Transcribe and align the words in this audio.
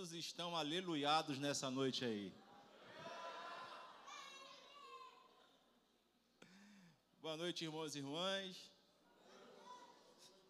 Quantos 0.00 0.14
estão 0.14 0.56
aleluiados 0.56 1.38
nessa 1.38 1.70
noite 1.70 2.06
aí? 2.06 2.32
Boa 7.20 7.36
noite, 7.36 7.66
irmãos 7.66 7.94
e 7.94 7.98
irmãs. 7.98 8.56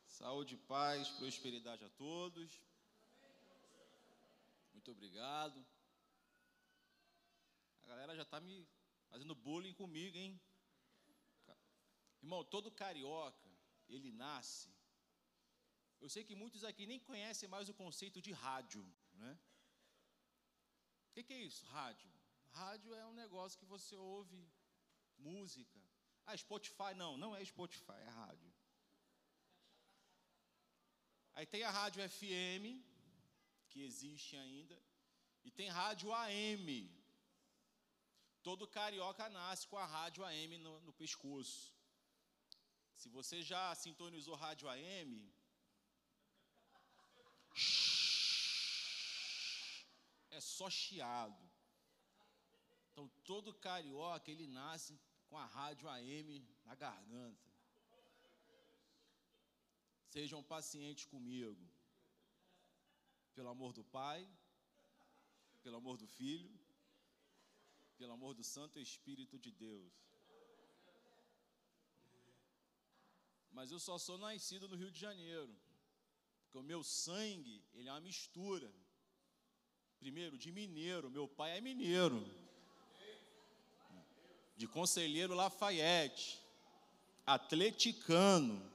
Saúde, 0.07 0.57
paz, 0.57 1.09
prosperidade 1.09 1.85
a 1.85 1.88
todos. 2.05 2.49
Muito 4.73 4.92
obrigado. 4.92 5.67
A 7.82 7.87
galera 7.88 8.14
já 8.14 8.23
está 8.23 8.38
me 8.38 8.64
fazendo 9.09 9.35
bullying 9.35 9.74
comigo, 9.74 10.17
hein? 10.17 10.41
Irmão, 12.23 12.45
todo 12.45 12.71
carioca, 12.71 13.51
ele 13.88 14.13
nasce. 14.13 14.73
Eu 16.01 16.09
sei 16.09 16.23
que 16.23 16.37
muitos 16.37 16.62
aqui 16.62 16.87
nem 16.87 17.01
conhecem 17.01 17.48
mais 17.48 17.69
o 17.69 17.74
conceito 17.74 18.23
de 18.23 18.30
rádio, 18.30 18.88
O 19.29 21.12
que, 21.12 21.23
que 21.23 21.33
é 21.33 21.38
isso, 21.38 21.65
rádio? 21.66 22.11
Rádio 22.51 22.95
é 22.95 23.06
um 23.06 23.12
negócio 23.12 23.59
que 23.59 23.65
você 23.65 23.97
ouve 23.97 24.48
música. 25.19 25.80
Ah, 26.27 26.37
Spotify, 26.37 26.95
não, 26.97 27.16
não 27.16 27.34
é 27.34 27.45
Spotify, 27.45 27.92
é 27.92 28.09
rádio. 28.09 28.52
Aí 31.34 31.47
tem 31.47 31.62
a 31.62 31.70
rádio 31.70 32.09
FM, 32.09 32.83
que 33.69 33.83
existe 33.83 34.37
ainda, 34.37 34.80
e 35.45 35.50
tem 35.50 35.69
rádio 35.69 36.12
AM. 36.12 36.91
Todo 38.42 38.66
carioca 38.66 39.28
nasce 39.28 39.66
com 39.66 39.77
a 39.77 39.87
rádio 39.87 40.25
AM 40.25 40.59
no, 40.59 40.80
no 40.80 40.92
pescoço. 40.92 41.75
Se 42.95 43.09
você 43.09 43.42
já 43.42 43.75
sintonizou 43.75 44.34
rádio 44.34 44.69
AM, 44.69 45.33
é 50.31 50.41
só 50.41 50.69
chiado. 50.70 51.50
Então 52.91 53.09
todo 53.25 53.55
carioca 53.55 54.31
ele 54.31 54.47
nasce 54.47 54.98
com 55.28 55.37
a 55.39 55.47
rádio 55.47 55.89
AM 55.89 56.47
na 56.64 56.75
garganta. 56.75 57.50
Sejam 60.09 60.42
pacientes 60.42 61.05
comigo. 61.05 61.64
Pelo 63.34 63.48
amor 63.48 63.72
do 63.72 63.84
Pai, 63.84 64.28
pelo 65.62 65.77
amor 65.77 65.97
do 65.97 66.06
Filho, 66.06 66.50
pelo 67.97 68.12
amor 68.12 68.34
do 68.34 68.42
Santo 68.42 68.78
Espírito 68.78 69.39
de 69.39 69.53
Deus. 69.53 69.92
Mas 73.53 73.70
eu 73.70 73.78
só 73.78 73.98
sou 73.98 74.17
nascido 74.19 74.69
no 74.69 74.77
Rio 74.77 74.91
de 74.91 74.98
Janeiro. 74.98 75.55
Porque 76.42 76.59
o 76.59 76.62
meu 76.62 76.83
sangue, 76.83 77.65
ele 77.72 77.89
é 77.89 77.92
uma 77.92 78.00
mistura. 78.00 78.72
Primeiro, 80.01 80.37
de 80.37 80.51
mineiro, 80.51 81.11
meu 81.11 81.29
pai 81.29 81.59
é 81.59 81.61
mineiro. 81.61 82.27
De 84.56 84.67
conselheiro 84.67 85.34
Lafayette, 85.34 86.41
atleticano, 87.25 88.71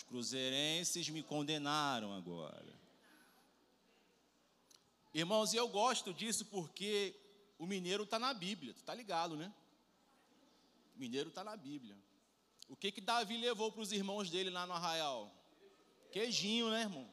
Os 0.00 0.02
cruzeirenses 0.04 1.10
me 1.10 1.22
condenaram 1.22 2.14
agora. 2.14 2.74
Irmãos, 5.12 5.52
e 5.52 5.58
eu 5.58 5.68
gosto 5.68 6.14
disso 6.14 6.46
porque 6.46 7.14
o 7.58 7.66
mineiro 7.66 8.04
está 8.04 8.18
na 8.18 8.32
Bíblia, 8.32 8.72
tu 8.72 8.78
está 8.78 8.94
ligado, 8.94 9.36
né? 9.36 9.52
O 10.96 10.98
mineiro 10.98 11.28
está 11.28 11.44
na 11.44 11.54
Bíblia. 11.54 11.98
O 12.66 12.74
que 12.74 12.90
que 12.90 13.02
Davi 13.02 13.36
levou 13.36 13.70
para 13.70 13.82
os 13.82 13.92
irmãos 13.92 14.30
dele 14.30 14.48
lá 14.48 14.66
no 14.66 14.72
arraial? 14.72 15.30
Queijinho, 16.10 16.70
né, 16.70 16.80
irmão? 16.80 17.06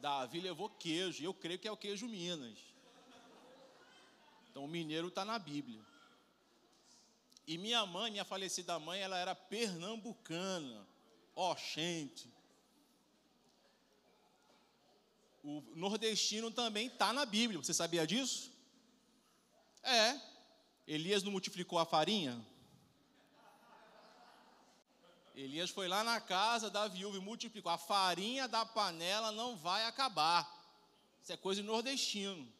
Davi 0.00 0.40
levou 0.40 0.68
queijo, 0.68 1.22
e 1.22 1.24
eu 1.24 1.34
creio 1.34 1.58
que 1.58 1.68
é 1.68 1.72
o 1.72 1.76
queijo 1.76 2.06
Minas. 2.06 2.58
Então 4.50 4.64
o 4.64 4.68
mineiro 4.68 5.08
está 5.08 5.24
na 5.24 5.38
Bíblia. 5.38 5.80
E 7.46 7.56
minha 7.56 7.86
mãe, 7.86 8.10
minha 8.10 8.24
falecida 8.24 8.78
mãe, 8.78 9.00
ela 9.00 9.16
era 9.16 9.34
pernambucana 9.34 10.86
oxente. 11.34 12.28
O 15.42 15.62
nordestino 15.74 16.50
também 16.50 16.88
está 16.88 17.12
na 17.12 17.24
Bíblia, 17.24 17.62
você 17.62 17.72
sabia 17.72 18.06
disso? 18.06 18.52
É. 19.82 20.20
Elias 20.86 21.22
não 21.22 21.30
multiplicou 21.30 21.78
a 21.78 21.86
farinha? 21.86 22.44
Elias 25.40 25.70
foi 25.70 25.86
lá 25.86 26.02
na 26.02 26.20
casa 26.20 26.68
da 26.68 26.88
viúva 26.88 27.16
e 27.16 27.20
multiplicou. 27.20 27.70
A 27.70 27.78
farinha 27.78 28.48
da 28.48 28.66
panela 28.66 29.30
não 29.30 29.56
vai 29.56 29.84
acabar. 29.84 30.42
Isso 31.22 31.32
é 31.32 31.36
coisa 31.36 31.62
de 31.62 31.66
nordestino. 31.68 32.52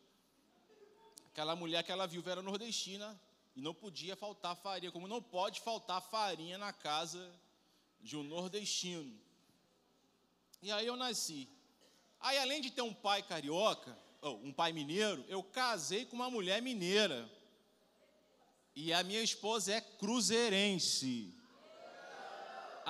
Aquela 1.27 1.57
mulher, 1.57 1.79
aquela 1.79 2.07
viúva 2.07 2.31
era 2.31 2.41
nordestina 2.41 3.21
e 3.57 3.61
não 3.61 3.75
podia 3.75 4.15
faltar 4.15 4.55
farinha, 4.55 4.93
como 4.93 5.09
não 5.09 5.21
pode 5.21 5.61
faltar 5.61 6.01
farinha 6.01 6.57
na 6.57 6.73
casa 6.73 7.35
de 8.01 8.17
um 8.17 8.23
nordestino. 8.23 9.13
E 10.63 10.71
aí 10.71 10.87
eu 10.87 10.95
nasci. 10.95 11.49
Aí, 12.21 12.39
além 12.39 12.61
de 12.61 12.71
ter 12.71 12.83
um 12.83 12.95
pai 12.95 13.25
carioca, 13.25 13.99
um 14.23 14.53
pai 14.53 14.73
mineiro, 14.73 15.25
eu 15.27 15.43
casei 15.43 16.05
com 16.05 16.15
uma 16.15 16.31
mulher 16.31 16.63
mineira. 16.63 17.29
E 18.77 18.93
a 18.93 19.03
minha 19.03 19.21
esposa 19.21 19.73
é 19.73 19.81
cruzeirense. 19.81 21.38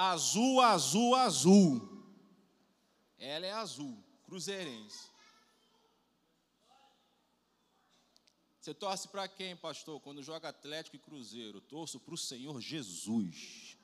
Azul, 0.00 0.60
azul, 0.60 1.16
azul. 1.16 2.04
Ela 3.19 3.47
é 3.47 3.50
azul, 3.50 4.00
cruzeirense. 4.22 5.10
Você 8.60 8.72
torce 8.72 9.08
para 9.08 9.26
quem, 9.26 9.56
pastor? 9.56 10.00
Quando 10.00 10.22
joga 10.22 10.50
Atlético 10.50 10.94
e 10.94 11.00
Cruzeiro? 11.00 11.60
Torço 11.60 11.98
para 11.98 12.14
o 12.14 12.16
Senhor 12.16 12.60
Jesus. 12.60 13.76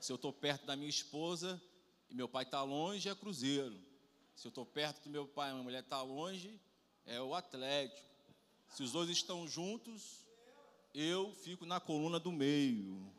Se 0.00 0.10
eu 0.10 0.16
estou 0.16 0.32
perto 0.32 0.66
da 0.66 0.74
minha 0.74 0.90
esposa 0.90 1.62
e 2.10 2.14
meu 2.14 2.28
pai 2.28 2.42
está 2.42 2.64
longe, 2.64 3.08
é 3.08 3.14
Cruzeiro. 3.14 3.80
Se 4.34 4.48
eu 4.48 4.48
estou 4.48 4.66
perto 4.66 5.04
do 5.04 5.10
meu 5.10 5.28
pai 5.28 5.50
e 5.50 5.52
minha 5.52 5.62
mulher 5.62 5.84
está 5.84 6.02
longe, 6.02 6.60
é 7.04 7.20
o 7.20 7.32
Atlético. 7.32 8.10
Se 8.70 8.82
os 8.82 8.90
dois 8.90 9.08
estão 9.08 9.46
juntos, 9.46 10.26
eu 10.92 11.32
fico 11.32 11.64
na 11.64 11.78
coluna 11.78 12.18
do 12.18 12.32
meio. 12.32 13.14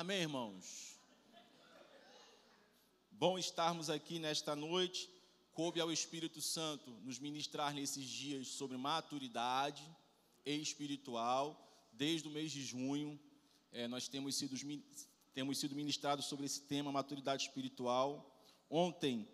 Amém, 0.00 0.22
irmãos? 0.22 0.98
Bom 3.10 3.38
estarmos 3.38 3.90
aqui 3.90 4.18
nesta 4.18 4.56
noite. 4.56 5.10
Coube 5.52 5.78
ao 5.78 5.92
Espírito 5.92 6.40
Santo 6.40 6.90
nos 7.02 7.18
ministrar 7.18 7.74
nesses 7.74 8.06
dias 8.06 8.46
sobre 8.48 8.78
maturidade 8.78 9.84
espiritual, 10.46 11.44
desde 11.92 12.26
o 12.26 12.30
mês 12.30 12.50
de 12.50 12.64
junho 12.64 13.20
é, 13.72 13.86
nós 13.86 14.08
temos 14.08 14.36
sido, 14.36 14.56
temos 15.34 15.58
sido 15.58 15.74
ministrados 15.74 16.24
sobre 16.24 16.46
esse 16.46 16.62
tema, 16.62 16.90
maturidade 16.90 17.42
espiritual. 17.42 18.42
Ontem, 18.70 19.28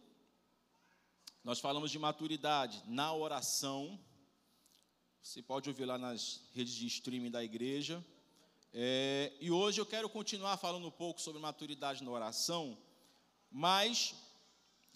nós 1.44 1.60
falamos 1.60 1.92
de 1.92 1.98
maturidade 2.00 2.82
na 2.88 3.14
oração. 3.14 3.96
Você 5.22 5.40
pode 5.40 5.68
ouvir 5.68 5.84
lá 5.84 5.96
nas 5.96 6.42
redes 6.52 6.74
de 6.74 6.88
streaming 6.88 7.30
da 7.30 7.44
igreja. 7.44 8.04
É, 8.78 9.32
e 9.40 9.50
hoje 9.50 9.80
eu 9.80 9.86
quero 9.86 10.06
continuar 10.06 10.58
falando 10.58 10.86
um 10.86 10.90
pouco 10.90 11.18
sobre 11.18 11.40
maturidade 11.40 12.04
na 12.04 12.10
oração, 12.10 12.76
mas 13.50 14.14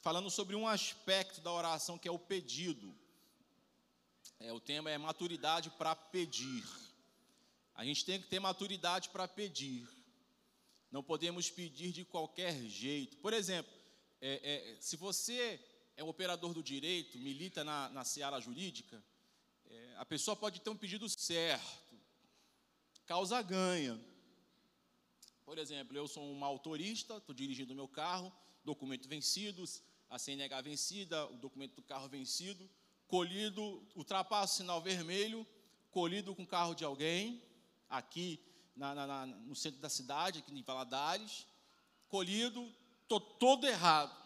falando 0.03 0.29
sobre 0.29 0.55
um 0.55 0.69
aspecto 0.69 1.41
da 1.41 1.51
oração 1.51 1.97
que 1.97 2.07
é 2.07 2.11
o 2.13 2.19
pedido. 2.19 2.95
É, 4.39 4.53
o 4.53 4.61
tema 4.61 4.91
é 4.91 4.99
maturidade 4.99 5.71
para 5.71 5.97
pedir. 5.97 6.63
A 7.75 7.83
gente 7.83 8.05
tem 8.05 8.21
que 8.21 8.29
ter 8.29 8.39
maturidade 8.39 9.09
para 9.09 9.27
pedir. 9.27 9.89
Não 10.93 11.03
podemos 11.03 11.51
pedir 11.51 11.91
de 11.91 12.05
qualquer 12.05 12.55
jeito. 12.67 13.17
Por 13.17 13.33
exemplo, 13.33 13.73
é, 14.21 14.75
é, 14.75 14.77
se 14.79 14.95
você 14.99 15.59
é 15.97 16.05
um 16.05 16.09
operador 16.11 16.53
do 16.53 16.63
direito, 16.63 17.17
milita 17.17 17.65
na, 17.65 17.89
na 17.89 18.05
seara 18.05 18.39
jurídica, 18.41 19.03
é, 19.71 19.95
a 19.97 20.05
pessoa 20.05 20.37
pode 20.37 20.61
ter 20.61 20.69
um 20.69 20.77
pedido 20.77 21.09
certo, 21.09 21.90
causa 23.11 23.43
ganha. 23.43 24.01
Por 25.45 25.59
exemplo, 25.59 25.97
eu 25.97 26.07
sou 26.07 26.23
um 26.23 26.37
motorista, 26.37 27.17
estou 27.17 27.35
dirigindo 27.35 27.75
meu 27.75 27.89
carro, 27.89 28.33
documento 28.65 29.09
vencido, 29.09 29.65
a 30.09 30.17
CNH 30.17 30.61
vencida, 30.61 31.27
o 31.27 31.37
documento 31.37 31.75
do 31.75 31.83
carro 31.83 32.09
vencido, 32.09 32.71
colhido, 33.09 33.85
ultrapasso 33.97 34.55
o 34.55 34.57
sinal 34.59 34.81
vermelho, 34.81 35.45
colhido 35.91 36.37
com 36.37 36.45
o 36.45 36.47
carro 36.47 36.73
de 36.73 36.85
alguém, 36.85 37.43
aqui 37.89 38.39
na, 38.77 38.95
na, 38.95 39.27
no 39.27 39.57
centro 39.57 39.81
da 39.81 39.89
cidade, 39.89 40.39
aqui 40.39 40.57
em 40.57 40.63
Valadares, 40.63 41.49
colhido, 42.09 42.73
estou 43.03 43.21
todo 43.21 43.67
errado. 43.67 44.17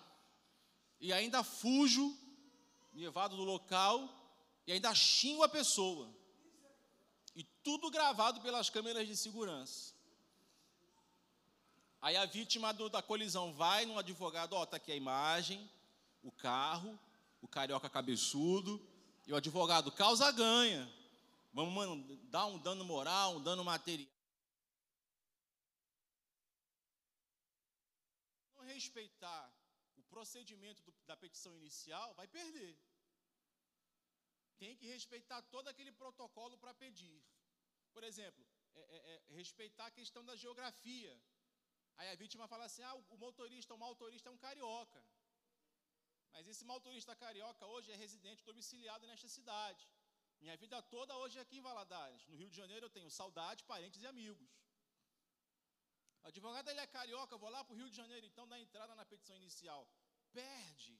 E 1.00 1.10
ainda 1.10 1.42
fujo, 1.42 2.14
levado 2.92 3.34
do 3.34 3.44
local, 3.44 3.98
e 4.66 4.72
ainda 4.72 4.94
xingo 4.94 5.42
a 5.42 5.48
pessoa. 5.48 6.14
E 7.34 7.42
tudo 7.62 7.90
gravado 7.90 8.40
pelas 8.40 8.70
câmeras 8.70 9.06
de 9.06 9.16
segurança. 9.16 9.94
Aí 12.00 12.16
a 12.16 12.26
vítima 12.26 12.72
do, 12.72 12.88
da 12.88 13.02
colisão 13.02 13.52
vai 13.54 13.86
no 13.86 13.98
advogado, 13.98 14.52
ó, 14.52 14.62
oh, 14.62 14.66
tá 14.66 14.76
aqui 14.76 14.92
a 14.92 14.96
imagem, 14.96 15.68
o 16.22 16.30
carro, 16.30 16.98
o 17.40 17.48
carioca 17.48 17.88
cabeçudo, 17.88 18.80
e 19.26 19.32
o 19.32 19.36
advogado 19.36 19.90
causa 19.90 20.30
ganha. 20.30 20.86
Vamos 21.52 22.06
dar 22.24 22.46
um 22.46 22.58
dano 22.58 22.84
moral, 22.84 23.36
um 23.36 23.42
dano 23.42 23.64
material. 23.64 24.10
Não 28.56 28.64
respeitar 28.64 29.50
o 29.96 30.02
procedimento 30.02 30.82
do, 30.82 30.92
da 31.06 31.16
petição 31.16 31.56
inicial, 31.56 32.12
vai 32.14 32.28
perder. 32.28 32.76
Tem 34.58 34.76
que 34.76 34.86
respeitar 34.86 35.42
todo 35.42 35.68
aquele 35.68 35.92
protocolo 35.92 36.56
para 36.58 36.74
pedir. 36.74 37.22
Por 37.92 38.02
exemplo, 38.04 38.44
é, 38.74 38.80
é, 38.80 39.14
é, 39.14 39.34
respeitar 39.34 39.86
a 39.86 39.90
questão 39.90 40.24
da 40.24 40.36
geografia. 40.36 41.12
Aí 41.96 42.08
a 42.10 42.14
vítima 42.14 42.46
fala 42.48 42.64
assim: 42.64 42.82
ah, 42.82 42.94
o 43.10 43.16
motorista, 43.16 43.74
o 43.74 43.78
motorista 43.78 44.28
é 44.28 44.32
um 44.32 44.38
carioca. 44.38 45.04
Mas 46.32 46.48
esse 46.48 46.64
motorista 46.64 47.14
carioca 47.14 47.64
hoje 47.66 47.92
é 47.92 47.96
residente 47.96 48.44
domiciliado 48.44 49.06
nesta 49.06 49.28
cidade. 49.28 49.88
Minha 50.40 50.56
vida 50.56 50.82
toda 50.82 51.16
hoje 51.16 51.38
é 51.38 51.42
aqui 51.42 51.58
em 51.58 51.60
Valadares. 51.60 52.26
No 52.26 52.36
Rio 52.36 52.50
de 52.50 52.56
Janeiro 52.56 52.86
eu 52.86 52.90
tenho 52.90 53.10
saudade, 53.10 53.64
parentes 53.64 54.02
e 54.02 54.06
amigos. 54.06 54.50
O 56.22 56.26
advogado 56.26 56.68
ele 56.68 56.80
é 56.80 56.86
carioca, 56.86 57.34
eu 57.34 57.38
vou 57.38 57.50
lá 57.50 57.62
para 57.62 57.74
o 57.74 57.76
Rio 57.76 57.88
de 57.88 57.96
Janeiro, 57.96 58.26
então 58.26 58.48
dá 58.48 58.58
entrada 58.58 58.94
na 58.94 59.04
petição 59.04 59.36
inicial. 59.36 59.88
Perde, 60.32 60.98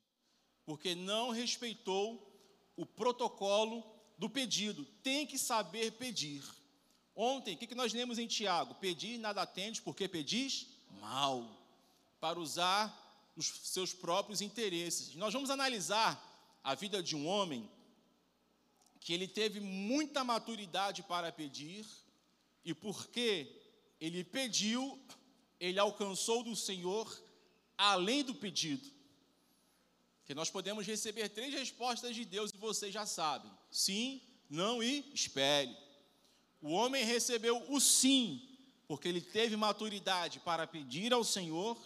porque 0.64 0.94
não 0.94 1.30
respeitou 1.30 2.33
o 2.76 2.84
protocolo 2.84 3.84
do 4.18 4.28
pedido. 4.28 4.84
Tem 5.02 5.26
que 5.26 5.38
saber 5.38 5.92
pedir. 5.92 6.42
Ontem, 7.14 7.54
o 7.54 7.58
que 7.58 7.74
nós 7.74 7.92
lemos 7.92 8.18
em 8.18 8.26
Tiago? 8.26 8.74
Pedir 8.74 9.18
nada 9.18 9.46
tende, 9.46 9.80
porque 9.80 10.08
pedis 10.08 10.66
mal, 11.00 11.48
para 12.20 12.40
usar 12.40 13.32
os 13.36 13.46
seus 13.46 13.92
próprios 13.92 14.40
interesses. 14.40 15.14
Nós 15.14 15.32
vamos 15.32 15.50
analisar 15.50 16.20
a 16.62 16.74
vida 16.74 17.02
de 17.02 17.14
um 17.14 17.26
homem 17.26 17.68
que 19.00 19.12
ele 19.12 19.28
teve 19.28 19.60
muita 19.60 20.24
maturidade 20.24 21.02
para 21.02 21.30
pedir, 21.30 21.86
e 22.64 22.72
porque 22.72 23.60
ele 24.00 24.24
pediu, 24.24 24.98
ele 25.60 25.78
alcançou 25.78 26.42
do 26.42 26.56
Senhor 26.56 27.22
além 27.76 28.24
do 28.24 28.34
pedido. 28.34 28.93
Que 30.24 30.34
nós 30.34 30.50
podemos 30.50 30.86
receber 30.86 31.28
três 31.28 31.52
respostas 31.52 32.14
de 32.14 32.24
Deus 32.24 32.50
e 32.52 32.56
vocês 32.56 32.92
já 32.92 33.04
sabem: 33.04 33.50
sim, 33.70 34.22
não 34.48 34.82
e 34.82 35.04
espere. 35.12 35.76
O 36.62 36.70
homem 36.70 37.04
recebeu 37.04 37.62
o 37.70 37.78
sim, 37.78 38.40
porque 38.88 39.06
ele 39.06 39.20
teve 39.20 39.54
maturidade 39.56 40.40
para 40.40 40.66
pedir 40.66 41.12
ao 41.12 41.22
Senhor, 41.22 41.78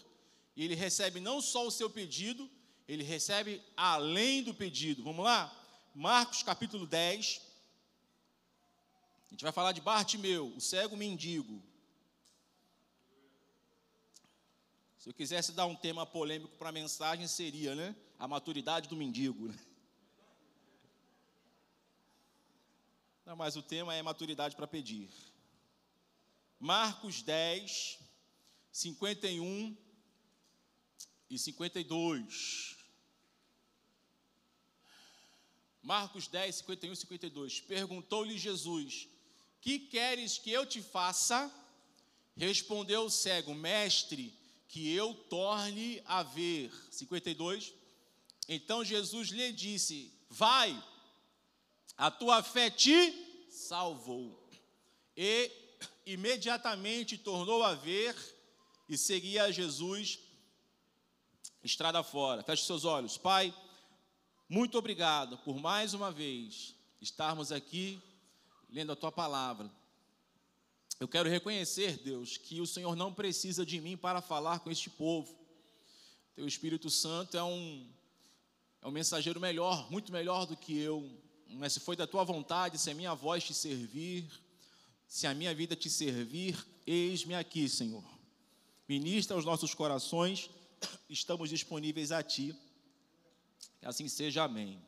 e 0.55 0.65
ele 0.65 0.75
recebe 0.75 1.19
não 1.19 1.41
só 1.41 1.67
o 1.67 1.71
seu 1.71 1.91
pedido, 1.91 2.49
ele 2.87 3.03
recebe 3.03 3.61
além 3.77 4.43
do 4.43 4.55
pedido. 4.55 5.03
Vamos 5.03 5.25
lá? 5.25 5.53
Marcos 5.95 6.43
capítulo 6.45 6.87
10. 6.87 7.43
A 9.27 9.31
gente 9.31 9.43
vai 9.43 9.53
falar 9.53 9.73
de 9.73 9.81
Bartimeu, 9.81 10.55
o 10.57 10.61
cego 10.61 10.97
mendigo. 10.97 11.61
Se 14.97 15.11
eu 15.11 15.15
quisesse 15.15 15.53
dar 15.53 15.67
um 15.67 15.75
tema 15.75 16.07
polêmico 16.07 16.57
para 16.57 16.71
a 16.71 16.73
mensagem, 16.73 17.27
seria, 17.27 17.75
né? 17.75 17.95
A 18.19 18.27
maturidade 18.27 18.89
do 18.89 18.97
mendigo. 18.97 19.49
Né? 19.49 19.59
Não, 23.25 23.37
mas 23.37 23.57
o 23.57 23.63
tema 23.63 23.95
é 23.95 24.03
maturidade 24.03 24.57
para 24.57 24.67
pedir. 24.67 25.09
Marcos 26.59 27.23
10, 27.23 27.99
51 28.73 29.77
e 31.31 31.39
52. 31.39 32.77
Marcos 35.83 36.27
10, 36.27 36.57
51 36.57 36.93
e 36.93 36.97
52. 36.97 37.61
Perguntou-lhe 37.61 38.37
Jesus: 38.37 39.09
Que 39.61 39.79
queres 39.79 40.39
que 40.39 40.51
eu 40.51 40.67
te 40.67 40.83
faça? 40.83 41.53
Respondeu 42.37 43.05
o 43.05 43.11
cego: 43.11 43.55
Mestre, 43.55 44.35
que 44.69 44.93
eu 44.93 45.15
torne 45.15 46.03
a 46.07 46.23
ver. 46.23 46.73
52. 46.91 47.78
Então 48.49 48.85
Jesus 48.85 49.29
lhe 49.29 49.53
disse: 49.53 50.13
Vai, 50.31 50.83
a 51.97 52.11
tua 52.11 52.43
fé 52.43 52.71
te 52.71 53.47
salvou. 53.51 54.49
E 55.17 55.51
imediatamente 56.07 57.19
tornou 57.19 57.63
a 57.63 57.75
ver 57.75 58.17
e 58.89 58.97
seguia 58.97 59.53
Jesus 59.53 60.19
estrada 61.63 62.03
fora. 62.03 62.43
Feche 62.43 62.65
seus 62.65 62.85
olhos. 62.85 63.19
Pai, 63.19 63.55
muito 64.49 64.79
obrigado 64.79 65.37
por 65.39 65.59
mais 65.59 65.93
uma 65.93 66.11
vez 66.11 66.75
estarmos 67.01 67.53
aqui 67.53 68.01
lendo 68.71 68.93
a 68.93 68.97
tua 68.97 69.13
palavra. 69.13 69.71
Eu 70.99 71.07
quero 71.07 71.29
reconhecer, 71.29 71.99
Deus, 71.99 72.37
que 72.37 72.61
o 72.61 72.67
Senhor 72.67 72.97
não 72.97 73.13
precisa 73.13 73.65
de 73.65 73.81
mim 73.81 73.97
para 73.97 74.21
falar 74.21 74.61
com 74.61 74.71
este 74.71 74.91
povo. 74.91 75.37
Teu 76.35 76.47
Espírito 76.47 76.91
Santo 76.91 77.37
é 77.37 77.43
um, 77.43 77.89
é 78.83 78.87
um 78.87 78.91
mensageiro 78.91 79.41
melhor, 79.41 79.91
muito 79.91 80.13
melhor 80.13 80.47
do 80.47 80.57
que 80.57 80.79
eu. 80.79 81.11
Mas 81.51 81.73
se 81.73 81.81
foi 81.81 81.97
da 81.97 82.07
tua 82.07 82.25
vontade, 82.25 82.79
se 82.79 82.91
a 82.91 82.95
minha 82.95 83.15
voz 83.15 83.45
te 83.45 83.55
servir, 83.55 84.31
se 85.07 85.27
a 85.27 85.35
minha 85.35 85.55
vida 85.55 85.75
te 85.75 85.89
servir, 85.89 86.57
eis-me 86.87 87.35
aqui, 87.35 87.69
Senhor. 87.69 88.05
Ministra 88.89 89.37
aos 89.37 89.45
nossos 89.45 89.75
corações, 89.75 90.51
estamos 91.09 91.51
disponíveis 91.51 92.13
a 92.13 92.23
ti. 92.23 92.55
Que 93.81 93.87
assim 93.87 94.09
seja, 94.09 94.45
amém. 94.45 94.81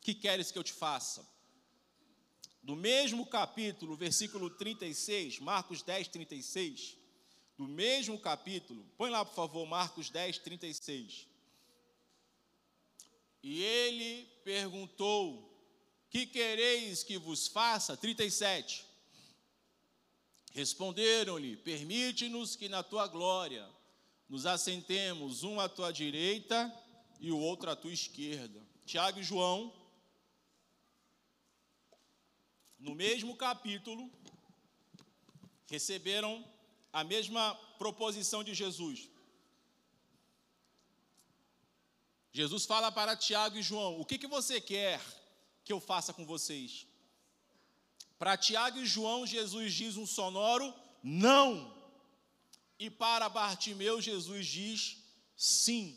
Que 0.00 0.14
queres 0.14 0.50
que 0.50 0.58
eu 0.58 0.64
te 0.64 0.72
faça? 0.72 1.34
do 2.64 2.74
mesmo 2.74 3.26
capítulo, 3.26 3.94
versículo 3.94 4.48
36, 4.48 5.38
Marcos 5.38 5.82
10, 5.82 6.08
36, 6.08 6.96
do 7.58 7.68
mesmo 7.68 8.18
capítulo, 8.18 8.82
põe 8.96 9.10
lá 9.10 9.22
por 9.22 9.34
favor, 9.34 9.66
Marcos 9.66 10.08
10, 10.08 10.38
36. 10.38 11.28
E 13.44 13.62
ele 13.62 14.26
perguntou: 14.42 15.48
Que 16.10 16.26
quereis 16.26 17.04
que 17.04 17.16
vos 17.16 17.46
faça? 17.46 17.96
37. 17.96 18.84
Responderam-lhe: 20.52 21.56
Permite-nos 21.58 22.56
que 22.56 22.68
na 22.68 22.82
tua 22.82 23.06
glória 23.06 23.64
nos 24.28 24.46
assentemos, 24.46 25.44
um 25.44 25.60
à 25.60 25.68
tua 25.68 25.92
direita 25.92 26.74
e 27.20 27.30
o 27.30 27.38
outro 27.38 27.70
à 27.70 27.76
tua 27.76 27.92
esquerda. 27.92 28.60
Tiago 28.84 29.20
e 29.20 29.22
João 29.22 29.72
no 32.84 32.94
mesmo 32.94 33.34
capítulo, 33.34 34.10
receberam 35.66 36.44
a 36.92 37.02
mesma 37.02 37.54
proposição 37.78 38.44
de 38.44 38.52
Jesus. 38.52 39.08
Jesus 42.34 42.66
fala 42.66 42.90
para 42.90 43.16
Tiago 43.16 43.56
e 43.56 43.62
João: 43.62 44.00
O 44.00 44.04
que, 44.04 44.18
que 44.18 44.26
você 44.26 44.60
quer 44.60 45.00
que 45.64 45.72
eu 45.72 45.78
faça 45.78 46.12
com 46.12 46.26
vocês? 46.26 46.84
Para 48.18 48.36
Tiago 48.36 48.80
e 48.80 48.86
João, 48.86 49.24
Jesus 49.24 49.72
diz 49.72 49.96
um 49.96 50.04
sonoro 50.04 50.74
não. 51.00 51.72
E 52.76 52.90
para 52.90 53.28
Bartimeu, 53.28 54.00
Jesus 54.00 54.48
diz 54.48 54.96
sim. 55.36 55.96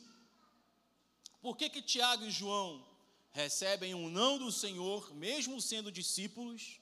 Por 1.42 1.58
que, 1.58 1.72
que 1.72 1.82
Tiago 1.82 2.26
e 2.26 2.30
João 2.30 2.86
recebem 3.32 3.96
um 3.96 4.08
não 4.08 4.38
do 4.38 4.52
Senhor, 4.52 5.12
mesmo 5.16 5.60
sendo 5.60 5.92
discípulos, 5.92 6.80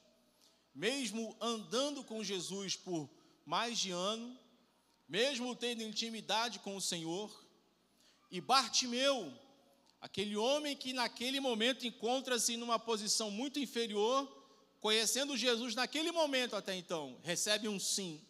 mesmo 0.74 1.36
andando 1.40 2.04
com 2.04 2.22
Jesus 2.22 2.76
por 2.76 3.10
mais 3.46 3.80
de 3.80 3.92
ano, 3.92 4.38
mesmo 5.08 5.56
tendo 5.56 5.82
intimidade 5.82 6.60
com 6.60 6.76
o 6.76 6.82
Senhor, 6.82 7.46
e 8.30 8.42
Bartimeu, 8.42 9.34
aquele 10.06 10.38
homem 10.38 10.76
que 10.76 10.94
naquele 10.94 11.40
momento 11.40 11.88
encontra-se 11.88 12.56
numa 12.56 12.78
posição 12.78 13.32
muito 13.32 13.58
inferior, 13.58 14.20
conhecendo 14.80 15.36
Jesus 15.36 15.74
naquele 15.74 16.12
momento 16.12 16.56
até 16.56 16.76
então, 16.76 17.20
recebe 17.24 17.68
um 17.68 17.80
sim. 17.80 18.22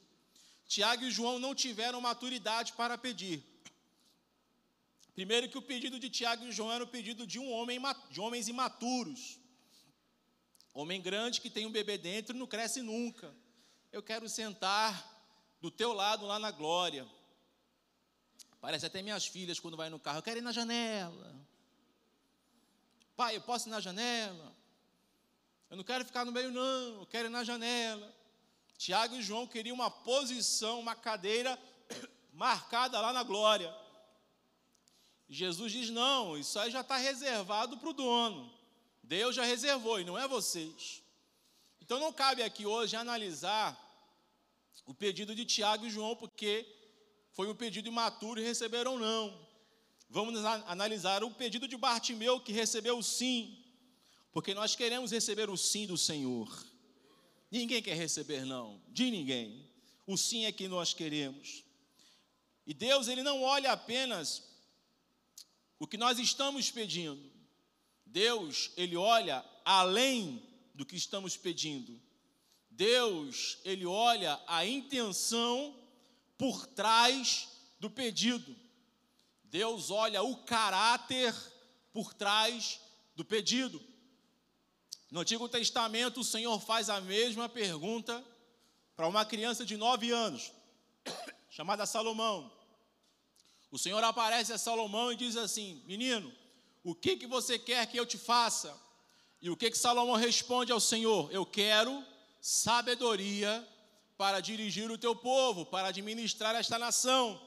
Tiago 0.65 1.03
e 1.03 1.11
João 1.11 1.37
não 1.37 1.53
tiveram 1.53 1.99
maturidade 1.99 2.71
para 2.73 2.97
pedir. 2.97 3.43
Primeiro 5.13 5.49
que 5.49 5.57
o 5.57 5.61
pedido 5.61 5.99
de 5.99 6.09
Tiago 6.09 6.45
e 6.45 6.51
João 6.53 6.71
era 6.71 6.83
o 6.83 6.87
pedido 6.87 7.27
de 7.27 7.39
um 7.39 7.51
homem 7.51 7.77
de 8.09 8.21
homens 8.21 8.47
imaturos. 8.47 9.37
Homem 10.73 11.01
grande 11.01 11.41
que 11.41 11.49
tem 11.49 11.65
um 11.65 11.71
bebê 11.71 11.97
dentro 11.97 12.33
e 12.33 12.39
não 12.39 12.47
cresce 12.47 12.81
nunca. 12.81 13.35
Eu 13.91 14.01
quero 14.01 14.29
sentar 14.29 14.93
do 15.59 15.69
teu 15.69 15.91
lado 15.91 16.25
lá 16.25 16.39
na 16.39 16.51
glória. 16.51 17.05
Parece 18.61 18.85
até 18.85 19.01
minhas 19.01 19.25
filhas 19.25 19.59
quando 19.59 19.75
vai 19.75 19.89
no 19.89 19.99
carro, 19.99 20.19
eu 20.19 20.23
quero 20.23 20.39
ir 20.39 20.41
na 20.41 20.53
janela. 20.53 21.45
Pai, 23.15 23.35
eu 23.37 23.41
posso 23.41 23.69
ir 23.69 23.71
na 23.71 23.79
janela? 23.79 24.55
Eu 25.69 25.77
não 25.77 25.83
quero 25.83 26.05
ficar 26.05 26.25
no 26.25 26.31
meio, 26.31 26.51
não, 26.51 26.99
eu 26.99 27.05
quero 27.05 27.27
ir 27.27 27.31
na 27.31 27.43
janela. 27.43 28.13
Tiago 28.77 29.15
e 29.15 29.21
João 29.21 29.47
queriam 29.47 29.73
uma 29.73 29.89
posição, 29.89 30.79
uma 30.79 30.95
cadeira 30.95 31.57
marcada 32.33 32.99
lá 32.99 33.13
na 33.13 33.23
glória. 33.23 33.73
Jesus 35.29 35.71
diz: 35.71 35.89
não, 35.89 36.37
isso 36.37 36.59
aí 36.59 36.69
já 36.69 36.81
está 36.81 36.97
reservado 36.97 37.77
para 37.77 37.89
o 37.89 37.93
dono. 37.93 38.53
Deus 39.01 39.35
já 39.35 39.43
reservou 39.43 39.99
e 39.99 40.03
não 40.03 40.17
é 40.17 40.27
vocês. 40.27 41.01
Então 41.81 41.99
não 41.99 42.11
cabe 42.11 42.43
aqui 42.43 42.65
hoje 42.65 42.95
analisar 42.95 43.79
o 44.85 44.93
pedido 44.93 45.35
de 45.35 45.45
Tiago 45.45 45.85
e 45.85 45.89
João, 45.89 46.15
porque 46.15 46.65
foi 47.31 47.47
um 47.49 47.55
pedido 47.55 47.87
imaturo 47.87 48.39
e 48.39 48.43
receberam 48.43 48.97
não. 48.97 49.44
Vamos 50.09 50.43
analisar 50.43 51.23
o 51.23 51.31
pedido 51.31 51.67
de 51.67 51.75
Bartimeu, 51.75 52.39
que 52.39 52.51
recebeu 52.51 52.97
o 52.97 53.03
sim, 53.03 53.63
porque 54.31 54.53
nós 54.53 54.75
queremos 54.75 55.11
receber 55.11 55.49
o 55.49 55.57
sim 55.57 55.85
do 55.87 55.97
Senhor. 55.97 56.65
Ninguém 57.51 57.81
quer 57.81 57.95
receber 57.95 58.45
não, 58.45 58.81
de 58.89 59.09
ninguém. 59.09 59.69
O 60.05 60.17
sim 60.17 60.45
é 60.45 60.51
que 60.51 60.67
nós 60.67 60.93
queremos. 60.93 61.63
E 62.65 62.73
Deus, 62.73 63.07
ele 63.07 63.23
não 63.23 63.41
olha 63.41 63.71
apenas 63.71 64.43
o 65.79 65.87
que 65.87 65.97
nós 65.97 66.19
estamos 66.19 66.71
pedindo. 66.71 67.31
Deus, 68.05 68.71
ele 68.77 68.95
olha 68.95 69.43
além 69.63 70.41
do 70.73 70.85
que 70.85 70.95
estamos 70.95 71.37
pedindo. 71.37 71.99
Deus, 72.69 73.57
ele 73.63 73.85
olha 73.85 74.39
a 74.47 74.65
intenção 74.65 75.75
por 76.37 76.65
trás 76.67 77.47
do 77.79 77.89
pedido. 77.89 78.55
Deus 79.49 79.89
olha 79.89 80.21
o 80.21 80.37
caráter 80.43 81.33
por 81.93 82.13
trás 82.13 82.79
do 83.15 83.23
pedido. 83.23 83.81
No 85.09 85.21
Antigo 85.21 85.47
Testamento, 85.47 86.21
o 86.21 86.23
Senhor 86.23 86.59
faz 86.59 86.89
a 86.89 86.99
mesma 86.99 87.47
pergunta 87.47 88.23
para 88.95 89.07
uma 89.07 89.25
criança 89.25 89.65
de 89.65 89.77
nove 89.77 90.11
anos, 90.11 90.51
chamada 91.49 91.85
Salomão. 91.85 92.51
O 93.71 93.77
Senhor 93.77 94.03
aparece 94.03 94.53
a 94.53 94.57
Salomão 94.57 95.11
e 95.11 95.15
diz 95.15 95.35
assim: 95.35 95.81
Menino, 95.85 96.33
o 96.83 96.95
que, 96.95 97.17
que 97.17 97.27
você 97.27 97.59
quer 97.59 97.85
que 97.87 97.97
eu 97.97 98.05
te 98.05 98.17
faça? 98.17 98.75
E 99.41 99.49
o 99.49 99.57
que, 99.57 99.69
que 99.69 99.77
Salomão 99.77 100.15
responde 100.15 100.71
ao 100.71 100.79
Senhor? 100.79 101.31
Eu 101.31 101.45
quero 101.45 102.03
sabedoria 102.39 103.67
para 104.17 104.39
dirigir 104.39 104.89
o 104.89 104.97
teu 104.97 105.15
povo, 105.15 105.65
para 105.65 105.89
administrar 105.89 106.55
esta 106.55 106.79
nação. 106.79 107.41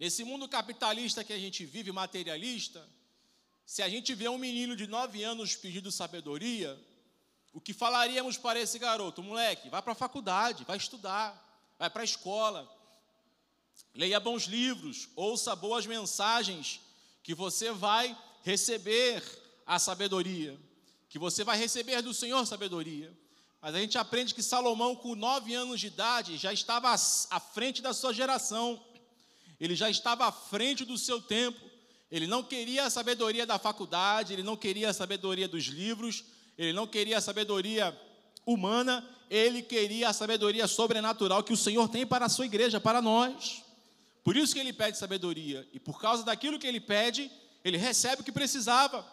Nesse 0.00 0.24
mundo 0.24 0.48
capitalista 0.48 1.22
que 1.22 1.30
a 1.30 1.38
gente 1.38 1.66
vive, 1.66 1.92
materialista, 1.92 2.88
se 3.66 3.82
a 3.82 3.88
gente 3.88 4.14
vê 4.14 4.30
um 4.30 4.38
menino 4.38 4.74
de 4.74 4.86
nove 4.86 5.22
anos 5.22 5.54
pedindo 5.54 5.92
sabedoria, 5.92 6.74
o 7.52 7.60
que 7.60 7.74
falaríamos 7.74 8.38
para 8.38 8.58
esse 8.58 8.78
garoto? 8.78 9.22
Moleque, 9.22 9.68
vai 9.68 9.82
para 9.82 9.92
a 9.92 9.94
faculdade, 9.94 10.64
vai 10.64 10.78
estudar, 10.78 11.36
vai 11.78 11.90
para 11.90 12.00
a 12.00 12.04
escola, 12.04 12.66
leia 13.94 14.18
bons 14.18 14.44
livros, 14.44 15.10
ouça 15.14 15.54
boas 15.54 15.84
mensagens, 15.84 16.80
que 17.22 17.34
você 17.34 17.70
vai 17.70 18.16
receber 18.42 19.22
a 19.66 19.78
sabedoria, 19.78 20.58
que 21.10 21.18
você 21.18 21.44
vai 21.44 21.58
receber 21.58 22.00
do 22.00 22.14
Senhor 22.14 22.46
sabedoria. 22.46 23.14
Mas 23.60 23.74
a 23.74 23.78
gente 23.78 23.98
aprende 23.98 24.34
que 24.34 24.42
Salomão, 24.42 24.96
com 24.96 25.14
nove 25.14 25.52
anos 25.52 25.78
de 25.78 25.88
idade, 25.88 26.38
já 26.38 26.54
estava 26.54 26.90
à 26.90 27.38
frente 27.38 27.82
da 27.82 27.92
sua 27.92 28.14
geração 28.14 28.82
ele 29.60 29.76
já 29.76 29.90
estava 29.90 30.26
à 30.26 30.32
frente 30.32 30.84
do 30.84 30.96
seu 30.96 31.20
tempo. 31.20 31.60
Ele 32.10 32.26
não 32.26 32.42
queria 32.42 32.86
a 32.86 32.90
sabedoria 32.90 33.46
da 33.46 33.58
faculdade, 33.58 34.32
ele 34.32 34.42
não 34.42 34.56
queria 34.56 34.90
a 34.90 34.92
sabedoria 34.92 35.46
dos 35.46 35.64
livros, 35.66 36.24
ele 36.56 36.72
não 36.72 36.86
queria 36.86 37.18
a 37.18 37.20
sabedoria 37.20 37.96
humana, 38.44 39.06
ele 39.28 39.62
queria 39.62 40.08
a 40.08 40.12
sabedoria 40.12 40.66
sobrenatural 40.66 41.44
que 41.44 41.52
o 41.52 41.56
Senhor 41.56 41.88
tem 41.88 42.06
para 42.06 42.24
a 42.24 42.28
sua 42.28 42.46
igreja, 42.46 42.80
para 42.80 43.00
nós. 43.00 43.62
Por 44.24 44.36
isso 44.36 44.54
que 44.54 44.60
ele 44.60 44.72
pede 44.72 44.98
sabedoria, 44.98 45.68
e 45.72 45.78
por 45.78 46.00
causa 46.00 46.24
daquilo 46.24 46.58
que 46.58 46.66
ele 46.66 46.80
pede, 46.80 47.30
ele 47.64 47.76
recebe 47.76 48.22
o 48.22 48.24
que 48.24 48.32
precisava. 48.32 49.06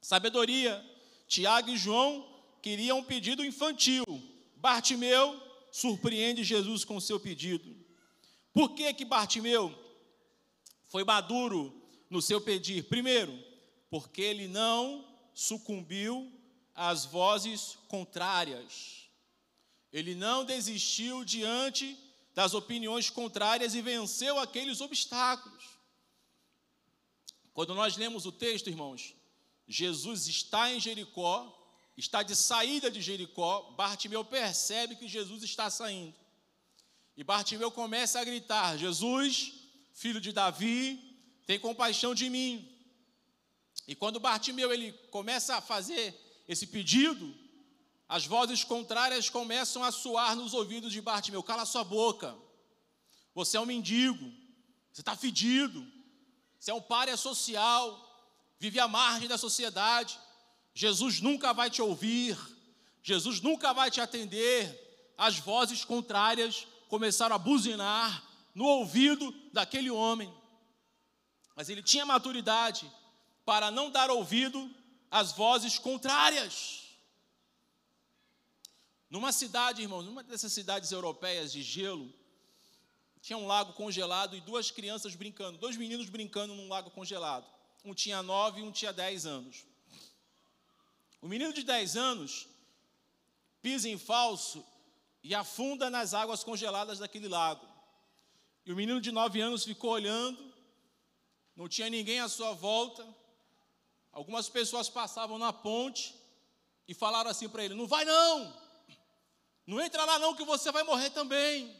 Sabedoria. 0.00 0.82
Tiago 1.26 1.70
e 1.70 1.76
João 1.76 2.26
queriam 2.62 2.98
um 2.98 3.04
pedido 3.04 3.44
infantil. 3.44 4.04
Bartimeu 4.56 5.40
surpreende 5.70 6.42
Jesus 6.42 6.84
com 6.84 6.98
seu 6.98 7.20
pedido. 7.20 7.76
Por 8.58 8.70
que 8.70 8.92
que 8.92 9.04
Bartimeu 9.04 9.72
foi 10.88 11.04
maduro 11.04 11.80
no 12.10 12.20
seu 12.20 12.40
pedir? 12.40 12.88
Primeiro, 12.88 13.32
porque 13.88 14.20
ele 14.20 14.48
não 14.48 15.06
sucumbiu 15.32 16.28
às 16.74 17.04
vozes 17.04 17.78
contrárias. 17.86 19.08
Ele 19.92 20.12
não 20.12 20.44
desistiu 20.44 21.24
diante 21.24 21.96
das 22.34 22.52
opiniões 22.52 23.08
contrárias 23.08 23.76
e 23.76 23.80
venceu 23.80 24.40
aqueles 24.40 24.80
obstáculos. 24.80 25.64
Quando 27.54 27.76
nós 27.76 27.96
lemos 27.96 28.26
o 28.26 28.32
texto, 28.32 28.68
irmãos, 28.68 29.14
Jesus 29.68 30.26
está 30.26 30.74
em 30.74 30.80
Jericó, 30.80 31.46
está 31.96 32.24
de 32.24 32.34
saída 32.34 32.90
de 32.90 33.00
Jericó, 33.00 33.70
Bartimeu 33.76 34.24
percebe 34.24 34.96
que 34.96 35.06
Jesus 35.06 35.44
está 35.44 35.70
saindo. 35.70 36.16
E 37.18 37.24
Bartimeu 37.24 37.68
começa 37.72 38.20
a 38.20 38.24
gritar: 38.24 38.78
Jesus, 38.78 39.52
filho 39.92 40.20
de 40.20 40.30
Davi, 40.30 41.18
tem 41.48 41.58
compaixão 41.58 42.14
de 42.14 42.30
mim. 42.30 42.72
E 43.88 43.94
quando 43.96 44.20
Bartimeu 44.20 44.72
ele 44.72 44.92
começa 45.10 45.56
a 45.56 45.60
fazer 45.60 46.14
esse 46.46 46.68
pedido, 46.68 47.34
as 48.08 48.24
vozes 48.24 48.62
contrárias 48.62 49.28
começam 49.28 49.82
a 49.82 49.90
soar 49.90 50.36
nos 50.36 50.54
ouvidos 50.54 50.92
de 50.92 51.00
Bartimeu: 51.00 51.42
cala 51.42 51.66
sua 51.66 51.82
boca, 51.82 52.36
você 53.34 53.56
é 53.56 53.60
um 53.60 53.66
mendigo, 53.66 54.32
você 54.92 55.00
está 55.00 55.16
fedido, 55.16 55.84
você 56.56 56.70
é 56.70 56.74
um 56.74 56.80
párea 56.80 57.16
social, 57.16 57.82
vive 58.60 58.78
à 58.78 58.86
margem 58.86 59.26
da 59.26 59.36
sociedade. 59.36 60.16
Jesus 60.72 61.20
nunca 61.20 61.52
vai 61.52 61.68
te 61.68 61.82
ouvir, 61.82 62.38
Jesus 63.02 63.40
nunca 63.40 63.72
vai 63.72 63.90
te 63.90 64.00
atender. 64.00 64.86
As 65.18 65.36
vozes 65.36 65.84
contrárias 65.84 66.64
começaram 66.88 67.36
a 67.36 67.38
buzinar 67.38 68.24
no 68.54 68.64
ouvido 68.64 69.32
daquele 69.52 69.90
homem. 69.90 70.32
Mas 71.54 71.68
ele 71.68 71.82
tinha 71.82 72.06
maturidade 72.06 72.90
para 73.44 73.70
não 73.70 73.90
dar 73.90 74.10
ouvido 74.10 74.70
às 75.10 75.32
vozes 75.32 75.78
contrárias. 75.78 76.88
Numa 79.10 79.32
cidade, 79.32 79.82
irmãos, 79.82 80.04
numa 80.04 80.22
dessas 80.22 80.52
cidades 80.52 80.92
europeias 80.92 81.50
de 81.50 81.62
gelo, 81.62 82.12
tinha 83.20 83.38
um 83.38 83.46
lago 83.46 83.72
congelado 83.72 84.36
e 84.36 84.40
duas 84.40 84.70
crianças 84.70 85.14
brincando, 85.14 85.58
dois 85.58 85.76
meninos 85.76 86.08
brincando 86.08 86.54
num 86.54 86.68
lago 86.68 86.90
congelado. 86.90 87.46
Um 87.84 87.94
tinha 87.94 88.22
nove 88.22 88.60
e 88.60 88.62
um 88.62 88.70
tinha 88.70 88.92
dez 88.92 89.24
anos. 89.24 89.64
O 91.20 91.28
menino 91.28 91.52
de 91.52 91.62
dez 91.62 91.96
anos 91.96 92.46
pisa 93.62 93.88
em 93.88 93.98
falso 93.98 94.64
e 95.22 95.34
afunda 95.34 95.90
nas 95.90 96.14
águas 96.14 96.44
congeladas 96.44 96.98
daquele 96.98 97.28
lago. 97.28 97.66
E 98.64 98.72
o 98.72 98.76
menino 98.76 99.00
de 99.00 99.10
nove 99.10 99.40
anos 99.40 99.64
ficou 99.64 99.90
olhando, 99.90 100.54
não 101.56 101.68
tinha 101.68 101.88
ninguém 101.90 102.20
à 102.20 102.28
sua 102.28 102.52
volta. 102.52 103.06
Algumas 104.12 104.48
pessoas 104.48 104.88
passavam 104.88 105.38
na 105.38 105.52
ponte 105.52 106.14
e 106.86 106.94
falaram 106.94 107.30
assim 107.30 107.48
para 107.48 107.64
ele: 107.64 107.74
Não 107.74 107.86
vai 107.86 108.04
não, 108.04 108.54
não 109.66 109.80
entra 109.80 110.04
lá 110.04 110.18
não, 110.18 110.34
que 110.34 110.44
você 110.44 110.72
vai 110.72 110.82
morrer 110.82 111.10
também. 111.10 111.76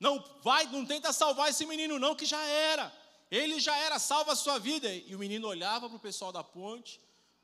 Não 0.00 0.24
vai, 0.42 0.64
não 0.66 0.84
tenta 0.84 1.12
salvar 1.12 1.50
esse 1.50 1.64
menino 1.64 1.98
não, 1.98 2.14
que 2.14 2.26
já 2.26 2.42
era. 2.42 2.92
Ele 3.30 3.60
já 3.60 3.76
era, 3.76 3.98
salva 3.98 4.32
a 4.32 4.36
sua 4.36 4.58
vida. 4.58 4.92
E 4.92 5.14
o 5.14 5.18
menino 5.18 5.46
olhava 5.46 5.88
para 5.88 5.96
o 5.96 6.00
pessoal 6.00 6.32
da 6.32 6.42
ponte, 6.42 7.00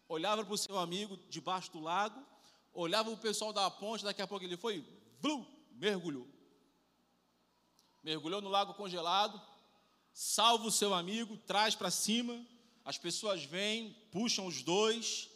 olhava 0.08 0.44
para 0.44 0.54
o 0.54 0.58
seu 0.58 0.78
amigo 0.78 1.18
debaixo 1.28 1.70
do 1.70 1.80
lago, 1.80 2.20
olhava 2.72 3.10
para 3.10 3.18
o 3.18 3.22
pessoal 3.22 3.52
da 3.52 3.70
ponte, 3.70 4.04
daqui 4.04 4.20
a 4.20 4.26
pouco 4.26 4.44
ele 4.44 4.56
foi, 4.56 4.84
Blum, 5.20 5.44
mergulhou. 5.72 6.26
Mergulhou 8.02 8.40
no 8.40 8.48
lago 8.48 8.74
congelado, 8.74 9.40
salva 10.12 10.66
o 10.66 10.70
seu 10.70 10.94
amigo, 10.94 11.36
traz 11.38 11.74
para 11.74 11.90
cima, 11.90 12.44
as 12.84 12.96
pessoas 12.96 13.44
vêm, 13.44 13.94
puxam 14.10 14.46
os 14.46 14.62
dois, 14.62 15.28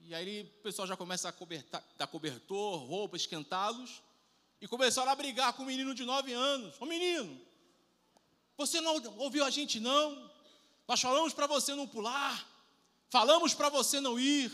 e 0.00 0.14
aí 0.14 0.42
o 0.42 0.62
pessoal 0.62 0.86
já 0.86 0.96
começa 0.96 1.28
a 1.28 1.32
cobertar, 1.32 1.82
dar 1.96 2.06
cobertor, 2.06 2.78
roupa, 2.84 3.16
esquentá-los, 3.16 4.02
e 4.60 4.68
começaram 4.68 5.10
a 5.10 5.14
brigar 5.14 5.52
com 5.54 5.62
um 5.62 5.66
menino 5.66 5.94
de 5.94 6.04
nove 6.04 6.32
anos. 6.32 6.80
Ô 6.80 6.86
menino, 6.86 7.40
você 8.56 8.80
não 8.80 8.94
ouviu 9.18 9.44
a 9.44 9.50
gente 9.50 9.80
não? 9.80 10.30
Nós 10.86 11.00
falamos 11.00 11.32
para 11.32 11.46
você 11.46 11.74
não 11.74 11.86
pular, 11.86 12.46
falamos 13.10 13.54
para 13.54 13.68
você 13.68 14.00
não 14.00 14.18
ir, 14.20 14.50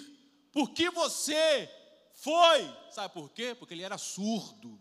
por 0.52 0.71
que 0.71 0.90
você 0.90 1.71
foi. 2.20 2.90
Sabe 2.90 3.14
por 3.14 3.30
quê? 3.30 3.54
Porque 3.54 3.75
ele 3.75 3.82
era 3.82 3.96
surdo. 3.96 4.78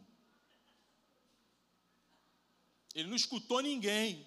Ele 2.93 3.07
não 3.07 3.15
escutou 3.15 3.61
ninguém. 3.61 4.25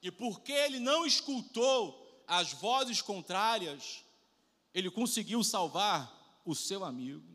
E 0.00 0.10
porque 0.10 0.52
ele 0.52 0.78
não 0.78 1.04
escutou 1.04 2.24
as 2.26 2.52
vozes 2.52 3.02
contrárias, 3.02 4.04
ele 4.72 4.90
conseguiu 4.90 5.42
salvar 5.42 6.40
o 6.44 6.54
seu 6.54 6.84
amigo. 6.84 7.28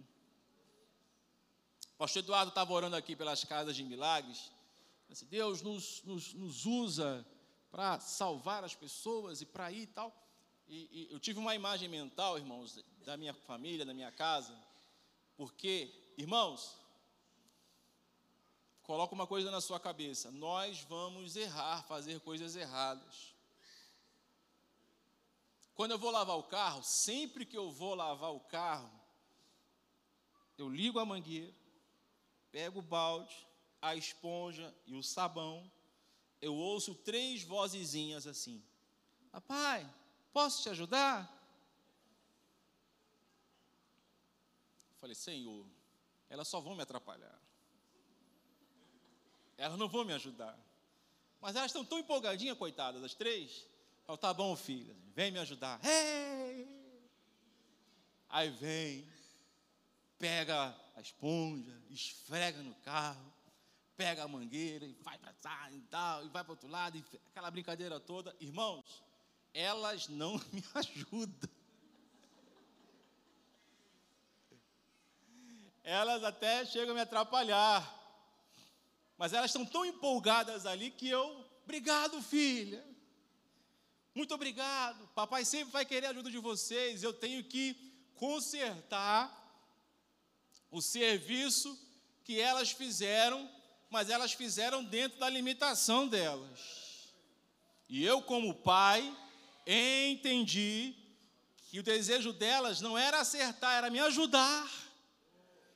O 1.93 1.97
pastor 1.97 2.23
Eduardo 2.23 2.49
estava 2.49 2.73
orando 2.73 2.95
aqui 2.95 3.15
pelas 3.15 3.43
casas 3.43 3.75
de 3.75 3.83
milagres. 3.83 4.51
Deus 5.29 5.61
nos, 5.61 6.01
nos, 6.03 6.33
nos 6.33 6.65
usa 6.65 7.25
para 7.69 7.99
salvar 7.99 8.63
as 8.63 8.73
pessoas 8.73 9.41
e 9.41 9.45
para 9.45 9.71
ir 9.71 9.81
e 9.81 9.87
tal. 9.87 10.24
E, 10.67 10.89
e 10.91 11.13
eu 11.13 11.19
tive 11.19 11.39
uma 11.39 11.55
imagem 11.55 11.87
mental, 11.87 12.37
irmãos, 12.37 12.83
da 13.05 13.15
minha 13.15 13.33
família, 13.33 13.85
da 13.85 13.93
minha 13.93 14.11
casa, 14.11 14.57
porque, 15.37 15.93
irmãos, 16.17 16.75
coloca 18.81 19.13
uma 19.13 19.27
coisa 19.27 19.51
na 19.51 19.61
sua 19.61 19.79
cabeça: 19.79 20.31
nós 20.31 20.81
vamos 20.81 21.35
errar, 21.35 21.83
fazer 21.83 22.19
coisas 22.21 22.55
erradas. 22.55 23.33
Quando 25.75 25.91
eu 25.91 25.99
vou 25.99 26.09
lavar 26.09 26.37
o 26.37 26.43
carro, 26.43 26.81
sempre 26.83 27.45
que 27.45 27.57
eu 27.57 27.69
vou 27.69 27.95
lavar 27.95 28.33
o 28.33 28.39
carro, 28.39 28.89
eu 30.57 30.69
ligo 30.69 30.99
a 30.99 31.05
mangueira, 31.05 31.53
pego 32.49 32.79
o 32.79 32.81
balde, 32.81 33.35
a 33.81 33.93
esponja 33.95 34.73
e 34.87 34.95
o 34.95 35.03
sabão, 35.03 35.69
eu 36.41 36.55
ouço 36.55 36.95
três 36.95 37.43
vozezinhas 37.43 38.25
assim: 38.25 38.63
Papai, 39.31 39.85
posso 40.35 40.61
te 40.63 40.67
ajudar? 40.67 41.31
Falei, 44.97 45.15
Senhor, 45.15 45.65
elas 46.29 46.45
só 46.45 46.59
vão 46.59 46.75
me 46.75 46.83
atrapalhar. 46.83 47.39
Elas 49.57 49.79
não 49.79 49.87
vão 49.87 50.03
me 50.03 50.11
ajudar. 50.11 50.59
Mas 51.39 51.55
elas 51.55 51.67
estão 51.67 51.85
tão 51.85 51.99
empolgadinhas, 51.99 52.57
coitadas, 52.57 53.01
as 53.01 53.13
três. 53.13 53.65
Falo, 54.05 54.17
tá 54.17 54.33
bom, 54.33 54.57
filha, 54.57 54.93
vem 55.13 55.31
me 55.31 55.39
ajudar. 55.39 55.79
Hey! 55.85 56.67
Aí 58.27 58.49
vem, 58.49 59.07
pega 60.19 60.75
a 60.97 60.99
esponja, 60.99 61.81
esfrega 61.89 62.61
no 62.61 62.75
carro, 62.75 63.33
pega 63.95 64.23
a 64.23 64.27
mangueira 64.27 64.85
e 64.85 64.93
vai 64.95 65.17
para 65.17 65.31
cá 65.35 65.71
e 65.71 65.79
tal, 65.83 66.25
e 66.25 66.27
vai 66.27 66.43
para 66.43 66.51
outro 66.51 66.67
lado, 66.67 66.97
e 66.97 67.05
aquela 67.27 67.49
brincadeira 67.49 68.01
toda. 68.01 68.35
Irmãos, 68.41 69.04
elas 69.55 70.09
não 70.09 70.33
me 70.51 70.63
ajudam. 70.75 71.49
Elas 75.81 76.23
até 76.23 76.65
chegam 76.65 76.91
a 76.91 76.95
me 76.95 77.01
atrapalhar. 77.01 77.93
Mas 79.17 79.31
elas 79.31 79.51
estão 79.51 79.65
tão 79.65 79.85
empolgadas 79.85 80.65
ali 80.65 80.91
que 80.91 81.07
eu, 81.07 81.45
obrigado, 81.63 82.21
filha. 82.21 82.85
Muito 84.13 84.33
obrigado. 84.33 85.07
Papai 85.15 85.45
sempre 85.45 85.71
vai 85.71 85.85
querer 85.85 86.07
a 86.07 86.09
ajuda 86.09 86.29
de 86.29 86.37
vocês. 86.37 87.01
Eu 87.01 87.13
tenho 87.13 87.41
que 87.43 87.75
consertar 88.15 89.31
o 90.69 90.81
serviço 90.81 91.79
que 92.25 92.41
elas 92.41 92.71
fizeram, 92.71 93.49
mas 93.89 94.09
elas 94.09 94.33
fizeram 94.33 94.83
dentro 94.83 95.17
da 95.19 95.29
limitação 95.29 96.07
delas. 96.07 97.13
E 97.87 98.03
eu, 98.03 98.21
como 98.21 98.55
pai, 98.55 99.15
entendi 99.65 100.95
que 101.69 101.79
o 101.79 101.83
desejo 101.83 102.31
delas 102.31 102.81
não 102.81 102.97
era 102.97 103.19
acertar, 103.19 103.73
era 103.73 103.89
me 103.89 103.99
ajudar. 103.99 104.69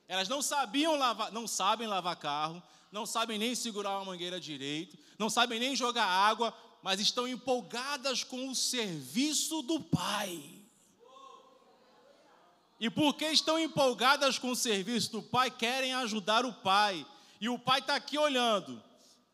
Elas 0.08 0.28
não 0.28 0.42
sabiam 0.42 0.96
lavar, 0.96 1.32
não 1.32 1.48
sabem 1.48 1.88
lavar 1.88 2.16
carro, 2.16 2.62
não 2.92 3.06
sabem 3.06 3.38
nem 3.38 3.54
segurar 3.54 3.98
uma 3.98 4.06
mangueira 4.06 4.40
direito, 4.40 4.98
não 5.18 5.30
sabem 5.30 5.60
nem 5.60 5.76
jogar 5.76 6.06
água, 6.06 6.56
mas 6.82 7.00
estão 7.00 7.28
empolgadas 7.28 8.24
com 8.24 8.50
o 8.50 8.56
serviço 8.56 9.62
do 9.62 9.80
Pai. 9.82 10.42
E 12.80 12.90
porque 12.90 13.26
estão 13.26 13.60
empolgadas 13.60 14.40
com 14.40 14.52
o 14.52 14.56
serviço 14.56 15.12
do 15.12 15.22
Pai, 15.22 15.52
querem 15.52 15.94
ajudar 15.96 16.46
o 16.46 16.54
Pai. 16.54 17.06
E 17.42 17.50
o 17.50 17.60
Pai 17.60 17.80
está 17.80 17.96
aqui 17.96 18.18
olhando. 18.18 18.82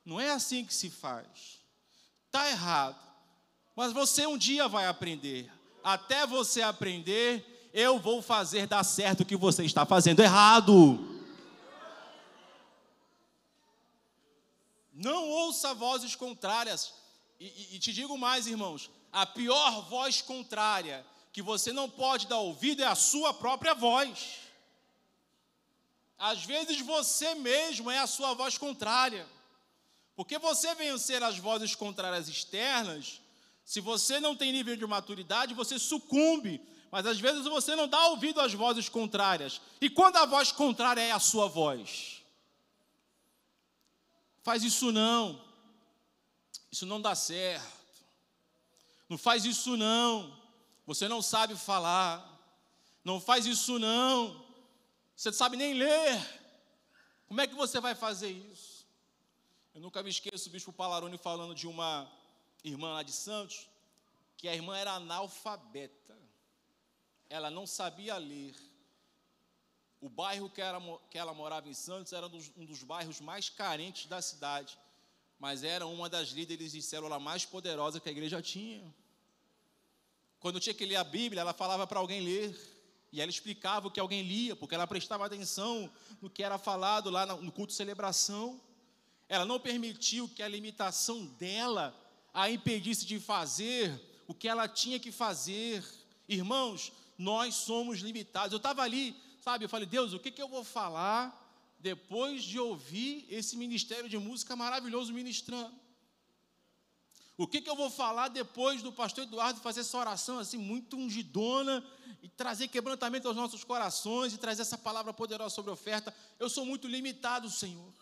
Não 0.04 0.20
é 0.20 0.32
assim 0.32 0.66
que 0.66 0.74
se 0.74 0.90
faz. 0.90 1.60
Está 2.26 2.50
errado. 2.50 3.05
Mas 3.76 3.92
você 3.92 4.26
um 4.26 4.38
dia 4.38 4.68
vai 4.68 4.88
aprender. 4.88 5.52
Até 5.84 6.26
você 6.26 6.62
aprender, 6.62 7.70
eu 7.74 8.00
vou 8.00 8.22
fazer 8.22 8.68
dar 8.68 8.84
certo 8.84 9.22
o 9.22 9.26
que 9.26 9.36
você 9.36 9.66
está 9.66 9.86
fazendo 9.86 10.22
errado. 10.22 11.22
Não 14.94 15.30
ouça 15.30 15.74
vozes 15.74 16.16
contrárias. 16.16 16.94
E, 17.38 17.48
e, 17.48 17.76
e 17.76 17.80
te 17.80 17.92
digo 17.92 18.18
mais, 18.18 18.48
irmãos: 18.48 18.90
a 19.12 19.26
pior 19.26 19.82
voz 19.90 20.22
contrária 20.22 21.06
que 21.34 21.42
você 21.42 21.74
não 21.74 21.90
pode 21.90 22.28
dar 22.28 22.40
ouvido 22.40 22.82
é 22.82 22.86
a 22.86 22.96
sua 22.96 23.34
própria 23.34 23.74
voz. 23.74 24.40
Às 26.18 26.46
vezes 26.46 26.80
você 26.80 27.36
mesmo 27.36 27.92
é 27.92 28.00
a 28.00 28.08
sua 28.08 28.34
voz 28.34 28.58
contrária. 28.58 29.28
Porque 30.16 30.40
você 30.40 30.74
vencer 30.76 31.22
as 31.22 31.38
vozes 31.38 31.76
contrárias 31.76 32.30
externas, 32.30 33.20
se 33.66 33.82
você 33.82 34.20
não 34.20 34.36
tem 34.36 34.52
nível 34.52 34.78
de 34.78 34.86
maturidade, 34.86 35.56
você 35.56 35.80
sucumbe. 35.80 36.62
Mas 36.92 37.08
às 37.08 37.20
vezes 37.20 37.44
você 37.46 37.76
não 37.76 37.88
dá 37.88 38.08
ouvido 38.10 38.40
às 38.40 38.54
vozes 38.54 38.88
contrárias. 38.88 39.60
E 39.82 39.90
quando 39.90 40.18
a 40.18 40.26
voz 40.26 40.52
contrária 40.52 41.02
é 41.02 41.12
a 41.12 41.20
sua 41.20 41.48
voz? 41.48 42.24
Faz 44.44 44.64
isso 44.64 44.92
não. 44.92 45.44
Isso 46.72 46.86
não 46.86 47.02
dá 47.02 47.16
certo. 47.16 47.66
Não 49.10 49.18
faz 49.18 49.44
isso 49.46 49.76
não. 49.76 50.40
Você 50.86 51.08
não 51.08 51.22
sabe 51.22 51.56
falar. 51.56 52.24
Não 53.04 53.20
faz 53.20 53.48
isso 53.48 53.80
não. 53.80 54.46
Você 55.16 55.30
não 55.30 55.38
sabe 55.38 55.58
nem 55.58 55.74
ler. 55.74 56.24
Como 57.28 57.42
é 57.42 57.48
que 57.48 57.56
você 57.56 57.80
vai 57.80 57.96
fazer 57.96 58.30
isso? 58.30 58.86
Eu 59.74 59.82
nunca 59.82 60.04
me 60.04 60.12
esqueço 60.12 60.50
o 60.50 60.52
bispo 60.52 60.72
Palarone 60.72 61.18
falando 61.18 61.56
de 61.56 61.68
uma 61.68 62.08
irmã 62.70 62.94
lá 62.94 63.04
de 63.04 63.12
Santos, 63.12 63.70
que 64.38 64.48
a 64.48 64.56
irmã 64.56 64.76
era 64.78 64.94
analfabeta. 64.94 66.18
Ela 67.30 67.50
não 67.50 67.66
sabia 67.66 68.18
ler. 68.18 68.56
O 70.02 70.10
bairro 70.10 70.50
que, 70.50 70.62
era, 70.62 70.80
que 71.10 71.18
ela 71.18 71.34
morava 71.34 71.70
em 71.70 71.74
Santos 71.74 72.14
era 72.14 72.28
um 72.28 72.66
dos, 72.66 72.84
bairros 72.84 73.20
mais 73.22 73.50
carentes 73.50 74.06
da 74.08 74.22
cidade 74.22 74.78
mas 75.40 75.64
era 75.64 75.86
uma 75.86 76.10
das 76.10 76.30
líderes 76.30 76.72
de 76.72 76.82
célula 76.82 77.20
mais 77.20 77.46
poderosa 77.46 78.00
que 78.00 78.10
a 78.10 78.12
igreja 78.12 78.42
tinha. 78.42 78.94
Quando 80.40 80.60
tinha 80.60 80.74
que 80.74 80.86
ler 80.86 80.96
a 80.96 81.04
Bíblia, 81.04 81.42
ela 81.42 81.54
falava 81.54 81.86
para 81.86 82.00
alguém 82.00 82.22
ler, 82.22 82.58
e 83.12 83.22
ela 83.22 83.30
explicava 83.30 83.88
o 83.88 83.92
que 83.92 84.00
alguém 84.00 84.22
lia, 84.22 84.56
porque 84.56 84.76
ela 84.76 84.88
prestava 84.88 85.26
atenção 85.26 85.92
no 86.22 86.30
que 86.30 86.44
era 86.44 86.58
falado 86.58 87.10
lá 87.10 87.26
no 87.26 87.52
culto 87.52 87.72
de 87.72 87.78
celebração. 87.78 88.62
Ela 89.28 89.46
não 89.46 89.60
permitiu 89.60 90.30
que 90.30 90.44
a 90.44 90.48
limitação 90.48 91.26
dela 91.26 91.96
a 92.36 92.52
impedisse 92.52 93.06
de 93.06 93.18
fazer 93.18 93.98
o 94.28 94.34
que 94.34 94.48
ela 94.48 94.68
tinha 94.68 95.00
que 95.00 95.12
fazer. 95.12 95.82
Irmãos, 96.28 96.92
nós 97.18 97.56
somos 97.56 98.00
limitados. 98.00 98.52
Eu 98.52 98.58
estava 98.58 98.84
ali, 98.84 99.16
sabe, 99.42 99.64
eu 99.64 99.70
falei, 99.70 99.88
Deus, 99.88 100.12
o 100.12 100.20
que, 100.20 100.30
que 100.30 100.42
eu 100.42 100.50
vou 100.50 100.64
falar 100.64 101.42
depois 101.80 102.44
de 102.44 102.60
ouvir 102.60 103.26
esse 103.30 103.56
ministério 103.56 104.10
de 104.10 104.18
música 104.18 104.56
maravilhoso 104.56 105.14
ministrando. 105.14 105.74
O 107.38 107.48
que, 107.48 107.62
que 107.62 107.70
eu 107.70 107.76
vou 107.76 107.90
falar 107.90 108.30
depois 108.30 108.82
do 108.82 108.92
pastor 108.92 109.26
Eduardo 109.26 109.60
fazer 109.60 109.82
essa 109.82 109.98
oração 109.98 110.40
assim, 110.40 110.58
muito 110.58 110.98
ungidona, 110.98 111.86
e 112.24 112.28
trazer 112.28 112.70
quebrantamento 112.70 113.28
aos 113.28 113.38
nossos 113.38 113.64
corações, 113.64 114.34
e 114.34 114.38
trazer 114.38 114.62
essa 114.64 114.78
palavra 114.78 115.14
poderosa 115.14 115.54
sobre 115.54 115.72
oferta? 115.72 116.14
Eu 116.40 116.50
sou 116.50 116.66
muito 116.66 116.88
limitado, 116.88 117.50
Senhor. 117.50 117.94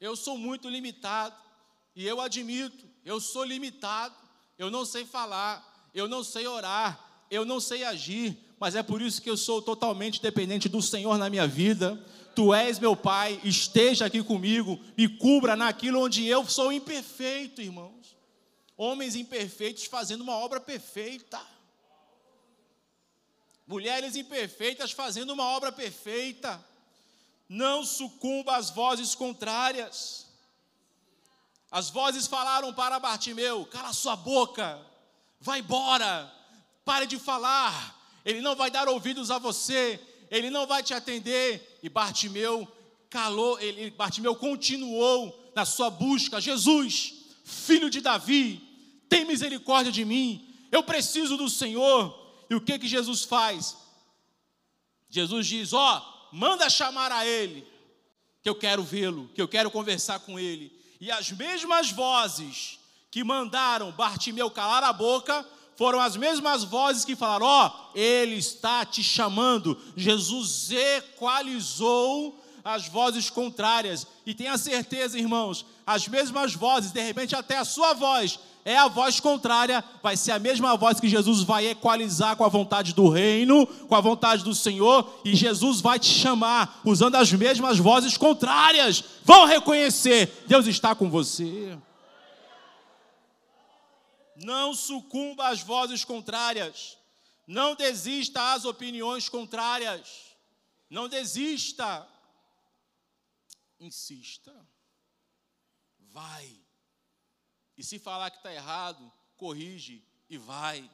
Eu 0.00 0.14
sou 0.14 0.36
muito 0.36 0.68
limitado, 0.68 1.34
e 1.96 2.06
eu 2.06 2.20
admito, 2.20 2.87
eu 3.08 3.18
sou 3.18 3.42
limitado, 3.42 4.14
eu 4.58 4.70
não 4.70 4.84
sei 4.84 5.06
falar, 5.06 5.88
eu 5.94 6.06
não 6.06 6.22
sei 6.22 6.46
orar, 6.46 7.24
eu 7.30 7.42
não 7.42 7.58
sei 7.58 7.82
agir, 7.82 8.36
mas 8.60 8.74
é 8.74 8.82
por 8.82 9.00
isso 9.00 9.22
que 9.22 9.30
eu 9.30 9.36
sou 9.36 9.62
totalmente 9.62 10.20
dependente 10.20 10.68
do 10.68 10.82
Senhor 10.82 11.16
na 11.16 11.30
minha 11.30 11.46
vida. 11.46 11.98
Tu 12.34 12.52
és 12.52 12.78
meu 12.78 12.94
Pai, 12.94 13.40
esteja 13.42 14.04
aqui 14.04 14.22
comigo, 14.22 14.78
me 14.94 15.08
cubra 15.08 15.56
naquilo 15.56 16.02
onde 16.02 16.26
eu 16.26 16.44
sou 16.44 16.70
imperfeito, 16.70 17.62
irmãos. 17.62 18.14
Homens 18.76 19.16
imperfeitos 19.16 19.84
fazendo 19.86 20.20
uma 20.20 20.34
obra 20.34 20.60
perfeita. 20.60 21.40
Mulheres 23.66 24.16
imperfeitas 24.16 24.92
fazendo 24.92 25.32
uma 25.32 25.44
obra 25.44 25.72
perfeita. 25.72 26.62
Não 27.48 27.86
sucumba 27.86 28.54
às 28.56 28.68
vozes 28.68 29.14
contrárias. 29.14 30.27
As 31.70 31.90
vozes 31.90 32.26
falaram 32.26 32.72
para 32.72 32.98
Bartimeu: 32.98 33.66
cala 33.66 33.92
sua 33.92 34.16
boca, 34.16 34.80
vai 35.40 35.60
embora, 35.60 36.32
pare 36.84 37.06
de 37.06 37.18
falar, 37.18 37.98
ele 38.24 38.40
não 38.40 38.56
vai 38.56 38.70
dar 38.70 38.88
ouvidos 38.88 39.30
a 39.30 39.38
você, 39.38 40.00
ele 40.30 40.50
não 40.50 40.66
vai 40.66 40.82
te 40.82 40.94
atender. 40.94 41.78
E 41.82 41.88
Bartimeu 41.88 42.66
calou, 43.10 43.58
ele, 43.60 43.90
Bartimeu 43.90 44.34
continuou 44.34 45.52
na 45.54 45.64
sua 45.64 45.90
busca. 45.90 46.40
Jesus, 46.40 47.14
filho 47.44 47.90
de 47.90 48.00
Davi, 48.00 48.62
tem 49.08 49.24
misericórdia 49.24 49.92
de 49.92 50.04
mim. 50.04 50.54
Eu 50.70 50.82
preciso 50.82 51.36
do 51.36 51.48
Senhor. 51.48 52.26
E 52.50 52.54
o 52.54 52.60
que 52.60 52.78
que 52.78 52.88
Jesus 52.88 53.24
faz? 53.24 53.76
Jesus 55.10 55.46
diz: 55.46 55.72
Ó, 55.72 55.98
oh, 55.98 56.36
manda 56.36 56.68
chamar 56.70 57.12
a 57.12 57.26
ele. 57.26 57.66
que 58.42 58.48
eu 58.48 58.54
quero 58.54 58.82
vê-lo, 58.82 59.28
que 59.34 59.42
eu 59.42 59.48
quero 59.48 59.70
conversar 59.70 60.20
com 60.20 60.38
ele. 60.38 60.77
E 61.00 61.10
as 61.10 61.30
mesmas 61.30 61.90
vozes 61.90 62.78
que 63.10 63.22
mandaram 63.24 63.92
Bartimeu 63.92 64.50
calar 64.50 64.82
a 64.82 64.92
boca 64.92 65.46
foram 65.76 66.00
as 66.00 66.16
mesmas 66.16 66.64
vozes 66.64 67.04
que 67.04 67.14
falaram: 67.14 67.46
Ó, 67.46 67.66
oh, 67.68 67.98
ele 67.98 68.34
está 68.34 68.84
te 68.84 69.02
chamando. 69.02 69.80
Jesus 69.96 70.70
equalizou 70.72 72.44
as 72.64 72.88
vozes 72.88 73.30
contrárias. 73.30 74.06
E 74.26 74.34
tenha 74.34 74.58
certeza, 74.58 75.18
irmãos, 75.18 75.64
as 75.86 76.06
mesmas 76.08 76.52
vozes, 76.52 76.92
de 76.92 77.00
repente 77.00 77.34
até 77.34 77.56
a 77.56 77.64
sua 77.64 77.94
voz, 77.94 78.38
é 78.68 78.76
a 78.76 78.86
voz 78.86 79.18
contrária, 79.18 79.82
vai 80.02 80.14
ser 80.14 80.32
a 80.32 80.38
mesma 80.38 80.76
voz 80.76 81.00
que 81.00 81.08
Jesus 81.08 81.42
vai 81.42 81.68
equalizar 81.68 82.36
com 82.36 82.44
a 82.44 82.48
vontade 82.48 82.92
do 82.92 83.08
reino, 83.08 83.66
com 83.66 83.94
a 83.94 84.00
vontade 84.00 84.44
do 84.44 84.54
Senhor, 84.54 85.20
e 85.24 85.34
Jesus 85.34 85.80
vai 85.80 85.98
te 85.98 86.10
chamar 86.10 86.82
usando 86.84 87.14
as 87.14 87.32
mesmas 87.32 87.78
vozes 87.78 88.18
contrárias. 88.18 89.02
Vão 89.24 89.46
reconhecer: 89.46 90.44
Deus 90.46 90.66
está 90.66 90.94
com 90.94 91.08
você. 91.08 91.78
Não 94.36 94.74
sucumba 94.74 95.48
às 95.48 95.62
vozes 95.62 96.04
contrárias. 96.04 96.98
Não 97.46 97.74
desista 97.74 98.52
às 98.52 98.66
opiniões 98.66 99.30
contrárias. 99.30 100.36
Não 100.90 101.08
desista. 101.08 102.06
Insista. 103.80 104.54
Vai. 106.12 106.57
E 107.78 107.84
se 107.84 107.96
falar 108.00 108.32
que 108.32 108.38
está 108.38 108.52
errado, 108.52 109.10
corrige 109.36 110.04
e 110.28 110.36
vai. 110.36 110.90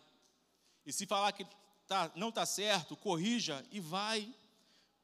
E 0.84 0.92
se 0.92 1.06
falar 1.06 1.32
que 1.32 1.46
tá, 1.86 2.12
não 2.14 2.28
está 2.28 2.44
certo, 2.44 2.94
corrija 2.94 3.66
e 3.72 3.80
vai. 3.80 4.32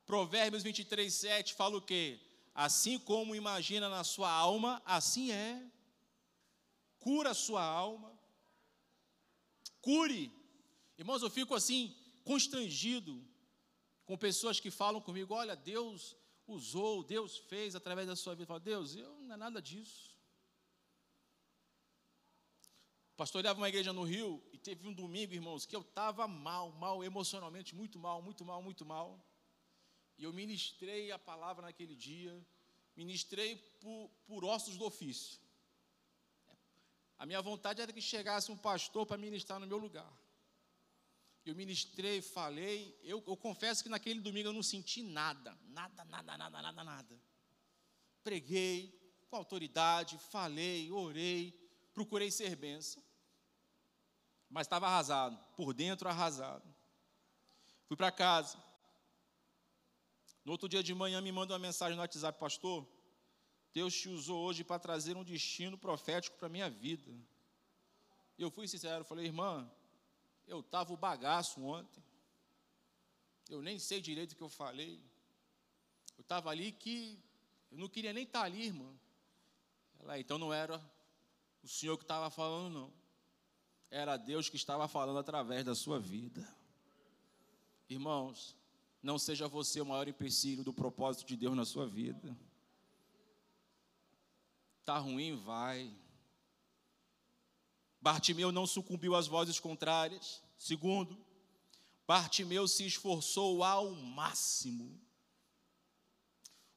Provérbios 0.05 0.63
23, 0.63 1.13
7 1.13 1.55
fala 1.55 1.79
o 1.79 1.81
quê? 1.81 2.21
Assim 2.55 2.99
como 2.99 3.35
imagina 3.35 3.89
na 3.89 4.05
sua 4.05 4.31
alma, 4.31 4.83
assim 4.85 5.33
é. 5.33 5.65
Cura 6.99 7.31
a 7.31 7.35
sua 7.35 7.65
alma. 7.65 8.13
Cure. 9.81 10.31
Irmãos, 10.99 11.23
eu 11.23 11.31
fico 11.31 11.55
assim, 11.55 11.97
constrangido 12.25 13.27
com 14.05 14.19
pessoas 14.19 14.61
que 14.61 14.71
falam 14.71 15.01
comigo: 15.01 15.33
olha, 15.33 15.57
Deus 15.57 16.15
usou, 16.47 17.03
Deus 17.03 17.39
fez 17.39 17.75
através 17.75 18.07
da 18.07 18.15
sua 18.15 18.35
vida. 18.35 18.43
Eu 18.43 18.49
falo, 18.49 18.61
Deus, 18.61 18.97
eu 18.97 19.19
não 19.23 19.35
é 19.35 19.39
nada 19.39 19.63
disso. 19.63 20.10
Pastoreava 23.21 23.61
uma 23.61 23.69
igreja 23.69 23.93
no 23.93 24.03
Rio 24.03 24.43
e 24.51 24.57
teve 24.57 24.89
um 24.89 24.95
domingo, 24.95 25.35
irmãos, 25.35 25.67
que 25.67 25.77
eu 25.77 25.83
estava 25.83 26.27
mal, 26.27 26.73
mal, 26.73 27.05
emocionalmente, 27.05 27.75
muito 27.75 27.99
mal, 27.99 28.23
muito 28.23 28.47
mal, 28.47 28.63
muito 28.63 28.83
mal. 28.83 29.23
E 30.17 30.25
eu 30.25 30.33
ministrei 30.33 31.13
a 31.13 31.19
palavra 31.19 31.67
naquele 31.67 31.95
dia, 31.95 32.35
ministrei 32.97 33.57
por, 33.79 34.11
por 34.27 34.43
ossos 34.43 34.79
do 34.79 34.87
ofício. 34.87 35.39
A 37.19 37.27
minha 37.27 37.43
vontade 37.43 37.83
era 37.83 37.93
que 37.93 38.01
chegasse 38.01 38.51
um 38.51 38.57
pastor 38.57 39.05
para 39.05 39.19
ministrar 39.19 39.61
no 39.61 39.67
meu 39.67 39.77
lugar. 39.77 40.11
Eu 41.45 41.55
ministrei, 41.55 42.23
falei. 42.23 42.99
Eu, 43.03 43.23
eu, 43.27 43.37
confesso 43.37 43.83
que 43.83 43.91
naquele 43.91 44.21
domingo 44.21 44.49
eu 44.49 44.55
não 44.55 44.63
senti 44.63 45.03
nada. 45.03 45.55
Nada, 45.69 46.07
nada, 46.07 46.39
nada, 46.39 46.63
nada, 46.63 46.85
nada. 46.85 47.21
Preguei 48.25 48.99
com 49.29 49.37
autoridade, 49.37 50.17
falei, 50.31 50.91
orei, 50.91 51.53
procurei 51.93 52.31
ser 52.31 52.57
bênção. 52.57 53.10
Mas 54.51 54.67
estava 54.67 54.87
arrasado, 54.89 55.39
por 55.57 55.73
dentro 55.73 56.09
arrasado. 56.09 56.69
Fui 57.87 57.97
para 57.97 58.11
casa. 58.11 58.63
No 60.45 60.53
outro 60.53 60.69
dia 60.69 60.83
de 60.83 60.95
manhã 60.95 61.21
me 61.21 61.31
manda 61.31 61.53
uma 61.53 61.59
mensagem 61.59 61.95
no 61.95 62.03
WhatsApp, 62.03 62.39
pastor. 62.39 62.87
Deus 63.73 63.95
te 63.95 64.09
usou 64.09 64.45
hoje 64.45 64.65
para 64.65 64.81
trazer 64.81 65.17
um 65.17 65.23
destino 65.23 65.79
profético 65.79 66.37
para 66.37 66.47
a 66.47 66.51
minha 66.51 66.69
vida. 66.69 67.13
Eu 68.37 68.51
fui 68.51 68.67
sincero, 68.67 69.05
falei, 69.05 69.27
irmã, 69.27 69.71
eu 70.47 70.61
estava 70.61 70.93
o 70.93 70.97
bagaço 70.97 71.63
ontem. 71.63 72.03
Eu 73.49 73.63
nem 73.63 73.79
sei 73.79 74.01
direito 74.01 74.33
o 74.33 74.37
que 74.37 74.43
eu 74.43 74.49
falei. 74.49 75.01
Eu 76.19 76.23
estava 76.23 76.51
ali 76.51 76.73
que 76.73 77.23
eu 77.71 77.79
não 77.79 77.89
queria 77.89 78.13
nem 78.13 78.25
estar 78.25 78.41
tá 78.41 78.45
ali, 78.47 78.67
irmã. 78.67 78.93
Ela, 80.01 80.19
então 80.19 80.39
não 80.39 80.53
era 80.53 80.81
o 81.63 81.69
senhor 81.69 81.97
que 81.97 82.05
estava 82.05 82.31
falando, 82.31 82.73
não. 82.73 83.00
Era 83.91 84.17
Deus 84.17 84.49
que 84.49 84.57
estava 84.57 84.87
falando 84.87 85.19
através 85.19 85.65
da 85.65 85.75
sua 85.75 85.99
vida. 85.99 86.47
Irmãos, 87.89 88.55
não 89.03 89.19
seja 89.19 89.49
você 89.49 89.81
o 89.81 89.87
maior 89.87 90.07
empecilho 90.07 90.63
do 90.63 90.73
propósito 90.73 91.27
de 91.27 91.37
Deus 91.37 91.57
na 91.57 91.65
sua 91.65 91.89
vida. 91.89 92.37
Tá 94.85 94.99
ruim, 94.99 95.37
vai. 95.37 95.93
Bartimeu 98.01 98.53
não 98.53 98.67
sucumbiu 98.67 99.15
às 99.15 99.27
vozes 99.27 99.59
contrárias. 99.59 100.43
Segundo, 100.57 101.19
Bartimeu 102.07 102.69
se 102.69 102.87
esforçou 102.87 103.65
ao 103.65 103.91
máximo. 103.91 105.01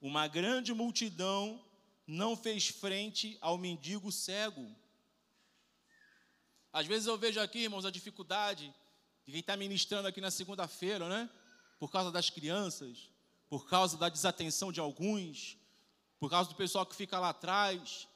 Uma 0.02 0.28
grande 0.28 0.74
multidão 0.74 1.64
não 2.06 2.36
fez 2.36 2.68
frente 2.68 3.38
ao 3.40 3.58
mendigo 3.58 4.12
cego. 4.12 4.76
Às 6.74 6.88
vezes 6.88 7.06
eu 7.06 7.16
vejo 7.16 7.40
aqui, 7.40 7.60
irmãos, 7.60 7.86
a 7.86 7.92
dificuldade 7.92 8.74
de 9.24 9.32
quem 9.32 9.42
está 9.42 9.56
ministrando 9.56 10.08
aqui 10.08 10.20
na 10.20 10.32
segunda-feira, 10.32 11.08
né? 11.08 11.30
Por 11.78 11.92
causa 11.92 12.12
das 12.12 12.32
crianças, 12.32 13.12
por 13.48 13.70
causa 13.70 13.96
da 13.96 14.10
desatenção 14.10 14.72
de 14.72 14.80
alguns, 14.80 15.56
por 16.20 16.32
causa 16.32 16.50
do 16.50 16.56
pessoal 16.56 16.84
que 16.84 16.96
fica 16.96 17.20
lá 17.20 17.30
atrás. 17.30 18.08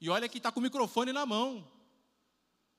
E 0.00 0.08
olha 0.08 0.30
que 0.30 0.38
está 0.38 0.50
com 0.50 0.60
o 0.60 0.62
microfone 0.62 1.12
na 1.12 1.26
mão, 1.26 1.70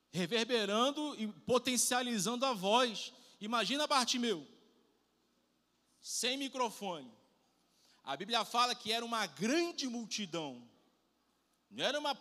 reverberando 0.10 1.16
e 1.20 1.28
potencializando 1.28 2.44
a 2.44 2.54
voz. 2.54 3.14
Imagina 3.40 3.86
Bartimeu, 3.86 4.48
sem 6.02 6.36
microfone. 6.36 7.12
A 8.04 8.18
Bíblia 8.18 8.44
fala 8.44 8.74
que 8.74 8.92
era 8.92 9.06
uma 9.06 9.28
grande 9.28 9.88
multidão, 9.88 10.68
não 11.70 11.86
era 11.86 12.00
uma 12.00 12.18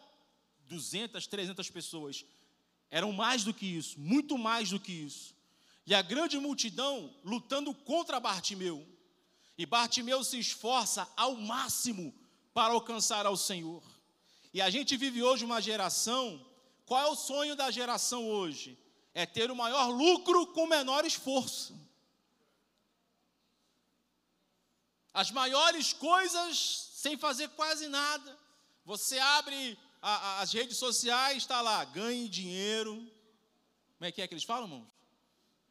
200, 0.67 1.27
300 1.27 1.71
pessoas, 1.71 2.27
eram 2.90 3.12
mais 3.12 3.44
do 3.44 3.55
que 3.55 3.66
isso, 3.66 3.98
muito 3.98 4.37
mais 4.37 4.70
do 4.70 4.81
que 4.81 4.92
isso. 4.92 5.35
E 5.87 5.94
a 5.94 6.03
grande 6.03 6.38
multidão 6.38 7.14
lutando 7.24 7.72
contra 7.72 8.20
Bartimeu. 8.20 8.87
E 9.57 9.64
Bartimeu 9.64 10.22
se 10.24 10.38
esforça 10.38 11.09
ao 11.16 11.37
máximo 11.37 12.14
para 12.53 12.72
alcançar 12.72 13.26
ao 13.26 13.37
Senhor. 13.37 13.83
E 14.53 14.61
a 14.61 14.68
gente 14.68 14.96
vive 14.96 15.22
hoje 15.22 15.44
uma 15.44 15.61
geração, 15.61 16.44
qual 16.85 17.00
é 17.00 17.07
o 17.07 17.16
sonho 17.16 17.55
da 17.55 17.70
geração 17.70 18.29
hoje? 18.29 18.76
É 19.14 19.24
ter 19.26 19.50
o 19.50 19.57
maior 19.57 19.87
lucro 19.88 20.46
com 20.48 20.64
o 20.64 20.68
menor 20.68 21.05
esforço. 21.05 21.79
As 25.12 25.31
maiores 25.31 25.92
coisas 25.92 26.90
sem 26.94 27.16
fazer 27.16 27.48
quase 27.50 27.88
nada. 27.88 28.38
Você 28.85 29.18
abre 29.18 29.79
a, 30.01 30.11
a, 30.11 30.41
as 30.41 30.53
redes 30.53 30.77
sociais, 30.77 31.39
está 31.39 31.61
lá, 31.61 31.85
ganhe 31.85 32.29
dinheiro. 32.29 32.95
Como 33.99 34.09
é 34.09 34.13
que 34.13 34.23
é 34.23 34.27
que 34.27 34.35
eles 34.35 34.45
falam, 34.45 34.65
irmãos? 34.65 34.89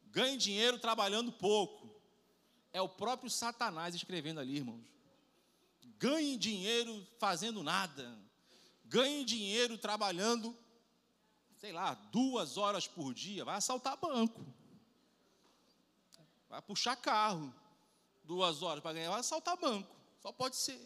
Ganhe 0.08 0.38
dinheiro 0.38 0.80
trabalhando 0.80 1.32
pouco. 1.32 1.89
É 2.72 2.82
o 2.82 2.89
próprio 2.89 3.30
Satanás 3.30 3.96
escrevendo 3.96 4.39
ali, 4.39 4.58
irmãos 4.58 4.89
ganhe 6.00 6.38
dinheiro 6.38 7.06
fazendo 7.20 7.62
nada, 7.62 8.18
ganhe 8.86 9.26
dinheiro 9.26 9.78
trabalhando, 9.78 10.58
sei 11.58 11.74
lá, 11.74 11.94
duas 11.94 12.58
horas 12.58 12.88
por 12.88 13.13
dia, 13.13 13.44
vai 13.44 13.58
assaltar 13.58 13.98
banco, 13.98 14.42
vai 16.48 16.62
puxar 16.62 16.96
carro, 16.96 17.54
duas 18.24 18.63
horas 18.63 18.82
para 18.82 18.94
ganhar, 18.94 19.12
vai 19.12 19.20
assaltar 19.20 19.58
banco, 19.58 19.94
só 20.22 20.32
pode 20.32 20.56
ser. 20.56 20.80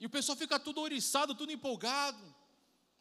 E 0.00 0.06
o 0.06 0.10
pessoal 0.10 0.36
fica 0.36 0.58
tudo 0.58 0.80
oriçado, 0.80 1.34
tudo 1.34 1.52
empolgado, 1.52 2.34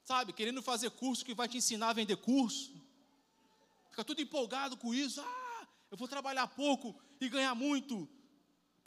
sabe, 0.03 0.33
querendo 0.33 0.61
fazer 0.61 0.89
curso 0.91 1.25
que 1.25 1.33
vai 1.33 1.47
te 1.47 1.57
ensinar 1.57 1.89
a 1.89 1.93
vender 1.93 2.17
curso, 2.17 2.73
fica 3.89 4.03
tudo 4.03 4.21
empolgado 4.21 4.77
com 4.77 4.93
isso, 4.93 5.21
ah, 5.21 5.67
eu 5.91 5.97
vou 5.97 6.07
trabalhar 6.07 6.47
pouco 6.47 6.99
e 7.19 7.29
ganhar 7.29 7.53
muito, 7.53 8.09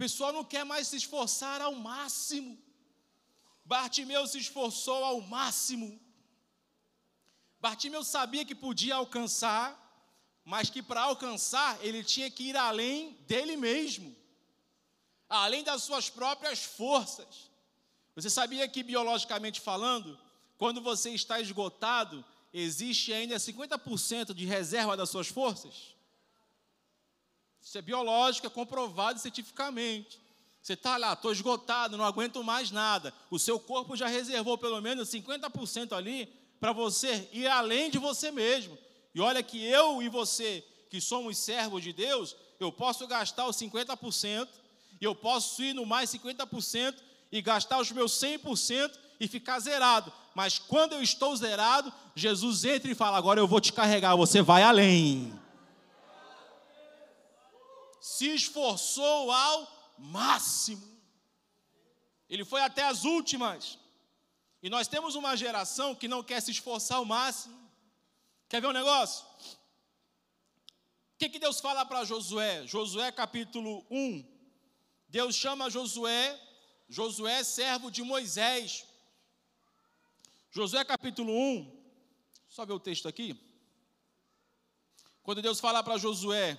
pessoal 0.01 0.33
não 0.33 0.42
quer 0.42 0.64
mais 0.64 0.88
se 0.88 0.96
esforçar 0.96 1.61
ao 1.61 1.75
máximo. 1.75 2.59
Bartimeu 3.66 4.27
se 4.27 4.38
esforçou 4.38 5.05
ao 5.05 5.20
máximo. 5.20 6.01
Bartimeu 7.61 8.03
sabia 8.03 8.46
que 8.46 8.55
podia 8.55 8.94
alcançar, 8.94 9.66
mas 10.42 10.70
que 10.70 10.83
para 10.83 11.03
alcançar 11.03 11.79
ele 11.85 12.03
tinha 12.03 12.31
que 12.31 12.44
ir 12.44 12.57
além 12.57 13.12
dele 13.29 13.59
mesmo, 13.59 14.16
além 15.29 15.62
das 15.62 15.83
suas 15.83 16.09
próprias 16.09 16.62
forças. 16.62 17.49
Você 18.14 18.29
sabia 18.29 18.66
que, 18.68 18.83
biologicamente 18.83 19.61
falando, 19.61 20.18
quando 20.59 20.81
você 20.81 21.11
está 21.11 21.40
esgotado, 21.40 22.25
existe 22.53 23.12
ainda 23.12 23.37
50% 23.37 24.35
de 24.35 24.44
reserva 24.44 24.96
das 24.96 25.11
suas 25.11 25.29
forças? 25.29 25.94
Isso 27.62 27.79
é 27.79 27.83
biológico, 27.83 28.46
é 28.46 28.51
comprovado 28.51 29.18
cientificamente. 29.18 30.18
Você 30.62 30.75
está 30.75 30.96
lá, 30.96 31.14
estou 31.14 31.33
esgotado, 31.33 31.96
não 31.96 32.05
aguento 32.05 32.42
mais 32.44 32.70
nada. 32.70 33.14
O 33.31 33.38
seu 33.38 33.59
corpo 33.59 33.96
já 33.96 34.07
reservou 34.07 34.59
pelo 34.59 34.81
menos 34.81 35.09
50% 35.09 35.92
ali 35.92 36.27
para 36.59 36.73
você 36.73 37.29
ir 37.33 37.46
além 37.46 37.90
de 37.90 37.99
você 37.99 38.31
mesmo. 38.31 38.77
E 39.14 39.20
olha 39.20 39.42
que 39.42 39.64
eu 39.64 40.03
e 40.03 40.09
você, 40.09 40.64
que 40.90 41.01
somos 41.01 41.38
servos 41.38 41.83
de 41.83 41.92
Deus, 41.92 42.37
eu 42.59 42.70
posso 42.70 43.07
gastar 43.07 43.46
os 43.46 43.57
50%, 43.57 44.49
e 45.01 45.05
eu 45.05 45.14
posso 45.14 45.62
ir 45.62 45.73
no 45.73 45.87
mais 45.87 46.11
50% 46.11 46.94
e 47.30 47.40
gastar 47.40 47.80
os 47.80 47.90
meus 47.92 48.12
100% 48.12 48.98
e 49.18 49.28
ficar 49.28 49.58
zerado. 49.60 50.12
Mas 50.34 50.58
quando 50.58 50.94
eu 50.94 51.02
estou 51.02 51.36
zerado, 51.36 51.92
Jesus 52.14 52.64
entra 52.64 52.90
e 52.90 52.94
fala: 52.94 53.18
Agora 53.18 53.40
eu 53.40 53.46
vou 53.46 53.60
te 53.60 53.72
carregar, 53.72 54.16
você 54.16 54.42
vai 54.42 54.62
além. 54.62 55.38
Se 58.00 58.26
esforçou 58.34 59.30
ao 59.30 59.94
máximo. 59.98 60.88
Ele 62.28 62.44
foi 62.44 62.62
até 62.62 62.84
as 62.84 63.04
últimas. 63.04 63.78
E 64.62 64.70
nós 64.70 64.86
temos 64.86 65.14
uma 65.14 65.36
geração 65.36 65.94
que 65.94 66.06
não 66.06 66.22
quer 66.22 66.40
se 66.40 66.50
esforçar 66.50 66.98
ao 66.98 67.04
máximo. 67.04 67.58
Quer 68.48 68.60
ver 68.60 68.68
um 68.68 68.72
negócio? 68.72 69.24
O 71.14 71.18
que, 71.18 71.28
que 71.28 71.38
Deus 71.38 71.60
fala 71.60 71.84
para 71.84 72.04
Josué? 72.04 72.66
Josué 72.66 73.10
capítulo 73.12 73.84
1. 73.90 74.24
Deus 75.08 75.34
chama 75.34 75.68
Josué, 75.68 76.38
Josué 76.90 77.44
servo 77.44 77.88
de 77.88 78.03
Moisés. 78.03 78.85
Josué 80.50 80.85
capítulo 80.85 81.33
1. 81.33 81.81
Só 82.48 82.66
ver 82.66 82.72
o 82.72 82.81
texto 82.81 83.07
aqui. 83.07 83.38
Quando 85.22 85.40
Deus 85.40 85.61
fala 85.61 85.85
para 85.85 85.96
Josué, 85.98 86.59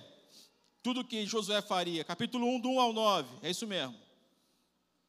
tudo 0.82 1.04
que 1.04 1.26
Josué 1.26 1.60
faria, 1.60 2.02
capítulo 2.02 2.46
1, 2.46 2.60
do 2.60 2.70
1 2.70 2.80
ao 2.80 2.92
9, 2.94 3.28
é 3.42 3.50
isso 3.50 3.66
mesmo. 3.66 3.94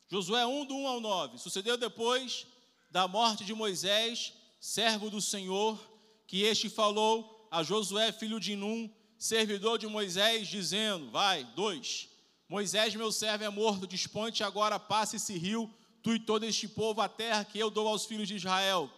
Josué 0.09 0.45
1, 0.45 0.65
do 0.65 0.75
1 0.75 0.87
ao 0.87 0.99
9. 0.99 1.37
Sucedeu 1.37 1.77
depois 1.77 2.45
da 2.91 3.07
morte 3.07 3.45
de 3.45 3.53
Moisés, 3.53 4.33
servo 4.59 5.09
do 5.09 5.21
Senhor, 5.21 5.79
que 6.27 6.41
este 6.41 6.69
falou 6.69 7.47
a 7.49 7.63
Josué, 7.63 8.11
filho 8.11 8.41
de 8.41 8.57
Num, 8.57 8.93
servidor 9.17 9.79
de 9.79 9.87
Moisés, 9.87 10.49
dizendo: 10.49 11.09
Vai, 11.11 11.45
dois. 11.55 12.09
Moisés, 12.53 12.93
meu 12.93 13.11
servo, 13.11 13.43
é 13.43 13.49
morto, 13.49 13.87
desponte 13.87 14.43
agora, 14.43 14.79
passe 14.79 15.15
esse 15.15 15.35
rio, 15.35 15.67
tu 16.03 16.13
e 16.13 16.19
todo 16.19 16.43
este 16.43 16.67
povo, 16.67 17.01
a 17.01 17.09
terra 17.09 17.43
que 17.43 17.57
eu 17.57 17.71
dou 17.71 17.87
aos 17.87 18.05
filhos 18.05 18.27
de 18.27 18.35
Israel. 18.35 18.91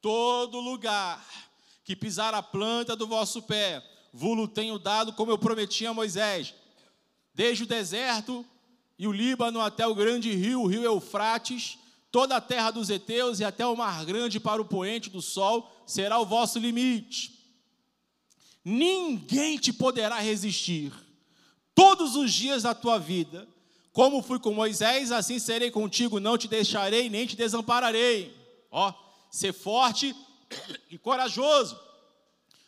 Todo 0.00 0.60
lugar 0.60 1.20
que 1.82 1.96
pisar 1.96 2.32
a 2.32 2.40
planta 2.40 2.94
do 2.94 3.04
vosso 3.04 3.42
pé, 3.42 3.82
vulo 4.12 4.46
tenho 4.46 4.78
dado, 4.78 5.12
como 5.14 5.32
eu 5.32 5.36
prometi 5.36 5.84
a 5.84 5.92
Moisés, 5.92 6.54
desde 7.34 7.64
o 7.64 7.66
deserto 7.66 8.46
e 8.96 9.08
o 9.08 9.12
Líbano 9.12 9.60
até 9.60 9.84
o 9.84 9.92
grande 9.92 10.32
rio, 10.32 10.62
o 10.62 10.68
rio 10.68 10.84
Eufrates, 10.84 11.76
toda 12.12 12.36
a 12.36 12.40
terra 12.40 12.70
dos 12.70 12.88
heteus 12.88 13.40
e 13.40 13.44
até 13.44 13.66
o 13.66 13.76
mar 13.76 14.04
grande 14.04 14.38
para 14.38 14.62
o 14.62 14.64
poente 14.64 15.10
do 15.10 15.20
sol 15.20 15.68
será 15.84 16.20
o 16.20 16.24
vosso 16.24 16.60
limite. 16.60 17.36
Ninguém 18.64 19.58
te 19.58 19.72
poderá 19.72 20.20
resistir 20.20 20.92
todos 21.76 22.16
os 22.16 22.32
dias 22.32 22.64
da 22.64 22.74
tua 22.74 22.98
vida. 22.98 23.46
Como 23.92 24.22
fui 24.22 24.38
com 24.38 24.52
Moisés, 24.52 25.12
assim 25.12 25.38
serei 25.38 25.70
contigo, 25.70 26.18
não 26.18 26.36
te 26.36 26.48
deixarei 26.48 27.08
nem 27.08 27.26
te 27.26 27.36
desampararei. 27.36 28.34
Ó, 28.70 28.92
ser 29.30 29.52
forte 29.52 30.16
e 30.90 30.98
corajoso, 30.98 31.78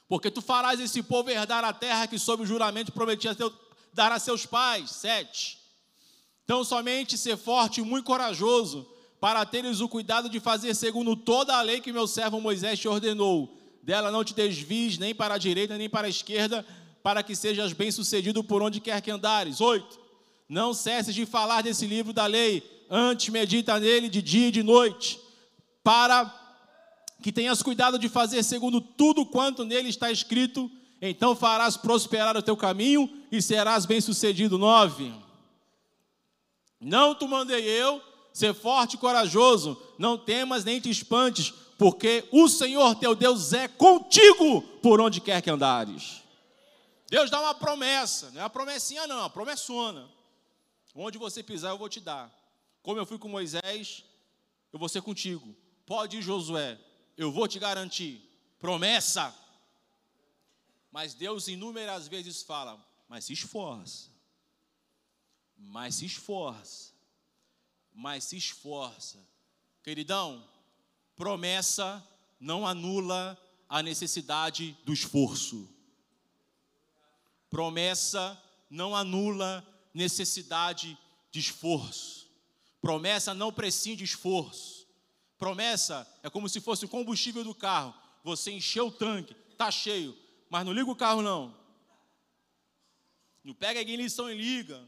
porque 0.07 0.31
tu 0.31 0.41
farás 0.41 0.79
esse 0.79 1.03
povo 1.03 1.31
herdar 1.31 1.65
a 1.65 1.73
terra 1.73 2.07
que 2.07 2.19
sob 2.19 2.43
o 2.43 2.47
juramento 2.47 2.93
prometia 2.93 3.37
dar 3.93 4.13
a 4.13 4.19
seus 4.19 4.47
pais. 4.47 4.91
Sete. 4.91 5.59
Então 6.45 6.63
somente 6.63 7.19
ser 7.19 7.37
forte 7.37 7.81
e 7.81 7.85
muito 7.85 8.05
corajoso, 8.05 8.87
para 9.21 9.45
teres 9.45 9.81
o 9.81 9.89
cuidado 9.89 10.29
de 10.29 10.41
fazer 10.41 10.75
segundo 10.75 11.17
toda 11.17 11.57
a 11.57 11.63
lei 11.63 11.81
que 11.81 11.93
meu 11.93 12.07
servo 12.07 12.41
Moisés 12.41 12.79
te 12.79 12.89
ordenou. 12.89 13.55
Dela 13.83 14.11
não 14.11 14.23
te 14.23 14.35
desvies 14.35 14.99
nem 14.99 15.15
para 15.15 15.35
a 15.35 15.39
direita 15.39 15.77
nem 15.77 15.89
para 15.89 16.07
a 16.07 16.11
esquerda, 16.11 16.65
para 17.09 17.23
que 17.23 17.35
sejas 17.35 17.73
bem-sucedido 17.73 18.45
por 18.45 18.61
onde 18.61 18.81
quer 18.81 19.01
que 19.01 19.11
andares. 19.11 19.63
Oito. 19.63 19.99
Não 20.47 20.75
cesses 20.75 21.15
de 21.15 21.25
falar 21.25 21.63
desse 21.63 21.87
livro 21.87 22.13
da 22.13 22.27
lei, 22.27 22.63
antes 22.91 23.31
medita 23.31 23.81
nele 23.81 24.11
de 24.11 24.21
dia 24.21 24.49
e 24.49 24.51
de 24.51 24.63
noite, 24.63 25.19
para 25.83 26.31
que 27.23 27.33
tenhas 27.33 27.63
cuidado 27.63 27.99
de 27.99 28.11
fazer 28.11 28.43
segundo 28.43 28.79
tudo 28.79 29.25
quanto 29.25 29.65
nele 29.65 29.89
está 29.89 30.13
escrito, 30.13 30.71
então 31.01 31.35
farás 31.35 31.79
prosperar 31.79 32.37
o 32.37 32.43
teu 32.43 32.59
caminho 32.59 33.09
e 33.33 33.41
serás 33.41 33.87
bem-sucedido. 33.87 34.59
Nove. 34.59 35.11
Não 36.79 37.15
te 37.15 37.27
mandei 37.27 37.65
eu, 37.65 38.03
Ser 38.35 38.53
forte 38.53 38.97
e 38.97 38.99
corajoso, 38.99 39.81
não 39.99 40.19
temas 40.19 40.63
nem 40.63 40.79
te 40.79 40.91
espantes, 40.91 41.55
porque 41.79 42.29
o 42.31 42.49
Senhor 42.49 42.95
teu 42.97 43.15
Deus 43.15 43.55
é 43.55 43.67
contigo 43.67 44.61
por 44.83 45.01
onde 45.01 45.23
quer 45.23 45.41
que 45.41 45.49
andares. 45.49 46.28
Deus 47.09 47.31
dá 47.31 47.41
uma 47.41 47.55
promessa, 47.55 48.31
não 48.31 48.41
é 48.41 48.45
uma 48.45 48.51
promessinha, 48.51 49.07
não, 49.07 49.17
é 49.17 49.21
uma 49.21 49.31
promessona. 49.31 50.09
Onde 50.95 51.17
você 51.17 51.43
pisar, 51.43 51.71
eu 51.71 51.79
vou 51.79 51.89
te 51.89 52.01
dar. 52.01 52.31
Como 52.83 52.99
eu 52.99 53.07
fui 53.07 53.19
com 53.19 53.29
Moisés, 53.29 54.05
eu 54.73 54.79
vou 54.79 54.89
ser 54.89 55.03
contigo. 55.03 55.57
Pode 55.87 56.19
ir, 56.19 56.23
Josué, 56.23 56.79
eu 57.17 57.33
vou 57.33 57.49
te 57.49 57.59
garantir. 57.59 58.23
Promessa. 58.59 59.35
Mas 60.91 61.15
Deus 61.15 61.49
inúmeras 61.49 62.09
vezes 62.09 62.43
fala, 62.43 62.79
mas 63.09 63.25
se 63.25 63.33
esforça. 63.33 64.11
Mas 65.57 65.97
se 65.97 66.07
esforça 66.07 66.99
mas 67.99 68.23
se 68.23 68.37
esforça. 68.37 69.19
Queridão, 69.83 70.49
promessa 71.17 72.01
não 72.39 72.65
anula 72.65 73.37
a 73.69 73.83
necessidade 73.83 74.79
do 74.85 74.93
esforço. 74.93 75.69
Promessa 77.51 78.41
não 78.71 78.95
anula 78.95 79.67
necessidade 79.95 80.97
de 81.31 81.41
esforço. 81.41 82.29
Promessa 82.81 83.35
não 83.35 83.53
prescinde 83.53 83.99
de 83.99 84.05
esforço. 84.05 84.87
Promessa 85.39 86.07
é 86.23 86.29
como 86.29 86.49
se 86.49 86.61
fosse 86.61 86.85
o 86.85 86.89
combustível 86.89 87.45
do 87.45 87.55
carro. 87.55 87.95
Você 88.25 88.51
encheu 88.51 88.89
o 88.89 88.93
tanque, 88.93 89.35
tá 89.57 89.71
cheio, 89.71 90.17
mas 90.51 90.65
não 90.65 90.73
liga 90.73 90.91
o 90.91 90.97
carro 90.97 91.23
não. 91.23 91.55
Não 93.45 93.55
pega 93.55 93.79
a 93.79 93.83
ignição 93.83 94.31
e 94.31 94.35
liga, 94.37 94.81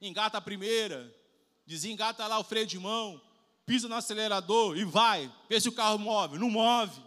engata 0.00 0.38
a 0.38 0.40
primeira, 0.40 1.14
desengata 1.66 2.26
lá 2.26 2.38
o 2.38 2.44
freio 2.44 2.66
de 2.66 2.78
mão, 2.78 3.20
pisa 3.66 3.86
no 3.86 3.94
acelerador 3.94 4.76
e 4.76 4.84
vai. 4.84 5.30
Vê 5.48 5.60
se 5.60 5.68
o 5.68 5.72
carro 5.72 5.98
move. 5.98 6.38
Não 6.38 6.50
move. 6.50 7.00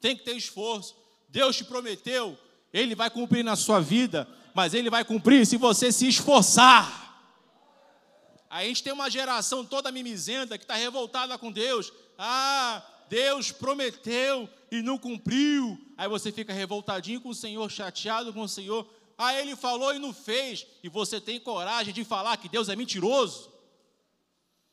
Tem 0.00 0.16
que 0.16 0.24
ter 0.24 0.36
esforço. 0.36 0.96
Deus 1.28 1.56
te 1.56 1.64
prometeu, 1.64 2.36
Ele 2.72 2.94
vai 2.94 3.08
cumprir 3.08 3.44
na 3.44 3.54
sua 3.54 3.80
vida, 3.80 4.28
mas 4.54 4.74
Ele 4.74 4.90
vai 4.90 5.04
cumprir 5.04 5.46
se 5.46 5.56
você 5.56 5.90
se 5.92 6.08
esforçar. 6.08 6.98
A 8.48 8.64
gente 8.64 8.82
tem 8.82 8.92
uma 8.92 9.10
geração 9.10 9.64
toda 9.64 9.92
mimizenta 9.92 10.58
que 10.58 10.64
está 10.64 10.74
revoltada 10.74 11.38
com 11.38 11.52
Deus. 11.52 11.92
Ah, 12.18 12.82
Deus 13.08 13.52
prometeu 13.52 14.48
e 14.70 14.82
não 14.82 14.98
cumpriu. 14.98 15.78
Aí 15.96 16.08
você 16.08 16.32
fica 16.32 16.52
revoltadinho 16.52 17.20
com 17.20 17.28
o 17.28 17.34
Senhor, 17.34 17.70
chateado 17.70 18.32
com 18.32 18.42
o 18.42 18.48
Senhor. 18.48 18.88
Ah, 19.16 19.34
ele 19.34 19.54
falou 19.54 19.94
e 19.94 19.98
não 19.98 20.12
fez. 20.12 20.66
E 20.82 20.88
você 20.88 21.20
tem 21.20 21.38
coragem 21.38 21.94
de 21.94 22.04
falar 22.04 22.36
que 22.38 22.48
Deus 22.48 22.68
é 22.68 22.74
mentiroso 22.74 23.50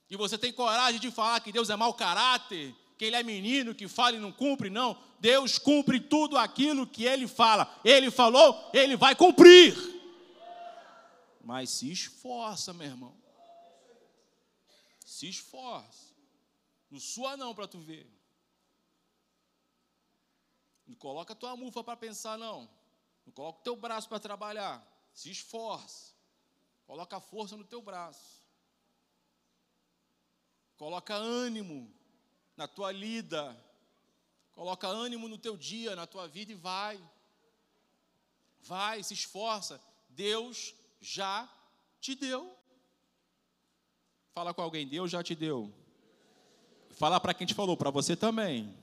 e 0.10 0.16
você 0.16 0.38
tem 0.38 0.54
coragem 0.54 1.00
de 1.00 1.12
falar 1.12 1.40
que 1.42 1.52
Deus 1.52 1.70
é 1.70 1.76
mau 1.76 1.94
caráter, 1.94 2.74
que 2.98 3.06
Ele 3.06 3.16
é 3.16 3.24
menino, 3.24 3.76
que 3.76 3.88
fala 3.88 4.18
e 4.18 4.20
não 4.20 4.32
cumpre, 4.32 4.70
não. 4.70 5.02
Deus 5.20 5.58
cumpre 5.58 6.00
tudo 6.00 6.38
aquilo 6.38 6.88
que 6.88 7.06
Ele 7.06 7.28
fala. 7.28 7.80
Ele 7.84 8.10
falou, 8.10 8.70
Ele 8.74 8.98
vai 8.98 9.16
cumprir. 9.16 9.76
Mas 11.42 11.70
se 11.70 11.92
esforça, 11.92 12.74
meu 12.74 12.88
irmão. 12.88 13.16
Se 15.06 15.30
esforça. 15.30 16.14
Não 16.90 17.00
sua 17.00 17.38
não 17.38 17.54
para 17.54 17.68
tu 17.68 17.80
ver. 17.80 18.10
Não 20.88 20.96
coloca 20.96 21.36
tua 21.36 21.56
mufa 21.56 21.84
para 21.84 21.98
pensar, 21.98 22.38
não. 22.38 22.70
Não 23.26 23.34
coloca 23.34 23.60
o 23.60 23.64
teu 23.64 23.76
braço 23.76 24.10
para 24.10 24.20
trabalhar. 24.20 24.86
Se 25.14 25.30
esforça. 25.30 26.14
Coloca 26.86 27.20
força 27.20 27.56
no 27.56 27.64
teu 27.64 27.82
braço. 27.82 28.42
Coloca 30.78 31.14
ânimo 31.14 31.97
na 32.58 32.68
tua 32.68 32.92
lida. 32.92 33.56
Coloca 34.52 34.88
ânimo 34.88 35.30
no 35.30 35.38
teu 35.38 35.56
dia, 35.56 35.96
na 35.96 36.08
tua 36.08 36.28
vida 36.28 36.52
e 36.52 36.56
vai. 36.56 37.00
Vai, 38.64 39.04
se 39.04 39.14
esforça. 39.14 39.80
Deus 40.10 40.74
já 41.00 41.48
te 42.02 42.16
deu. 42.16 42.58
Fala 44.34 44.54
com 44.54 44.62
alguém, 44.62 44.88
Deus 44.88 45.12
já 45.12 45.24
te 45.24 45.36
deu. 45.36 45.72
Fala 46.92 47.20
para 47.20 47.34
quem 47.34 47.46
te 47.46 47.54
falou, 47.54 47.78
para 47.78 47.92
você 47.92 48.16
também. 48.16 48.76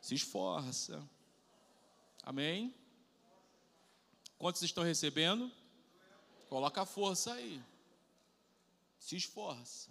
Se 0.00 0.14
esforça. 0.14 1.02
Amém? 2.22 2.74
Quantos 4.38 4.62
estão 4.62 4.84
recebendo? 4.84 5.50
Coloca 6.50 6.82
a 6.82 6.86
força 6.86 7.32
aí. 7.32 7.62
se 8.98 9.16
esforça. 9.16 9.90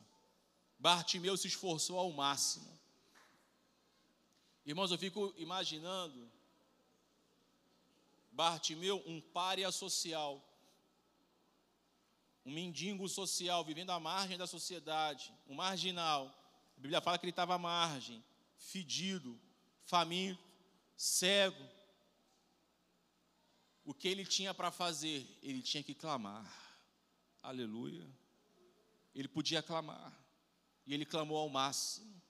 Bartimeu 0.80 1.38
se 1.38 1.48
esforçou 1.48 1.98
ao 1.98 2.12
máximo. 2.12 2.73
Irmãos, 4.66 4.92
eu 4.92 4.98
fico 4.98 5.34
imaginando 5.38 6.32
Bartimeu, 8.32 9.04
um 9.06 9.20
pária 9.20 9.70
social, 9.72 10.42
um 12.46 12.52
mendigo 12.52 13.08
social, 13.08 13.64
vivendo 13.64 13.92
à 13.92 14.00
margem 14.00 14.38
da 14.38 14.48
sociedade, 14.48 15.34
um 15.48 15.54
marginal. 15.54 16.28
A 16.78 16.80
Bíblia 16.80 17.02
fala 17.02 17.18
que 17.18 17.26
ele 17.26 17.32
estava 17.32 17.56
à 17.56 17.58
margem, 17.58 18.24
fedido, 18.58 19.40
faminto, 19.86 20.42
cego. 20.96 21.70
O 23.86 23.94
que 23.94 24.08
ele 24.08 24.26
tinha 24.26 24.54
para 24.54 24.72
fazer? 24.72 25.28
Ele 25.44 25.62
tinha 25.62 25.84
que 25.84 25.94
clamar. 25.94 26.50
Aleluia. 27.42 28.10
Ele 29.14 29.28
podia 29.28 29.62
clamar. 29.62 30.18
E 30.88 30.94
ele 30.94 31.06
clamou 31.06 31.38
ao 31.38 31.50
máximo. 31.50 32.23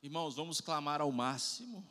Irmãos, 0.00 0.36
vamos 0.36 0.60
clamar 0.60 1.00
ao 1.00 1.10
máximo. 1.10 1.84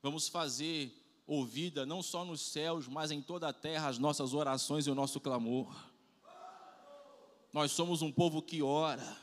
Vamos 0.00 0.28
fazer 0.28 0.92
ouvida 1.26 1.84
não 1.84 2.02
só 2.02 2.24
nos 2.24 2.40
céus, 2.40 2.88
mas 2.88 3.10
em 3.10 3.20
toda 3.20 3.48
a 3.48 3.52
terra 3.52 3.88
as 3.88 3.98
nossas 3.98 4.32
orações 4.32 4.86
e 4.86 4.90
o 4.90 4.94
nosso 4.94 5.20
clamor. 5.20 5.74
Nós 7.52 7.72
somos 7.72 8.00
um 8.00 8.10
povo 8.10 8.40
que 8.40 8.62
ora 8.62 9.16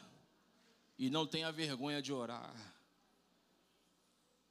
e 0.99 1.10
não 1.10 1.25
tenha 1.25 1.52
vergonha 1.52 1.99
de 2.02 2.13
orar. 2.13 2.56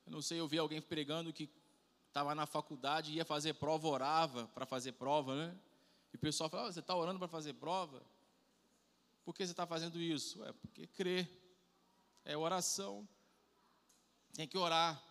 Eu 0.04 0.12
não 0.12 0.20
sei, 0.20 0.40
eu 0.40 0.48
vi 0.48 0.58
alguém 0.58 0.82
pregando 0.82 1.32
que 1.32 1.48
estava 2.08 2.34
na 2.34 2.44
faculdade 2.44 3.12
ia 3.12 3.24
fazer 3.24 3.54
prova, 3.54 3.86
orava 3.86 4.48
para 4.48 4.66
fazer 4.66 4.92
prova, 4.92 5.36
né? 5.36 5.56
E 6.12 6.16
o 6.16 6.18
pessoal 6.18 6.50
falava, 6.50 6.70
ah, 6.70 6.72
você 6.72 6.80
está 6.80 6.96
orando 6.96 7.18
para 7.18 7.28
fazer 7.28 7.52
prova? 7.54 8.02
Por 9.24 9.32
que 9.32 9.46
você 9.46 9.52
está 9.52 9.66
fazendo 9.66 10.00
isso? 10.00 10.42
É 10.44 10.52
porque 10.52 10.86
crê, 10.88 11.28
é 12.24 12.36
oração. 12.36 13.06
Tem 14.38 14.46
que 14.46 14.56
orar, 14.56 15.02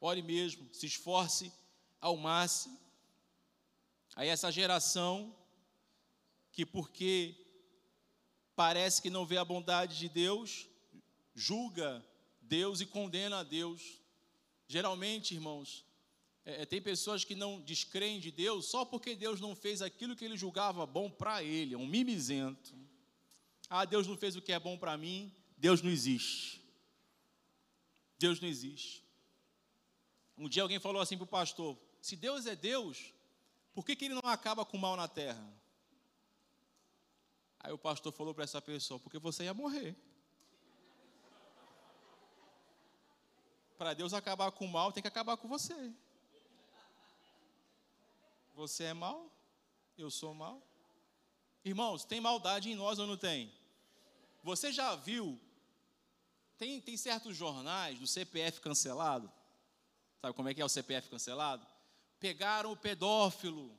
ore 0.00 0.22
mesmo, 0.22 0.72
se 0.72 0.86
esforce 0.86 1.52
ao 2.00 2.16
máximo. 2.16 2.78
Aí 4.14 4.28
essa 4.28 4.52
geração 4.52 5.34
que 6.52 6.64
porque 6.64 7.34
parece 8.54 9.02
que 9.02 9.10
não 9.10 9.26
vê 9.26 9.36
a 9.36 9.44
bondade 9.44 9.98
de 9.98 10.08
Deus, 10.08 10.68
julga 11.34 12.06
Deus 12.40 12.80
e 12.80 12.86
condena 12.86 13.40
a 13.40 13.42
Deus. 13.42 13.98
Geralmente, 14.68 15.34
irmãos, 15.34 15.84
é, 16.44 16.62
é, 16.62 16.64
tem 16.64 16.80
pessoas 16.80 17.24
que 17.24 17.34
não 17.34 17.60
descreem 17.60 18.20
de 18.20 18.30
Deus 18.30 18.66
só 18.66 18.84
porque 18.84 19.16
Deus 19.16 19.40
não 19.40 19.56
fez 19.56 19.82
aquilo 19.82 20.14
que 20.14 20.24
ele 20.24 20.36
julgava 20.36 20.86
bom 20.86 21.10
para 21.10 21.42
ele, 21.42 21.74
é 21.74 21.78
um 21.78 21.84
mimizento. 21.84 22.76
Ah, 23.68 23.84
Deus 23.84 24.06
não 24.06 24.16
fez 24.16 24.36
o 24.36 24.40
que 24.40 24.52
é 24.52 24.60
bom 24.60 24.78
para 24.78 24.96
mim, 24.96 25.34
Deus 25.56 25.82
não 25.82 25.90
existe. 25.90 26.57
Deus 28.18 28.40
não 28.40 28.48
existe. 28.48 29.04
Um 30.36 30.48
dia 30.48 30.62
alguém 30.62 30.78
falou 30.78 31.00
assim 31.00 31.16
para 31.16 31.24
o 31.24 31.26
pastor: 31.26 31.78
se 32.00 32.16
Deus 32.16 32.46
é 32.46 32.56
Deus, 32.56 33.12
por 33.74 33.84
que, 33.84 33.94
que 33.94 34.06
ele 34.06 34.14
não 34.14 34.30
acaba 34.30 34.64
com 34.64 34.76
o 34.76 34.80
mal 34.80 34.96
na 34.96 35.08
terra? 35.08 35.46
Aí 37.60 37.72
o 37.72 37.78
pastor 37.78 38.12
falou 38.12 38.34
para 38.34 38.44
essa 38.44 38.60
pessoa: 38.60 39.00
porque 39.00 39.18
você 39.18 39.44
ia 39.44 39.54
morrer. 39.54 39.96
Para 43.76 43.94
Deus 43.94 44.12
acabar 44.12 44.50
com 44.50 44.64
o 44.64 44.68
mal, 44.68 44.92
tem 44.92 45.02
que 45.02 45.08
acabar 45.08 45.36
com 45.36 45.46
você. 45.46 45.92
Você 48.54 48.84
é 48.84 48.92
mal, 48.92 49.30
eu 49.96 50.10
sou 50.10 50.34
mal. 50.34 50.60
Irmãos, 51.64 52.04
tem 52.04 52.20
maldade 52.20 52.70
em 52.70 52.74
nós 52.74 52.98
ou 52.98 53.06
não 53.06 53.16
tem? 53.16 53.52
Você 54.42 54.72
já 54.72 54.96
viu? 54.96 55.40
Tem, 56.58 56.80
tem 56.80 56.96
certos 56.96 57.36
jornais 57.36 57.98
do 58.00 58.06
CPF 58.06 58.60
cancelado. 58.60 59.32
Sabe 60.20 60.34
como 60.34 60.48
é 60.48 60.54
que 60.54 60.60
é 60.60 60.64
o 60.64 60.68
CPF 60.68 61.08
cancelado? 61.08 61.64
Pegaram 62.18 62.72
o 62.72 62.76
pedófilo. 62.76 63.78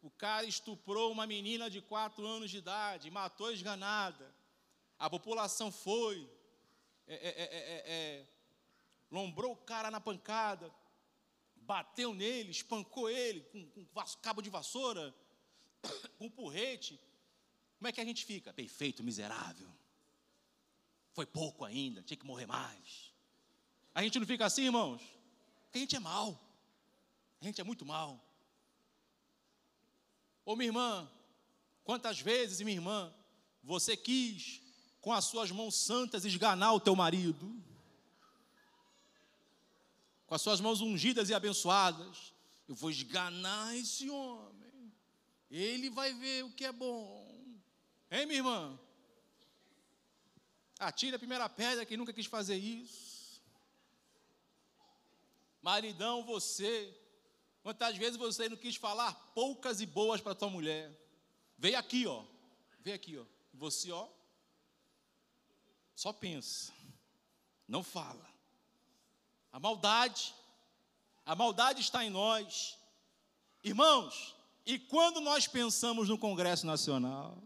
O 0.00 0.10
cara 0.10 0.46
estuprou 0.46 1.12
uma 1.12 1.26
menina 1.26 1.68
de 1.68 1.82
quatro 1.82 2.26
anos 2.26 2.50
de 2.50 2.58
idade, 2.58 3.10
matou 3.10 3.52
esganada. 3.52 4.34
A 4.98 5.10
população 5.10 5.70
foi, 5.70 6.26
é, 7.06 7.14
é, 7.14 7.84
é, 7.86 8.26
lombrou 9.10 9.52
o 9.52 9.56
cara 9.56 9.90
na 9.90 10.00
pancada, 10.00 10.74
bateu 11.56 12.14
nele, 12.14 12.50
espancou 12.50 13.10
ele 13.10 13.42
com, 13.42 13.66
com 13.70 13.86
cabo 14.22 14.40
de 14.40 14.48
vassoura, 14.48 15.14
com 16.18 16.30
porrete. 16.30 16.98
Como 17.78 17.88
é 17.88 17.92
que 17.92 18.00
a 18.00 18.04
gente 18.04 18.24
fica? 18.24 18.52
Perfeito, 18.52 19.02
miserável. 19.02 19.70
Foi 21.14 21.24
pouco 21.24 21.64
ainda, 21.64 22.02
tinha 22.02 22.16
que 22.16 22.26
morrer 22.26 22.44
mais. 22.44 23.14
A 23.94 24.02
gente 24.02 24.18
não 24.18 24.26
fica 24.26 24.44
assim, 24.44 24.64
irmãos? 24.64 25.00
Porque 25.64 25.78
a 25.78 25.80
gente 25.80 25.94
é 25.94 26.00
mal. 26.00 26.38
A 27.40 27.44
gente 27.44 27.60
é 27.60 27.64
muito 27.64 27.86
mal. 27.86 28.20
Ô 30.44 30.56
minha 30.56 30.68
irmã, 30.68 31.10
quantas 31.84 32.18
vezes, 32.20 32.60
minha 32.60 32.76
irmã, 32.76 33.14
você 33.62 33.96
quis, 33.96 34.60
com 35.00 35.12
as 35.12 35.24
suas 35.26 35.52
mãos 35.52 35.76
santas, 35.76 36.24
esganar 36.24 36.74
o 36.74 36.80
teu 36.80 36.96
marido? 36.96 37.62
Com 40.26 40.34
as 40.34 40.42
suas 40.42 40.60
mãos 40.60 40.80
ungidas 40.80 41.30
e 41.30 41.34
abençoadas, 41.34 42.34
eu 42.66 42.74
vou 42.74 42.90
esganar 42.90 43.76
esse 43.76 44.10
homem. 44.10 44.92
Ele 45.48 45.88
vai 45.90 46.12
ver 46.12 46.44
o 46.44 46.50
que 46.50 46.64
é 46.64 46.72
bom. 46.72 47.24
Hein, 48.10 48.26
minha 48.26 48.38
irmã? 48.38 48.80
Atire 50.78 51.16
a 51.16 51.18
primeira 51.18 51.48
pedra 51.48 51.86
quem 51.86 51.96
nunca 51.96 52.12
quis 52.12 52.26
fazer 52.26 52.56
isso. 52.56 53.42
Maridão, 55.62 56.22
você. 56.24 56.94
Quantas 57.62 57.96
vezes 57.96 58.16
você 58.16 58.48
não 58.48 58.56
quis 58.56 58.76
falar 58.76 59.14
poucas 59.34 59.80
e 59.80 59.86
boas 59.86 60.20
para 60.20 60.34
tua 60.34 60.50
mulher? 60.50 60.92
Veio 61.56 61.78
aqui, 61.78 62.06
ó. 62.06 62.22
Veio 62.80 62.96
aqui, 62.96 63.16
ó. 63.16 63.24
Você, 63.54 63.90
ó. 63.90 64.06
Só 65.94 66.12
pensa. 66.12 66.72
Não 67.66 67.82
fala. 67.82 68.28
A 69.52 69.58
maldade. 69.58 70.34
A 71.24 71.34
maldade 71.34 71.80
está 71.80 72.04
em 72.04 72.10
nós. 72.10 72.76
Irmãos, 73.62 74.34
e 74.66 74.78
quando 74.78 75.20
nós 75.20 75.46
pensamos 75.46 76.08
no 76.08 76.18
Congresso 76.18 76.66
Nacional? 76.66 77.38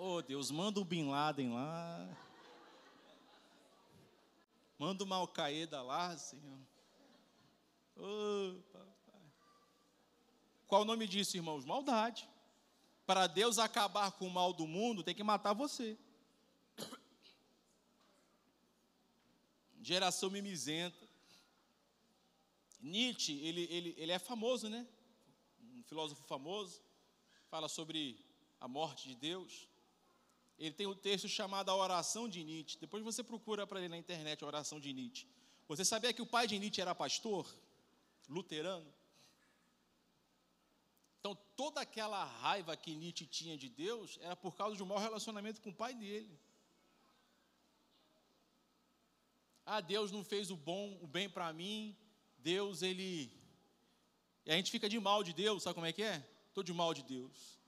Oh 0.00 0.22
Deus, 0.22 0.48
manda 0.52 0.78
o 0.78 0.84
Bin 0.84 1.08
Laden 1.08 1.52
lá. 1.54 2.16
Manda 4.78 5.02
uma 5.02 5.16
Al-Qaeda 5.16 5.82
lá, 5.82 6.16
Senhor. 6.16 6.60
Oh, 7.96 8.62
papai. 8.72 9.20
Qual 10.68 10.82
o 10.82 10.84
nome 10.84 11.08
disso, 11.08 11.36
irmãos? 11.36 11.64
Maldade. 11.64 12.28
Para 13.04 13.26
Deus 13.26 13.58
acabar 13.58 14.12
com 14.12 14.28
o 14.28 14.30
mal 14.30 14.52
do 14.52 14.68
mundo, 14.68 15.02
tem 15.02 15.16
que 15.16 15.24
matar 15.24 15.52
você. 15.52 15.98
Geração 19.82 20.30
mimizenta. 20.30 21.08
Nietzsche, 22.80 23.32
ele, 23.40 23.66
ele, 23.68 23.94
ele 23.98 24.12
é 24.12 24.18
famoso, 24.20 24.68
né? 24.68 24.86
Um 25.60 25.82
filósofo 25.82 26.22
famoso. 26.22 26.80
Fala 27.50 27.68
sobre 27.68 28.24
a 28.60 28.68
morte 28.68 29.08
de 29.08 29.16
Deus. 29.16 29.68
Ele 30.58 30.74
tem 30.74 30.86
um 30.86 30.94
texto 30.94 31.28
chamado 31.28 31.70
A 31.70 31.76
Oração 31.76 32.28
de 32.28 32.42
Nietzsche. 32.42 32.78
Depois 32.78 33.02
você 33.02 33.22
procura 33.22 33.66
para 33.66 33.78
ele 33.78 33.88
na 33.88 33.96
internet 33.96 34.42
a 34.42 34.46
Oração 34.46 34.80
de 34.80 34.92
Nietzsche. 34.92 35.26
Você 35.68 35.84
sabia 35.84 36.12
que 36.12 36.22
o 36.22 36.26
pai 36.26 36.46
de 36.46 36.58
Nietzsche 36.58 36.80
era 36.80 36.94
pastor? 36.94 37.46
Luterano? 38.28 38.92
Então, 41.20 41.36
toda 41.56 41.80
aquela 41.80 42.24
raiva 42.24 42.76
que 42.76 42.94
Nietzsche 42.94 43.26
tinha 43.26 43.56
de 43.56 43.68
Deus 43.68 44.18
era 44.20 44.34
por 44.34 44.56
causa 44.56 44.76
de 44.76 44.82
um 44.82 44.86
mau 44.86 44.98
relacionamento 44.98 45.60
com 45.60 45.70
o 45.70 45.74
pai 45.74 45.94
dele. 45.94 46.38
Ah, 49.64 49.80
Deus 49.80 50.10
não 50.10 50.24
fez 50.24 50.50
o 50.50 50.56
bom, 50.56 50.98
o 51.02 51.06
bem 51.06 51.28
para 51.28 51.52
mim. 51.52 51.96
Deus, 52.38 52.82
ele. 52.82 53.30
E 54.46 54.50
a 54.50 54.56
gente 54.56 54.70
fica 54.70 54.88
de 54.88 54.98
mal 54.98 55.22
de 55.22 55.32
Deus, 55.32 55.62
sabe 55.62 55.74
como 55.74 55.86
é 55.86 55.92
que 55.92 56.02
é? 56.02 56.26
Estou 56.48 56.64
de 56.64 56.72
mal 56.72 56.94
de 56.94 57.02
Deus. 57.02 57.58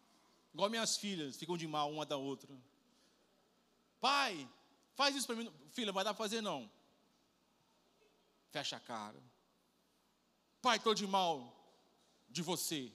Igual 0.54 0.70
minhas 0.70 0.96
filhas 0.96 1.36
ficam 1.36 1.56
de 1.56 1.66
mal 1.66 1.92
uma 1.92 2.06
da 2.06 2.16
outra. 2.16 2.56
Pai, 4.01 4.48
faz 4.94 5.14
isso 5.14 5.26
para 5.26 5.36
mim. 5.36 5.53
Filha, 5.72 5.92
vai 5.92 6.05
dar 6.05 6.14
para 6.14 6.24
fazer 6.24 6.40
não. 6.40 6.70
Fecha 8.51 8.76
a 8.76 8.80
cara. 8.80 9.22
Pai, 10.62 10.76
estou 10.76 10.94
de 10.94 11.07
mal 11.07 11.57
de 12.28 12.42
você. 12.42 12.92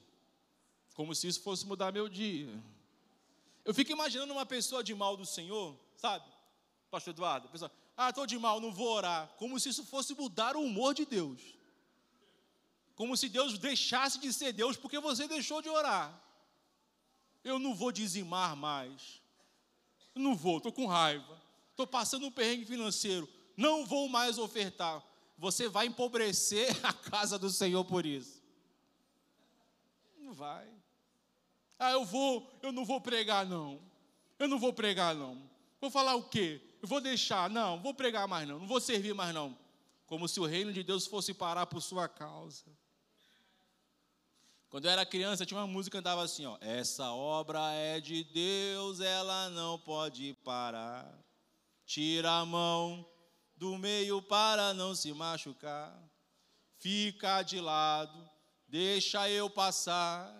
Como 0.94 1.14
se 1.14 1.28
isso 1.28 1.40
fosse 1.42 1.66
mudar 1.66 1.92
meu 1.92 2.08
dia. 2.08 2.62
Eu 3.64 3.74
fico 3.74 3.92
imaginando 3.92 4.32
uma 4.32 4.46
pessoa 4.46 4.82
de 4.82 4.94
mal 4.94 5.16
do 5.16 5.26
Senhor, 5.26 5.78
sabe? 5.96 6.24
Pastor 6.90 7.12
Eduardo, 7.12 7.48
pessoa, 7.48 7.70
ah, 7.96 8.10
estou 8.10 8.26
de 8.26 8.38
mal, 8.38 8.60
não 8.60 8.72
vou 8.72 8.88
orar. 8.88 9.28
Como 9.36 9.58
se 9.58 9.70
isso 9.70 9.84
fosse 9.84 10.14
mudar 10.14 10.54
o 10.56 10.62
humor 10.62 10.94
de 10.94 11.04
Deus. 11.04 11.40
Como 12.94 13.16
se 13.16 13.28
Deus 13.28 13.58
deixasse 13.58 14.18
de 14.18 14.32
ser 14.32 14.52
Deus 14.52 14.76
porque 14.76 14.98
você 14.98 15.26
deixou 15.26 15.60
de 15.60 15.68
orar. 15.68 16.22
eu 17.44 17.58
não 17.58 17.74
vou 17.74 17.92
dizimar 17.92 18.56
mais. 18.56 19.20
Não 20.16 20.34
vou, 20.34 20.56
estou 20.58 20.72
com 20.72 20.86
raiva. 20.86 21.40
Estou 21.70 21.86
passando 21.86 22.26
um 22.26 22.30
perrengue 22.30 22.64
financeiro. 22.64 23.28
Não 23.56 23.84
vou 23.84 24.08
mais 24.08 24.38
ofertar. 24.38 25.04
Você 25.38 25.68
vai 25.68 25.86
empobrecer 25.86 26.74
a 26.82 26.92
casa 26.92 27.38
do 27.38 27.50
Senhor 27.50 27.84
por 27.84 28.06
isso. 28.06 28.42
Não 30.18 30.32
vai. 30.32 30.66
Ah, 31.78 31.92
eu 31.92 32.04
vou, 32.04 32.50
eu 32.62 32.72
não 32.72 32.84
vou 32.84 33.00
pregar, 33.00 33.44
não. 33.44 33.80
Eu 34.38 34.48
não 34.48 34.58
vou 34.58 34.72
pregar, 34.72 35.14
não. 35.14 35.42
Vou 35.80 35.90
falar 35.90 36.14
o 36.14 36.24
quê? 36.24 36.60
Eu 36.80 36.88
vou 36.88 37.00
deixar, 37.00 37.50
não, 37.50 37.80
vou 37.80 37.92
pregar 37.92 38.26
mais, 38.26 38.48
não. 38.48 38.58
Não 38.58 38.66
vou 38.66 38.80
servir 38.80 39.14
mais, 39.14 39.34
não. 39.34 39.56
Como 40.06 40.26
se 40.28 40.40
o 40.40 40.46
reino 40.46 40.72
de 40.72 40.82
Deus 40.82 41.06
fosse 41.06 41.34
parar 41.34 41.66
por 41.66 41.82
sua 41.82 42.08
causa. 42.08 42.64
Quando 44.68 44.86
eu 44.86 44.90
era 44.90 45.06
criança, 45.06 45.46
tinha 45.46 45.60
uma 45.60 45.66
música 45.66 45.96
que 45.96 45.98
andava 45.98 46.22
assim, 46.22 46.44
ó. 46.44 46.58
Essa 46.60 47.12
obra 47.12 47.72
é 47.72 48.00
de 48.00 48.24
Deus, 48.24 49.00
ela 49.00 49.48
não 49.50 49.78
pode 49.78 50.34
parar. 50.44 51.06
Tira 51.84 52.30
a 52.30 52.44
mão 52.44 53.08
do 53.56 53.78
meio 53.78 54.20
para 54.20 54.74
não 54.74 54.94
se 54.94 55.12
machucar. 55.12 55.96
Fica 56.78 57.42
de 57.42 57.60
lado, 57.60 58.28
deixa 58.68 59.30
eu 59.30 59.48
passar. 59.48 60.34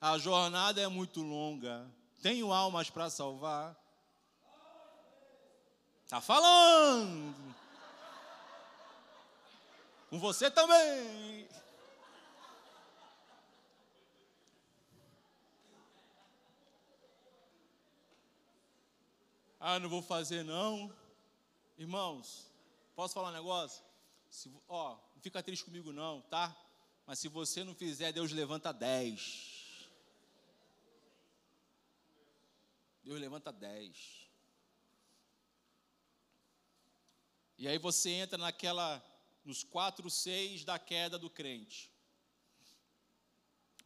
A 0.00 0.18
jornada 0.18 0.80
é 0.80 0.88
muito 0.88 1.22
longa, 1.22 1.88
tenho 2.20 2.52
almas 2.52 2.90
para 2.90 3.08
salvar. 3.08 3.76
Tá 6.08 6.20
falando. 6.20 7.54
Com 10.10 10.18
você 10.18 10.50
também. 10.50 11.48
Ah, 19.64 19.78
não 19.78 19.88
vou 19.88 20.02
fazer 20.02 20.42
não. 20.42 20.92
Irmãos, 21.78 22.50
posso 22.96 23.14
falar 23.14 23.28
um 23.28 23.32
negócio? 23.32 23.80
Se, 24.28 24.50
ó, 24.66 24.96
não 25.14 25.22
fica 25.22 25.40
triste 25.40 25.64
comigo 25.64 25.92
não, 25.92 26.20
tá? 26.22 26.52
Mas 27.06 27.20
se 27.20 27.28
você 27.28 27.62
não 27.62 27.72
fizer, 27.72 28.10
Deus 28.10 28.32
levanta 28.32 28.72
dez. 28.72 29.88
Deus 33.04 33.20
levanta 33.20 33.52
dez. 33.52 34.28
E 37.56 37.68
aí 37.68 37.78
você 37.78 38.10
entra 38.10 38.36
naquela, 38.36 39.00
nos 39.44 39.62
quatro 39.62 40.10
seis 40.10 40.64
da 40.64 40.76
queda 40.76 41.16
do 41.16 41.30
crente. 41.30 41.88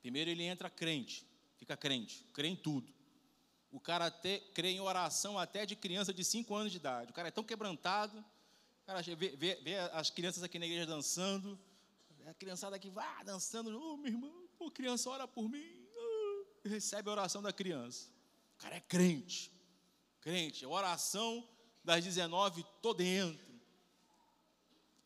Primeiro 0.00 0.30
ele 0.30 0.44
entra 0.44 0.70
crente, 0.70 1.26
fica 1.58 1.76
crente, 1.76 2.24
crê 2.32 2.48
em 2.48 2.56
tudo. 2.56 2.95
O 3.70 3.80
cara 3.80 4.06
até, 4.06 4.38
crê 4.54 4.70
em 4.70 4.80
oração 4.80 5.38
até 5.38 5.66
de 5.66 5.76
criança 5.76 6.12
de 6.12 6.24
5 6.24 6.54
anos 6.54 6.72
de 6.72 6.78
idade. 6.78 7.10
O 7.10 7.14
cara 7.14 7.28
é 7.28 7.30
tão 7.30 7.44
quebrantado. 7.44 8.24
Cara 8.86 9.02
vê, 9.02 9.14
vê, 9.14 9.56
vê 9.56 9.76
as 9.92 10.10
crianças 10.10 10.42
aqui 10.42 10.58
na 10.58 10.66
igreja 10.66 10.86
dançando. 10.86 11.58
A 12.26 12.34
criançada 12.34 12.76
aqui 12.76 12.90
vai 12.90 13.24
dançando. 13.24 13.76
Ô, 13.76 13.94
oh, 13.94 13.96
meu 13.96 14.12
irmão, 14.12 14.48
oh, 14.58 14.70
criança, 14.70 15.10
ora 15.10 15.28
por 15.28 15.48
mim. 15.48 15.88
Oh, 15.96 16.68
recebe 16.68 17.08
a 17.08 17.12
oração 17.12 17.42
da 17.42 17.52
criança. 17.52 18.08
O 18.54 18.58
cara 18.58 18.76
é 18.76 18.80
crente. 18.80 19.52
Crente. 20.20 20.64
A 20.64 20.68
oração 20.68 21.48
das 21.84 22.02
19, 22.02 22.64
tô 22.82 22.94
dentro. 22.94 23.46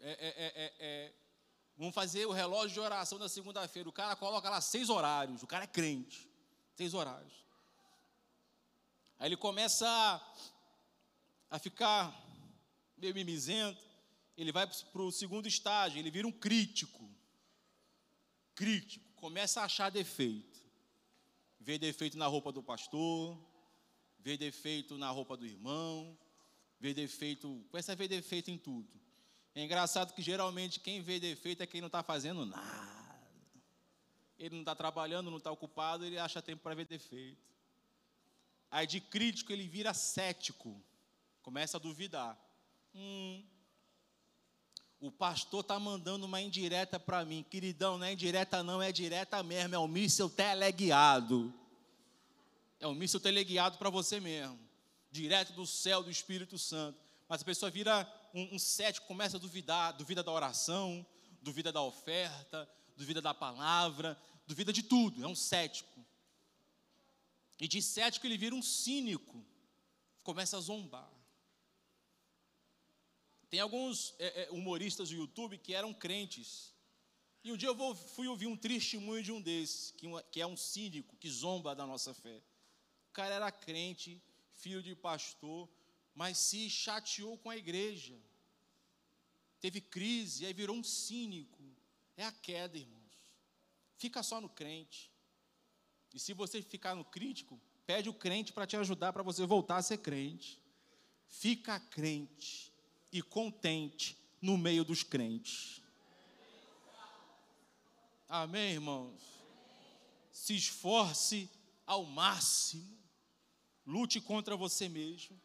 É, 0.01 0.11
é, 0.11 0.47
é, 0.47 0.73
é, 0.79 1.13
vamos 1.77 1.95
fazer 1.95 2.25
o 2.25 2.33
relógio 2.33 2.75
de 2.75 2.81
oração 2.81 3.19
da 3.19 3.29
segunda-feira. 3.29 3.89
O 3.89 3.93
cara 3.93 4.17
coloca 4.17 4.49
lá 4.49 4.61
seis 4.61 4.89
horários. 4.89 5.43
O 5.43 5.47
cara 5.47 5.65
é 5.65 5.67
crente. 5.67 6.31
Seis 6.75 6.95
horários. 6.95 7.45
Aí 9.21 9.29
ele 9.29 9.37
começa 9.37 9.87
a, 9.87 10.21
a 11.51 11.59
ficar 11.59 12.11
meio 12.97 13.14
mimizento. 13.14 13.85
Ele 14.35 14.51
vai 14.51 14.66
para 14.66 15.03
o 15.03 15.12
segundo 15.12 15.47
estágio, 15.47 15.99
ele 15.99 16.11
vira 16.11 16.27
um 16.27 16.33
crítico. 16.33 17.07
Crítico, 18.55 19.05
começa 19.16 19.61
a 19.61 19.64
achar 19.64 19.91
defeito. 19.91 20.59
Vê 21.61 21.79
defeito 21.79 22.16
na 22.16 22.27
roupa 22.27 22.51
do 22.51 22.62
pastor, 22.62 23.39
vê 24.18 24.39
defeito 24.39 24.97
na 24.97 25.11
roupa 25.11 25.37
do 25.37 25.47
irmão, 25.47 26.18
vê 26.79 26.95
defeito, 26.95 27.62
começa 27.71 27.93
a 27.93 27.95
ver 27.95 28.09
defeito 28.09 28.51
em 28.51 28.57
tudo. 28.57 28.89
É 29.55 29.62
engraçado 29.62 30.14
que 30.14 30.23
geralmente 30.23 30.81
quem 30.81 31.03
vê 31.03 31.21
defeito 31.21 31.62
é 31.62 31.66
quem 31.66 31.83
não 31.83 31.89
está 31.89 32.03
fazendo 32.03 32.47
nada. 32.47 33.21
Ele 34.39 34.55
não 34.55 34.62
está 34.62 34.75
trabalhando, 34.75 35.31
não 35.31 35.37
está 35.37 35.51
ocupado, 35.51 36.07
ele 36.07 36.18
acha 36.18 36.41
tempo 36.41 36.62
para 36.62 36.75
ver 36.75 36.87
defeito. 36.87 37.51
Aí 38.71 38.87
de 38.87 39.01
crítico 39.01 39.53
ele 39.53 39.66
vira 39.66 39.93
cético, 39.93 40.81
começa 41.43 41.77
a 41.77 41.81
duvidar. 41.81 42.39
Hum, 42.95 43.45
o 45.01 45.11
pastor 45.11 45.62
está 45.62 45.79
mandando 45.81 46.27
uma 46.27 46.41
indireta 46.41 47.01
para 47.01 47.25
mim. 47.25 47.45
Queridão, 47.49 47.99
não 47.99 48.07
é 48.07 48.12
indireta 48.12 48.62
não, 48.62 48.83
é 48.83 48.93
direta 48.93 49.43
mesmo, 49.43 49.75
é 49.75 49.79
um 49.79 49.89
míssil 49.89 50.29
teleguiado. 50.29 51.53
É 52.79 52.87
um 52.87 52.95
míssil 52.95 53.18
teleguiado 53.18 53.79
para 53.79 53.91
você 53.91 54.21
mesmo. 54.21 54.59
Direto 55.11 55.53
do 55.55 55.66
céu 55.66 56.03
do 56.03 56.11
Espírito 56.11 56.59
Santo. 56.59 56.99
Mas 57.29 57.43
a 57.43 57.45
pessoa 57.45 57.71
vira 57.71 58.07
um, 58.35 58.55
um 58.55 58.59
cético, 58.59 59.07
começa 59.07 59.37
a 59.37 59.41
duvidar, 59.41 59.93
duvida 59.95 60.23
da 60.23 60.31
oração, 60.31 61.05
duvida 61.41 61.73
da 61.73 61.83
oferta, 61.83 62.68
duvida 62.97 63.21
da 63.23 63.33
palavra, 63.33 64.16
duvida 64.47 64.73
de 64.73 64.83
tudo, 64.83 65.25
é 65.25 65.27
um 65.27 65.35
cético. 65.35 66.05
E 67.61 67.69
de 67.69 67.83
cético 67.83 68.27
ele 68.27 68.39
vira 68.39 68.55
um 68.55 68.63
cínico, 68.63 69.45
começa 70.23 70.57
a 70.57 70.61
zombar. 70.61 71.13
Tem 73.51 73.61
alguns 73.61 74.15
é, 74.19 74.45
é, 74.45 74.51
humoristas 74.51 75.11
do 75.11 75.17
YouTube 75.17 75.59
que 75.59 75.75
eram 75.75 75.93
crentes. 75.93 76.73
E 77.45 77.53
um 77.53 77.57
dia 77.57 77.69
eu 77.69 77.75
vou, 77.75 77.95
fui 77.95 78.29
ouvir 78.29 78.47
um 78.47 78.57
testemunho 78.57 79.23
de 79.23 79.33
um 79.33 79.41
desses, 79.41 79.91
que, 79.91 80.07
que 80.31 80.41
é 80.41 80.47
um 80.47 80.57
cínico, 80.57 81.17
que 81.17 81.29
zomba 81.29 81.75
da 81.75 81.87
nossa 81.87 82.15
fé. 82.15 82.43
O 83.09 83.13
cara 83.13 83.35
era 83.35 83.51
crente, 83.51 84.23
filho 84.53 84.83
de 84.83 84.95
pastor, 84.95 85.69
mas 86.15 86.39
se 86.39 86.71
chateou 86.71 87.37
com 87.37 87.51
a 87.51 87.57
igreja. 87.57 88.17
Teve 89.61 89.81
crise, 89.81 90.47
aí 90.47 90.53
virou 90.53 90.77
um 90.77 90.85
cínico. 90.85 91.63
É 92.17 92.25
a 92.25 92.33
queda, 92.33 92.79
irmãos. 92.79 93.01
Fica 93.97 94.23
só 94.23 94.41
no 94.41 94.49
crente. 94.49 95.11
E 96.13 96.19
se 96.19 96.33
você 96.33 96.61
ficar 96.61 96.95
no 96.95 97.05
crítico, 97.05 97.61
pede 97.87 98.09
o 98.09 98.15
crente 98.15 98.53
para 98.53 98.67
te 98.67 98.77
ajudar 98.77 99.13
para 99.13 99.23
você 99.23 99.47
voltar 99.47 99.77
a 99.77 99.83
ser 99.83 99.99
crente. 99.99 100.59
Fica 101.29 101.79
crente 101.79 102.73
e 103.13 103.23
contente 103.23 104.17
no 104.41 104.57
meio 104.57 104.85
dos 104.85 105.03
crentes. 105.03 105.81
Amém, 108.29 108.73
irmãos? 108.73 109.21
Se 110.33 110.55
esforce 110.55 111.51
ao 111.87 112.05
máximo. 112.05 112.99
Lute 113.87 114.21
contra 114.21 114.57
você 114.57 114.89
mesmo. 114.89 115.41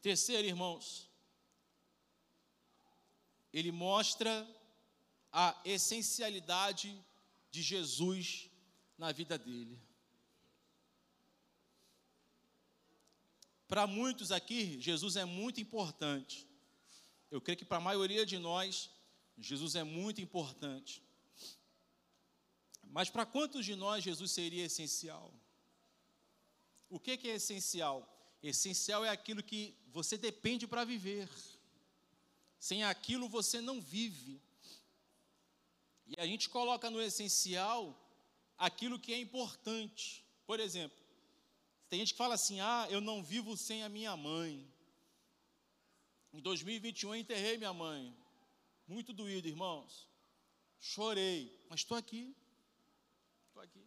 Terceiro, 0.00 0.48
irmãos, 0.48 1.08
ele 3.52 3.70
mostra 3.70 4.48
a 5.30 5.60
essencialidade 5.64 6.98
de 7.50 7.62
Jesus 7.62 8.50
na 9.02 9.10
vida 9.10 9.36
dele. 9.36 9.76
Para 13.66 13.84
muitos 13.84 14.30
aqui, 14.30 14.80
Jesus 14.80 15.16
é 15.16 15.24
muito 15.24 15.60
importante. 15.60 16.46
Eu 17.28 17.40
creio 17.40 17.58
que 17.58 17.64
para 17.64 17.78
a 17.78 17.88
maioria 17.90 18.24
de 18.24 18.38
nós, 18.38 18.88
Jesus 19.36 19.74
é 19.74 19.82
muito 19.82 20.20
importante. 20.20 21.02
Mas 22.96 23.10
para 23.10 23.26
quantos 23.26 23.64
de 23.64 23.74
nós 23.74 24.04
Jesus 24.04 24.30
seria 24.30 24.66
essencial? 24.66 25.34
O 26.88 27.00
que, 27.00 27.16
que 27.16 27.28
é 27.28 27.34
essencial? 27.34 27.98
Essencial 28.40 29.04
é 29.04 29.08
aquilo 29.08 29.42
que 29.42 29.74
você 29.88 30.16
depende 30.16 30.64
para 30.64 30.84
viver. 30.84 31.28
Sem 32.60 32.84
aquilo 32.84 33.28
você 33.28 33.60
não 33.60 33.80
vive. 33.80 34.40
E 36.06 36.14
a 36.20 36.26
gente 36.26 36.48
coloca 36.48 36.88
no 36.88 37.02
essencial 37.02 37.98
aquilo 38.68 38.98
que 39.04 39.12
é 39.12 39.18
importante. 39.18 40.24
Por 40.46 40.60
exemplo, 40.60 40.98
tem 41.88 41.98
gente 41.98 42.12
que 42.14 42.22
fala 42.24 42.34
assim: 42.34 42.60
ah, 42.60 42.86
eu 42.90 43.00
não 43.00 43.22
vivo 43.22 43.56
sem 43.56 43.82
a 43.82 43.88
minha 43.88 44.16
mãe. 44.16 44.52
Em 46.32 46.40
2021 46.40 47.14
eu 47.14 47.20
enterrei 47.20 47.58
minha 47.58 47.72
mãe. 47.72 48.16
Muito 48.86 49.12
doído, 49.12 49.48
irmãos. 49.48 50.08
Chorei, 50.78 51.40
mas 51.68 51.80
estou 51.80 51.96
aqui. 51.96 52.34
Estou 53.48 53.62
aqui. 53.62 53.84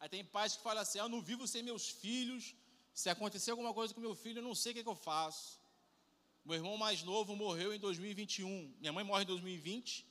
Aí 0.00 0.08
tem 0.08 0.24
pais 0.24 0.56
que 0.56 0.62
falam 0.62 0.82
assim: 0.82 0.98
ah, 0.98 1.04
eu 1.04 1.08
não 1.08 1.22
vivo 1.22 1.46
sem 1.46 1.62
meus 1.62 1.88
filhos. 1.88 2.54
Se 2.92 3.08
acontecer 3.08 3.52
alguma 3.52 3.72
coisa 3.72 3.94
com 3.94 4.00
meu 4.00 4.16
filho, 4.16 4.38
eu 4.40 4.48
não 4.50 4.56
sei 4.56 4.72
o 4.72 4.74
que, 4.74 4.80
é 4.80 4.82
que 4.82 4.88
eu 4.88 4.96
faço. 4.96 5.60
Meu 6.44 6.56
irmão 6.56 6.76
mais 6.76 7.04
novo 7.04 7.36
morreu 7.36 7.72
em 7.72 7.78
2021. 7.78 8.74
Minha 8.80 8.92
mãe 8.92 9.04
morre 9.04 9.22
em 9.22 9.26
2020. 9.26 10.04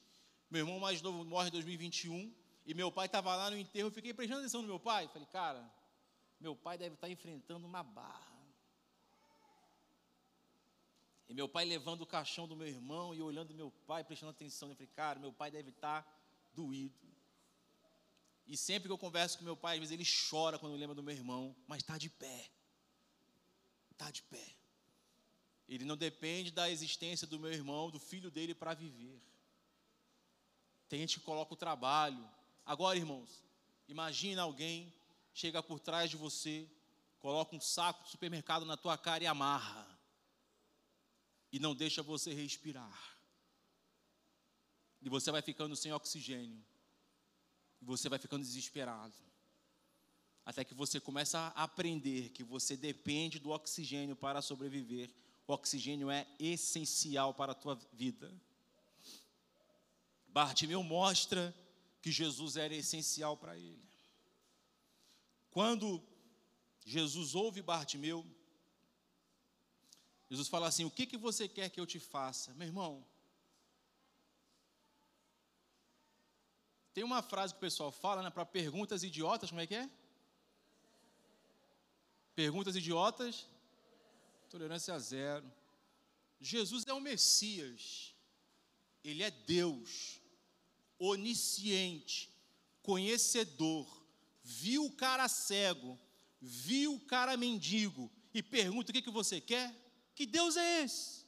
Meu 0.50 0.62
irmão 0.62 0.80
mais 0.80 1.02
novo 1.02 1.26
morre 1.26 1.50
em 1.50 1.52
2021. 1.52 2.34
E 2.68 2.74
meu 2.74 2.92
pai 2.92 3.06
estava 3.06 3.34
lá 3.34 3.50
no 3.50 3.58
enterro, 3.58 3.88
eu 3.88 3.92
fiquei 3.92 4.14
prestando 4.14 4.42
atenção 4.42 4.62
no 4.62 4.68
meu 4.68 4.78
pai. 4.78 5.08
Falei, 5.08 5.26
cara, 5.32 5.74
meu 6.38 6.54
pai 6.54 6.78
deve 6.78 6.96
estar 6.96 7.10
enfrentando 7.10 7.66
uma 7.66 7.82
barra. 7.82 8.38
E 11.30 11.34
meu 11.34 11.48
pai 11.48 11.64
levando 11.64 12.02
o 12.02 12.06
caixão 12.06 12.46
do 12.46 12.58
meu 12.58 12.68
irmão 12.68 13.16
e 13.16 13.22
olhando 13.22 13.54
meu 13.54 13.72
pai, 13.86 14.04
prestando 14.04 14.32
atenção. 14.32 14.68
Eu 14.68 14.76
falei, 14.76 14.92
cara, 14.94 15.18
meu 15.18 15.32
pai 15.32 15.50
deve 15.50 15.70
estar 15.70 16.06
doído. 16.54 17.08
E 18.46 18.58
sempre 18.58 18.90
que 18.90 18.92
eu 18.92 18.98
converso 18.98 19.38
com 19.38 19.46
meu 19.46 19.56
pai, 19.56 19.76
às 19.76 19.80
vezes 19.80 19.94
ele 19.94 20.06
chora 20.30 20.60
quando 20.60 20.76
lembra 20.76 20.94
do 20.94 21.04
meu 21.04 21.16
irmão, 21.16 21.56
mas 21.68 21.80
está 21.80 21.98
de 21.98 22.10
pé. 22.10 22.50
Está 23.92 24.12
de 24.12 24.24
pé. 24.24 24.56
Ele 25.70 25.86
não 25.86 25.96
depende 25.96 26.52
da 26.52 26.70
existência 26.70 27.26
do 27.26 27.40
meu 27.40 27.52
irmão, 27.52 27.90
do 27.90 28.00
filho 28.00 28.30
dele 28.30 28.54
para 28.54 28.74
viver. 28.74 29.22
Tem 30.90 31.00
gente 31.00 31.20
que 31.20 31.26
coloca 31.26 31.54
o 31.54 31.58
trabalho. 31.58 32.37
Agora, 32.68 32.98
irmãos, 32.98 33.44
imagina 33.88 34.44
alguém 34.44 34.94
chega 35.34 35.64
por 35.64 35.80
trás 35.80 36.10
de 36.10 36.18
você, 36.18 36.70
coloca 37.18 37.56
um 37.56 37.60
saco 37.60 38.04
de 38.04 38.12
supermercado 38.12 38.66
na 38.66 38.78
tua 38.78 38.96
cara 38.96 39.24
e 39.24 39.28
amarra. 39.28 39.88
E 41.52 41.58
não 41.58 41.74
deixa 41.74 42.04
você 42.04 42.34
respirar. 42.34 43.18
E 45.02 45.10
você 45.10 45.32
vai 45.32 45.42
ficando 45.42 45.76
sem 45.76 45.92
oxigênio. 45.94 46.64
E 47.82 47.86
você 47.86 48.10
vai 48.10 48.20
ficando 48.20 48.44
desesperado. 48.44 49.16
Até 50.46 50.64
que 50.64 50.74
você 50.76 51.00
começa 51.00 51.40
a 51.56 51.64
aprender 51.64 52.30
que 52.30 52.44
você 52.44 52.78
depende 52.78 53.40
do 53.40 53.50
oxigênio 53.50 54.16
para 54.16 54.42
sobreviver 54.42 55.10
o 55.48 55.54
oxigênio 55.54 56.12
é 56.12 56.28
essencial 56.38 57.34
para 57.34 57.54
a 57.54 57.56
tua 57.56 57.80
vida. 57.94 58.30
Bartimeu 60.28 60.84
mostra 60.84 61.56
que 62.02 62.12
Jesus 62.12 62.58
era 62.58 62.76
essencial 62.76 63.36
para 63.38 63.58
ele. 63.58 63.88
Quando 65.50 66.04
Jesus 66.86 67.36
ouve 67.36 67.62
Bartimeu, 67.62 68.26
Jesus 70.30 70.48
fala 70.48 70.68
assim: 70.68 70.86
O 70.86 70.92
que, 70.92 71.06
que 71.06 71.18
você 71.18 71.48
quer 71.48 71.70
que 71.70 71.80
eu 71.80 71.86
te 71.86 72.00
faça? 72.00 72.54
Meu 72.54 72.68
irmão, 72.68 73.06
tem 76.94 77.04
uma 77.04 77.22
frase 77.22 77.54
que 77.54 77.58
o 77.58 77.62
pessoal 77.62 77.92
fala 77.92 78.24
né, 78.24 78.30
para 78.30 78.46
perguntas 78.46 79.04
idiotas: 79.04 79.50
como 79.50 79.62
é 79.62 79.68
que 79.68 79.76
é? 79.76 79.90
Perguntas 82.36 82.76
idiotas, 82.76 83.48
Tolerância 84.50 84.98
zero. 85.00 85.52
Jesus 86.40 86.86
é 86.88 86.94
o 86.94 87.02
Messias. 87.02 88.14
Ele 89.04 89.24
é 89.24 89.32
Deus, 89.32 90.22
onisciente, 91.00 92.30
conhecedor. 92.82 93.88
Viu 94.44 94.86
o 94.86 94.92
cara 94.92 95.28
cego, 95.28 96.00
viu 96.42 96.96
o 96.96 97.00
cara 97.00 97.36
mendigo 97.36 98.12
e 98.34 98.42
pergunta: 98.42 98.92
o 98.92 98.94
que, 98.94 99.02
que 99.02 99.12
você 99.12 99.42
quer? 99.42 99.76
Que 100.16 100.26
Deus 100.26 100.56
é 100.56 100.84
esse? 100.84 101.26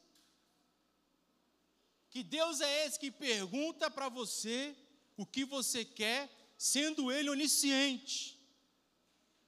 Que 2.10 2.24
Deus 2.24 2.60
é 2.62 2.86
esse 2.86 3.00
que 3.00 3.12
pergunta 3.12 3.90
para 3.92 4.10
você 4.10 4.76
o 5.16 5.26
que 5.26 5.46
você 5.46 5.84
quer, 5.84 6.30
sendo 6.58 7.12
Ele 7.12 7.30
onisciente? 7.30 8.40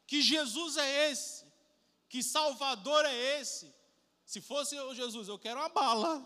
Que 0.05 0.21
Jesus 0.21 0.77
é 0.77 1.11
esse 1.11 1.51
que 2.11 2.21
Salvador 2.21 3.05
é 3.05 3.39
esse? 3.39 3.73
Se 4.25 4.41
fosse 4.41 4.75
eu, 4.75 4.93
Jesus, 4.93 5.29
eu 5.29 5.39
quero 5.39 5.61
uma 5.61 5.69
bala. 5.69 6.21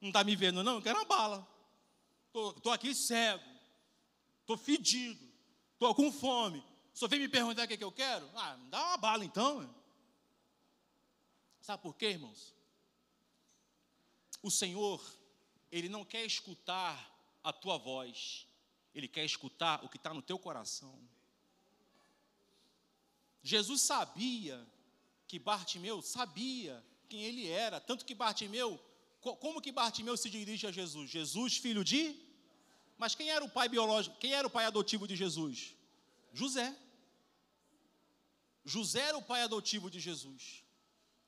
Não 0.00 0.10
está 0.10 0.22
me 0.22 0.36
vendo, 0.36 0.62
não? 0.62 0.76
Eu 0.76 0.82
quero 0.82 0.96
uma 0.96 1.04
bala. 1.04 1.44
Estou 2.34 2.72
aqui 2.72 2.94
cego. 2.94 3.44
Estou 4.40 4.56
fedido. 4.56 5.22
Estou 5.74 5.94
com 5.94 6.10
fome. 6.10 6.64
Só 6.94 7.06
vem 7.08 7.20
me 7.20 7.28
perguntar 7.28 7.64
o 7.64 7.68
que, 7.68 7.74
é 7.74 7.76
que 7.76 7.84
eu 7.84 7.92
quero? 7.92 8.28
Ah, 8.34 8.56
me 8.56 8.70
dá 8.70 8.80
uma 8.88 8.96
bala 8.96 9.24
então. 9.24 9.74
Sabe 11.60 11.82
por 11.82 11.94
quê, 11.94 12.10
irmãos? 12.10 12.54
O 14.42 14.50
Senhor, 14.50 15.00
Ele 15.70 15.88
não 15.88 16.04
quer 16.04 16.24
escutar 16.24 17.10
a 17.42 17.52
tua 17.52 17.78
voz, 17.78 18.46
Ele 18.94 19.06
quer 19.06 19.24
escutar 19.24 19.84
o 19.84 19.88
que 19.88 19.96
está 19.96 20.12
no 20.12 20.22
teu 20.22 20.38
coração. 20.38 20.98
Jesus 23.42 23.82
sabia 23.82 24.64
que 25.26 25.38
Bartimeu 25.38 26.00
sabia 26.02 26.84
quem 27.08 27.24
ele 27.24 27.48
era, 27.48 27.80
tanto 27.80 28.04
que 28.04 28.14
Bartimeu, 28.14 28.80
como 29.22 29.60
que 29.60 29.70
Bartimeu 29.70 30.16
se 30.16 30.28
dirige 30.28 30.66
a 30.66 30.72
Jesus? 30.72 31.08
Jesus, 31.08 31.56
filho 31.56 31.84
de? 31.84 32.16
Mas 32.98 33.14
quem 33.14 33.30
era 33.30 33.44
o 33.44 33.48
pai 33.48 33.68
biológico, 33.68 34.18
quem 34.18 34.32
era 34.32 34.46
o 34.46 34.50
pai 34.50 34.64
adotivo 34.64 35.06
de 35.06 35.14
Jesus? 35.14 35.74
José. 36.32 36.74
José 38.64 39.00
era 39.00 39.18
o 39.18 39.22
pai 39.22 39.42
adotivo 39.42 39.90
de 39.90 40.00
Jesus. 40.00 40.64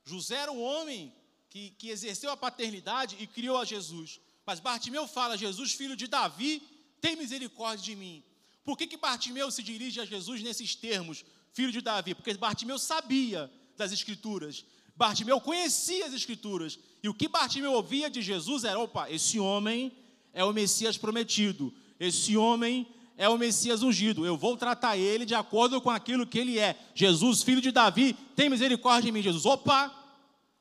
José 0.04 0.36
era 0.36 0.52
o 0.52 0.60
homem 0.60 1.14
que, 1.48 1.70
que 1.70 1.88
exerceu 1.90 2.30
a 2.30 2.36
paternidade 2.36 3.16
e 3.20 3.26
criou 3.26 3.58
a 3.58 3.64
Jesus. 3.64 4.20
Mas 4.44 4.60
Bartimeu 4.60 5.06
fala: 5.06 5.38
Jesus, 5.38 5.72
filho 5.72 5.96
de 5.96 6.06
Davi, 6.06 6.62
tem 7.00 7.16
misericórdia 7.16 7.84
de 7.84 7.96
mim. 7.96 8.24
Por 8.64 8.76
que, 8.76 8.86
que 8.86 8.96
Bartimeu 8.96 9.50
se 9.50 9.62
dirige 9.62 10.00
a 10.00 10.04
Jesus 10.04 10.42
nesses 10.42 10.74
termos, 10.74 11.24
filho 11.52 11.70
de 11.70 11.80
Davi? 11.80 12.14
Porque 12.14 12.34
Bartimeu 12.34 12.78
sabia 12.78 13.50
das 13.76 13.92
Escrituras. 13.92 14.64
Bartimeu 14.96 15.40
conhecia 15.40 16.06
as 16.06 16.12
Escrituras. 16.12 16.78
E 17.02 17.08
o 17.08 17.14
que 17.14 17.28
Bartimeu 17.28 17.72
ouvia 17.72 18.08
de 18.08 18.22
Jesus 18.22 18.64
era: 18.64 18.78
opa, 18.78 19.10
esse 19.10 19.38
homem 19.38 19.92
é 20.32 20.44
o 20.44 20.52
Messias 20.52 20.96
prometido. 20.96 21.72
Esse 21.98 22.36
homem 22.36 22.86
é 23.16 23.28
o 23.28 23.38
Messias 23.38 23.82
ungido. 23.82 24.26
Eu 24.26 24.36
vou 24.36 24.56
tratar 24.56 24.96
ele 24.96 25.24
de 25.24 25.34
acordo 25.34 25.80
com 25.80 25.90
aquilo 25.90 26.26
que 26.26 26.38
ele 26.38 26.58
é. 26.58 26.78
Jesus, 26.94 27.42
filho 27.42 27.60
de 27.60 27.70
Davi, 27.70 28.14
tem 28.34 28.48
misericórdia 28.48 29.02
de 29.02 29.12
mim. 29.12 29.22
Jesus, 29.22 29.46
opa, 29.46 29.94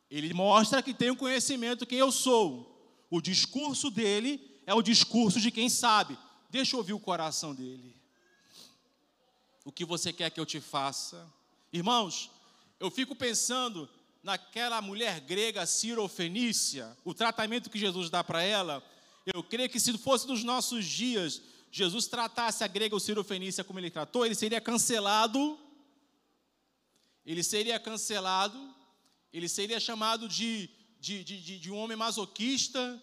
ele 0.09 0.33
mostra 0.33 0.81
que 0.81 0.93
tem 0.93 1.09
o 1.09 1.13
um 1.13 1.17
conhecimento 1.17 1.85
quem 1.85 1.97
eu 1.97 2.11
sou. 2.11 2.69
O 3.09 3.21
discurso 3.21 3.89
dele 3.89 4.39
é 4.65 4.73
o 4.73 4.81
discurso 4.81 5.39
de 5.39 5.51
quem 5.51 5.69
sabe. 5.69 6.17
Deixa 6.49 6.75
eu 6.75 6.79
ouvir 6.79 6.93
o 6.93 6.99
coração 6.99 7.53
dele. 7.53 7.95
O 9.65 9.71
que 9.71 9.85
você 9.85 10.11
quer 10.11 10.29
que 10.29 10.39
eu 10.39 10.45
te 10.45 10.59
faça? 10.59 11.27
Irmãos, 11.71 12.29
eu 12.79 12.91
fico 12.91 13.15
pensando 13.15 13.89
naquela 14.23 14.81
mulher 14.81 15.19
grega 15.19 15.65
Cirofenícia, 15.65 16.97
o 17.03 17.13
tratamento 17.13 17.69
que 17.69 17.77
Jesus 17.77 18.09
dá 18.09 18.23
para 18.23 18.41
ela. 18.41 18.81
Eu 19.25 19.43
creio 19.43 19.69
que 19.69 19.79
se 19.79 19.95
fosse 19.97 20.25
nos 20.27 20.43
nossos 20.43 20.85
dias, 20.85 21.41
Jesus 21.71 22.07
tratasse 22.07 22.63
a 22.63 22.67
grega 22.67 22.95
ou 22.95 22.99
Cirofenícia 22.99 23.63
como 23.63 23.79
ele 23.79 23.91
tratou, 23.91 24.25
ele 24.25 24.35
seria 24.35 24.61
cancelado. 24.61 25.59
Ele 27.25 27.41
seria 27.41 27.79
cancelado, 27.79 28.59
ele 29.31 29.47
seria 29.47 29.79
chamado 29.79 30.27
de, 30.27 30.69
de, 30.99 31.23
de, 31.23 31.59
de 31.59 31.71
um 31.71 31.77
homem 31.77 31.95
masoquista, 31.95 33.01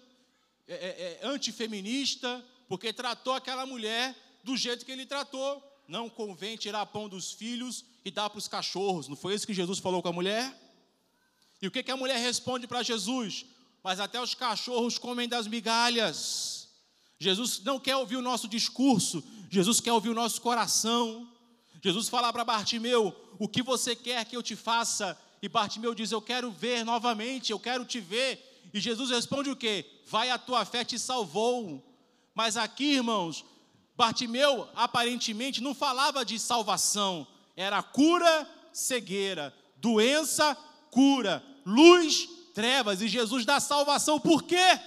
é, 0.69 0.75
é, 0.75 1.21
é, 1.23 1.27
antifeminista, 1.27 2.45
porque 2.69 2.93
tratou 2.93 3.33
aquela 3.33 3.65
mulher 3.65 4.15
do 4.45 4.57
jeito 4.57 4.85
que 4.85 4.93
ele 4.93 5.07
tratou. 5.07 5.63
Não 5.89 6.09
convém 6.09 6.57
tirar 6.57 6.85
pão 6.87 7.09
dos 7.09 7.33
filhos 7.33 7.85
e 8.05 8.11
dá 8.11 8.29
para 8.29 8.39
os 8.39 8.47
cachorros. 8.47 9.09
Não 9.09 9.17
foi 9.17 9.35
isso 9.35 9.47
que 9.47 9.55
Jesus 9.55 9.79
falou 9.79 10.03
com 10.03 10.09
a 10.09 10.13
mulher? 10.13 10.55
E 11.61 11.67
o 11.67 11.71
que, 11.71 11.83
que 11.83 11.91
a 11.91 11.97
mulher 11.97 12.19
responde 12.19 12.67
para 12.67 12.83
Jesus? 12.83 13.45
Mas 13.83 14.01
até 14.01 14.21
os 14.21 14.35
cachorros 14.35 14.99
comem 14.99 15.29
das 15.29 15.47
migalhas. 15.47 16.69
Jesus 17.19 17.61
não 17.63 17.79
quer 17.79 17.97
ouvir 17.97 18.17
o 18.17 18.23
nosso 18.23 18.49
discurso, 18.49 19.23
Jesus 19.51 19.81
quer 19.81 19.93
ouvir 19.93 20.09
o 20.09 20.15
nosso 20.15 20.41
coração. 20.41 21.29
Jesus 21.83 22.09
fala 22.09 22.33
para 22.33 22.45
Bartimeu: 22.45 23.15
O 23.39 23.49
que 23.49 23.63
você 23.63 23.95
quer 23.95 24.25
que 24.25 24.37
eu 24.37 24.43
te 24.43 24.57
faça? 24.57 25.19
E 25.43 25.49
Bartimeu 25.49 25.95
diz: 25.95 26.13
Eu 26.13 26.23
quero 26.23 26.51
ver 26.51 26.85
novamente, 26.85 27.53
eu 27.53 27.61
quero 27.61 27.85
te 27.85 28.01
ver. 28.01 28.47
E 28.73 28.81
Jesus 28.81 29.11
responde 29.11 29.51
o 29.51 29.57
quê? 29.57 29.85
Vai, 30.07 30.31
a 30.31 30.39
tua 30.39 30.65
fé 30.65 30.85
te 30.85 30.99
salvou. 30.99 31.85
Mas 32.35 32.57
aqui, 32.57 32.95
irmãos, 32.95 33.45
Bartimeu 33.97 34.69
aparentemente 34.75 35.61
não 35.61 35.75
falava 35.75 36.25
de 36.25 36.39
salvação, 36.39 37.27
era 37.55 37.83
cura, 37.83 38.49
cegueira, 38.73 39.55
doença, 39.77 40.57
cura, 40.91 41.43
luz, 41.65 42.29
trevas, 42.55 43.01
e 43.01 43.09
Jesus 43.09 43.45
dá 43.45 43.61
salvação, 43.61 44.19
por 44.19 44.43
quê? 44.43 44.79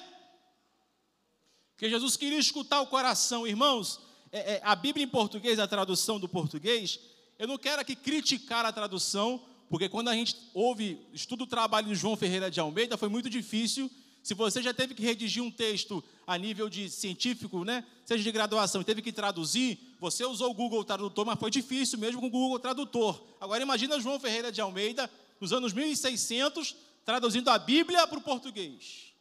Porque 1.71 1.89
Jesus 1.89 2.15
queria 2.15 2.39
escutar 2.39 2.81
o 2.81 2.87
coração, 2.87 3.47
irmãos. 3.47 3.99
É, 4.31 4.53
é, 4.53 4.61
a 4.63 4.75
Bíblia 4.75 5.05
em 5.05 5.09
português, 5.09 5.59
a 5.59 5.67
tradução 5.67 6.19
do 6.19 6.27
português, 6.27 6.99
eu 7.37 7.47
não 7.47 7.57
quero 7.57 7.81
aqui 7.81 7.95
criticar 7.95 8.65
a 8.65 8.71
tradução, 8.71 9.43
porque 9.69 9.89
quando 9.89 10.09
a 10.09 10.13
gente 10.13 10.35
ouve, 10.53 10.99
estuda 11.13 11.43
o 11.43 11.47
trabalho 11.47 11.87
de 11.87 11.95
João 11.95 12.15
Ferreira 12.15 12.49
de 12.49 12.59
Almeida, 12.59 12.97
foi 12.97 13.09
muito 13.09 13.29
difícil 13.29 13.89
se 14.23 14.33
você 14.33 14.61
já 14.61 14.73
teve 14.73 14.95
que 14.95 15.03
redigir 15.03 15.43
um 15.43 15.51
texto 15.51 16.01
a 16.25 16.37
nível 16.37 16.69
de 16.69 16.89
científico, 16.89 17.65
né, 17.65 17.83
seja 18.05 18.23
de 18.23 18.31
graduação, 18.31 18.81
teve 18.81 19.01
que 19.01 19.11
traduzir, 19.11 19.77
você 19.99 20.23
usou 20.25 20.51
o 20.51 20.53
Google 20.53 20.83
Tradutor, 20.85 21.25
mas 21.25 21.37
foi 21.37 21.51
difícil 21.51 21.99
mesmo 21.99 22.21
com 22.21 22.27
o 22.27 22.29
Google 22.29 22.57
Tradutor. 22.57 23.21
Agora 23.41 23.61
imagina 23.61 23.99
João 23.99 24.17
Ferreira 24.19 24.49
de 24.49 24.61
Almeida, 24.61 25.11
nos 25.43 25.51
anos 25.51 25.73
1600, 25.73 26.73
traduzindo 27.03 27.49
a 27.49 27.59
Bíblia 27.59 28.07
para 28.07 28.17
o 28.17 28.21
português. 28.21 29.13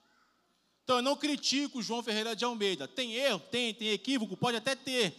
Então 0.84 0.96
eu 0.96 1.02
não 1.02 1.16
critico 1.16 1.82
João 1.82 2.00
Ferreira 2.00 2.36
de 2.36 2.44
Almeida. 2.44 2.86
Tem 2.86 3.14
erro? 3.14 3.40
Tem, 3.50 3.74
tem 3.74 3.88
equívoco? 3.88 4.36
Pode 4.36 4.56
até 4.56 4.76
ter. 4.76 5.12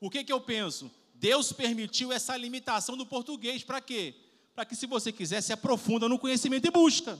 o 0.00 0.08
que, 0.08 0.24
que 0.24 0.32
eu 0.32 0.40
penso? 0.40 0.90
Deus 1.12 1.52
permitiu 1.52 2.10
essa 2.10 2.34
limitação 2.34 2.96
do 2.96 3.04
português, 3.04 3.62
para 3.62 3.78
quê? 3.82 4.14
Para 4.54 4.64
que, 4.64 4.74
se 4.74 4.86
você 4.86 5.12
quiser, 5.12 5.42
se 5.42 5.52
aprofunda 5.52 6.08
no 6.08 6.18
conhecimento 6.18 6.66
e 6.66 6.70
busca. 6.70 7.18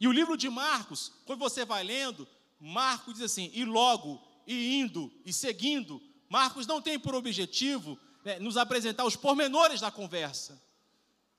E 0.00 0.08
o 0.08 0.12
livro 0.12 0.36
de 0.36 0.50
Marcos, 0.50 1.12
quando 1.26 1.38
você 1.38 1.64
vai 1.64 1.84
lendo, 1.84 2.26
Marcos 2.58 3.14
diz 3.14 3.22
assim: 3.22 3.52
e 3.54 3.64
logo, 3.64 4.20
e 4.48 4.80
indo, 4.80 5.12
e 5.24 5.32
seguindo. 5.32 6.02
Marcos 6.28 6.66
não 6.66 6.82
tem 6.82 6.98
por 6.98 7.14
objetivo 7.14 7.96
né, 8.24 8.40
nos 8.40 8.56
apresentar 8.56 9.04
os 9.04 9.14
pormenores 9.14 9.80
da 9.80 9.92
conversa. 9.92 10.60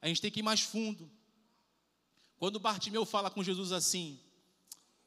A 0.01 0.07
gente 0.07 0.21
tem 0.21 0.31
que 0.31 0.39
ir 0.39 0.43
mais 0.43 0.61
fundo. 0.61 1.09
Quando 2.37 2.59
Bartimeu 2.59 3.05
fala 3.05 3.29
com 3.29 3.43
Jesus 3.43 3.71
assim, 3.71 4.19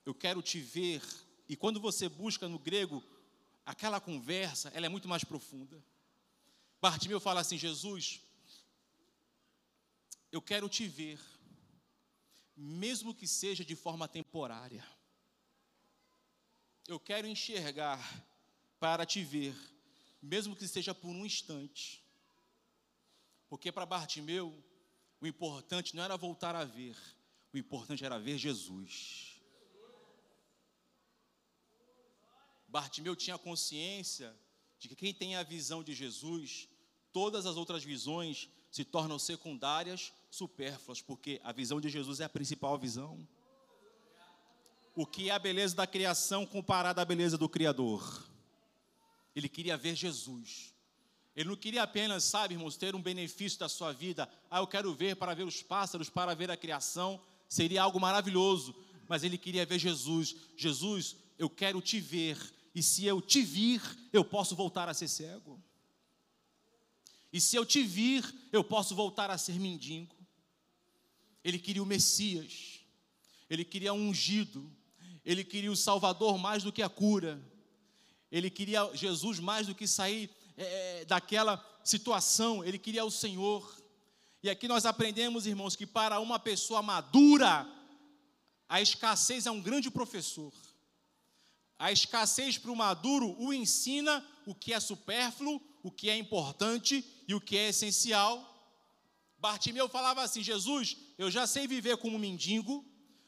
eu 0.04 0.14
quero 0.14 0.42
te 0.42 0.60
ver, 0.60 1.02
e 1.48 1.56
quando 1.56 1.80
você 1.80 2.08
busca 2.08 2.48
no 2.48 2.58
grego, 2.58 3.02
aquela 3.64 4.00
conversa, 4.00 4.70
ela 4.74 4.86
é 4.86 4.88
muito 4.88 5.08
mais 5.08 5.24
profunda. 5.24 5.82
Bartimeu 6.80 7.20
fala 7.20 7.40
assim: 7.40 7.56
Jesus, 7.56 8.20
eu 10.30 10.42
quero 10.42 10.68
te 10.68 10.86
ver 10.86 11.18
mesmo 12.56 13.14
que 13.14 13.26
seja 13.26 13.64
de 13.64 13.74
forma 13.74 14.06
temporária. 14.06 14.86
Eu 16.86 17.00
quero 17.00 17.26
enxergar 17.26 17.98
para 18.78 19.06
te 19.06 19.22
ver, 19.24 19.54
mesmo 20.20 20.56
que 20.56 20.66
seja 20.68 20.94
por 20.94 21.08
um 21.08 21.24
instante. 21.24 22.04
Porque 23.48 23.70
para 23.70 23.86
Bartimeu, 23.86 24.52
o 25.22 25.26
importante 25.26 25.94
não 25.94 26.02
era 26.02 26.16
voltar 26.16 26.56
a 26.56 26.64
ver, 26.64 26.96
o 27.54 27.56
importante 27.56 28.04
era 28.04 28.18
ver 28.18 28.36
Jesus. 28.36 29.40
Bartimeu 32.66 33.14
tinha 33.14 33.38
consciência 33.38 34.36
de 34.80 34.88
que 34.88 34.96
quem 34.96 35.14
tem 35.14 35.36
a 35.36 35.44
visão 35.44 35.84
de 35.84 35.94
Jesus, 35.94 36.68
todas 37.12 37.46
as 37.46 37.56
outras 37.56 37.84
visões 37.84 38.50
se 38.68 38.84
tornam 38.84 39.16
secundárias, 39.16 40.12
supérfluas, 40.28 41.00
porque 41.00 41.40
a 41.44 41.52
visão 41.52 41.80
de 41.80 41.88
Jesus 41.88 42.18
é 42.18 42.24
a 42.24 42.28
principal 42.28 42.76
visão. 42.76 43.24
O 44.92 45.06
que 45.06 45.30
é 45.30 45.32
a 45.32 45.38
beleza 45.38 45.76
da 45.76 45.86
criação 45.86 46.44
comparada 46.44 47.00
à 47.00 47.04
beleza 47.04 47.38
do 47.38 47.48
Criador? 47.48 48.28
Ele 49.36 49.48
queria 49.48 49.76
ver 49.76 49.94
Jesus. 49.94 50.71
Ele 51.34 51.48
não 51.48 51.56
queria 51.56 51.82
apenas, 51.82 52.24
sabe, 52.24 52.54
irmãos, 52.54 52.76
ter 52.76 52.94
um 52.94 53.02
benefício 53.02 53.58
da 53.58 53.68
sua 53.68 53.92
vida. 53.92 54.28
Ah, 54.50 54.58
eu 54.58 54.66
quero 54.66 54.92
ver 54.92 55.16
para 55.16 55.34
ver 55.34 55.44
os 55.44 55.62
pássaros, 55.62 56.10
para 56.10 56.34
ver 56.34 56.50
a 56.50 56.56
criação. 56.56 57.20
Seria 57.48 57.82
algo 57.82 57.98
maravilhoso. 57.98 58.74
Mas 59.08 59.24
ele 59.24 59.38
queria 59.38 59.64
ver 59.64 59.78
Jesus. 59.78 60.36
Jesus, 60.56 61.16
eu 61.38 61.48
quero 61.48 61.80
te 61.80 62.00
ver. 62.00 62.38
E 62.74 62.82
se 62.82 63.06
eu 63.06 63.20
te 63.20 63.42
vir, 63.42 63.80
eu 64.12 64.24
posso 64.24 64.54
voltar 64.54 64.88
a 64.88 64.94
ser 64.94 65.08
cego. 65.08 65.62
E 67.32 67.40
se 67.40 67.56
eu 67.56 67.64
te 67.64 67.82
vir, 67.82 68.22
eu 68.52 68.62
posso 68.62 68.94
voltar 68.94 69.30
a 69.30 69.38
ser 69.38 69.58
mendigo. 69.58 70.14
Ele 71.42 71.58
queria 71.58 71.82
o 71.82 71.86
Messias, 71.86 72.80
ele 73.50 73.64
queria 73.64 73.92
um 73.92 74.08
ungido, 74.10 74.70
ele 75.24 75.42
queria 75.42 75.72
o 75.72 75.76
Salvador 75.76 76.38
mais 76.38 76.62
do 76.62 76.72
que 76.72 76.82
a 76.82 76.88
cura, 76.88 77.42
ele 78.30 78.48
queria 78.48 78.88
Jesus 78.94 79.40
mais 79.40 79.66
do 79.66 79.74
que 79.74 79.86
sair 79.88 80.30
é, 80.62 81.04
daquela 81.04 81.64
situação, 81.84 82.64
ele 82.64 82.78
queria 82.78 83.04
o 83.04 83.10
Senhor. 83.10 83.76
E 84.42 84.50
aqui 84.50 84.66
nós 84.66 84.84
aprendemos, 84.84 85.46
irmãos, 85.46 85.76
que 85.76 85.86
para 85.86 86.20
uma 86.20 86.38
pessoa 86.38 86.82
madura, 86.82 87.66
a 88.68 88.80
escassez 88.80 89.46
é 89.46 89.50
um 89.50 89.60
grande 89.60 89.90
professor. 89.90 90.52
A 91.78 91.90
escassez 91.92 92.58
para 92.58 92.70
o 92.70 92.76
maduro 92.76 93.36
o 93.38 93.52
ensina 93.52 94.24
o 94.46 94.54
que 94.54 94.72
é 94.72 94.80
supérfluo, 94.80 95.60
o 95.82 95.90
que 95.90 96.08
é 96.08 96.16
importante 96.16 97.04
e 97.26 97.34
o 97.34 97.40
que 97.40 97.56
é 97.56 97.68
essencial. 97.68 98.48
Bartimeu 99.38 99.88
falava 99.88 100.22
assim: 100.22 100.42
Jesus, 100.42 100.96
eu 101.18 101.30
já 101.30 101.46
sei 101.46 101.66
viver 101.66 101.96
como 101.96 102.16
um 102.16 102.20
mendigo. 102.20 102.84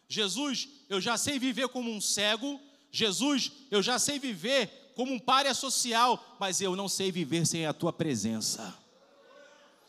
Jesus, 0.08 0.68
eu 0.88 1.00
já 1.00 1.16
sei 1.16 1.38
viver 1.38 1.68
como 1.68 1.90
um 1.90 2.00
cego. 2.00 2.60
Jesus, 2.92 3.50
eu 3.70 3.82
já 3.82 3.98
sei 3.98 4.18
viver 4.18 4.83
como 4.94 5.12
um 5.12 5.18
párea 5.18 5.54
social, 5.54 6.36
mas 6.38 6.60
eu 6.60 6.76
não 6.76 6.88
sei 6.88 7.10
viver 7.10 7.46
sem 7.46 7.66
a 7.66 7.72
tua 7.72 7.92
presença. 7.92 8.74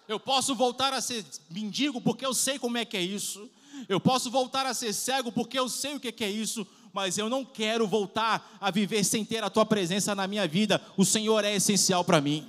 Eu 0.08 0.20
posso 0.20 0.56
voltar 0.56 0.94
a 0.94 1.02
ser 1.02 1.26
mendigo 1.50 2.00
porque 2.00 2.26
eu 2.26 2.34
sei 2.34 2.60
como 2.60 2.78
é 2.78 2.86
que 2.86 2.98
é 2.98 3.02
isso. 3.02 3.50
Eu 3.90 4.00
posso 4.00 4.32
voltar 4.32 4.66
a 4.66 4.74
ser 4.74 4.94
cego 4.94 5.32
porque 5.32 5.58
eu 5.58 5.68
sei 5.68 5.96
o 5.96 6.00
que 6.00 6.24
é 6.24 6.30
isso, 6.30 6.66
mas 6.94 7.18
eu 7.18 7.30
não 7.30 7.44
quero 7.44 7.88
voltar 7.88 8.58
a 8.62 8.72
viver 8.72 9.04
sem 9.04 9.26
ter 9.26 9.44
a 9.44 9.50
tua 9.50 9.66
presença 9.66 10.16
na 10.16 10.28
minha 10.28 10.48
vida. 10.48 10.82
O 10.96 11.04
Senhor 11.04 11.44
é 11.44 11.56
essencial 11.56 12.04
para 12.04 12.22
mim. 12.22 12.48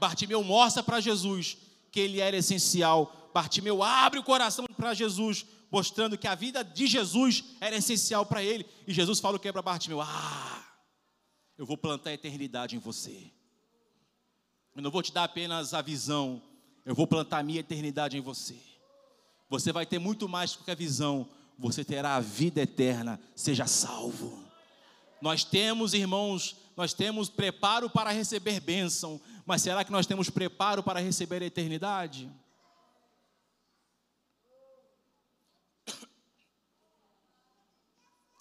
Bartimeu 0.00 0.42
mostra 0.42 0.82
para 0.82 1.00
Jesus 1.00 1.56
que 1.90 2.00
ele 2.00 2.20
era 2.20 2.36
essencial. 2.36 3.30
Bartimeu 3.34 3.82
abre 3.82 4.18
o 4.18 4.24
coração 4.24 4.64
para 4.76 4.94
Jesus, 4.94 5.44
mostrando 5.70 6.16
que 6.16 6.26
a 6.26 6.34
vida 6.34 6.64
de 6.64 6.86
Jesus 6.86 7.44
era 7.60 7.76
essencial 7.76 8.24
para 8.24 8.42
ele. 8.42 8.66
E 8.86 8.94
Jesus 8.94 9.20
fala 9.20 9.36
o 9.36 9.40
que 9.40 9.48
é 9.48 9.52
para 9.52 9.62
Bartimeu? 9.62 10.00
Ah, 10.00 10.63
eu 11.56 11.64
vou 11.64 11.76
plantar 11.76 12.10
a 12.10 12.14
eternidade 12.14 12.76
em 12.76 12.78
você. 12.78 13.30
Eu 14.74 14.82
não 14.82 14.90
vou 14.90 15.02
te 15.02 15.12
dar 15.12 15.24
apenas 15.24 15.72
a 15.72 15.80
visão, 15.80 16.42
eu 16.84 16.94
vou 16.94 17.06
plantar 17.06 17.38
a 17.38 17.42
minha 17.42 17.60
eternidade 17.60 18.16
em 18.16 18.20
você. 18.20 18.58
Você 19.48 19.72
vai 19.72 19.86
ter 19.86 19.98
muito 19.98 20.28
mais 20.28 20.52
do 20.52 20.64
que 20.64 20.70
a 20.70 20.74
visão, 20.74 21.28
você 21.58 21.84
terá 21.84 22.16
a 22.16 22.20
vida 22.20 22.60
eterna, 22.60 23.20
seja 23.36 23.66
salvo. 23.66 24.42
Nós 25.20 25.44
temos, 25.44 25.94
irmãos, 25.94 26.56
nós 26.76 26.92
temos 26.92 27.28
preparo 27.28 27.88
para 27.88 28.10
receber 28.10 28.58
bênção, 28.60 29.20
mas 29.46 29.62
será 29.62 29.84
que 29.84 29.92
nós 29.92 30.06
temos 30.06 30.28
preparo 30.28 30.82
para 30.82 30.98
receber 30.98 31.42
a 31.42 31.46
eternidade? 31.46 32.30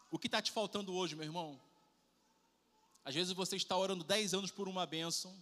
O 0.09 0.20
que 0.20 0.28
está 0.28 0.41
te 0.41 0.51
faltando 0.51 0.93
hoje, 0.93 1.16
meu 1.16 1.26
irmão? 1.26 1.59
Às 3.06 3.14
vezes 3.16 3.34
você 3.34 3.56
está 3.56 3.78
orando 3.78 4.04
10 4.04 4.34
anos 4.34 4.51
por 4.51 4.68
uma 4.68 4.86
bênção 4.86 5.36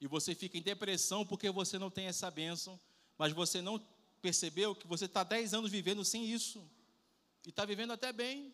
e 0.00 0.06
você 0.06 0.34
fica 0.34 0.58
em 0.58 0.62
depressão 0.62 1.24
porque 1.24 1.50
você 1.50 1.78
não 1.78 1.90
tem 1.90 2.06
essa 2.06 2.30
bênção, 2.30 2.78
mas 3.16 3.32
você 3.32 3.60
não 3.62 3.78
percebeu 4.20 4.74
que 4.74 4.86
você 4.86 5.06
está 5.06 5.24
10 5.24 5.54
anos 5.54 5.70
vivendo 5.70 6.04
sem 6.04 6.24
isso. 6.26 6.68
E 7.46 7.50
está 7.50 7.64
vivendo 7.64 7.92
até 7.92 8.12
bem. 8.12 8.52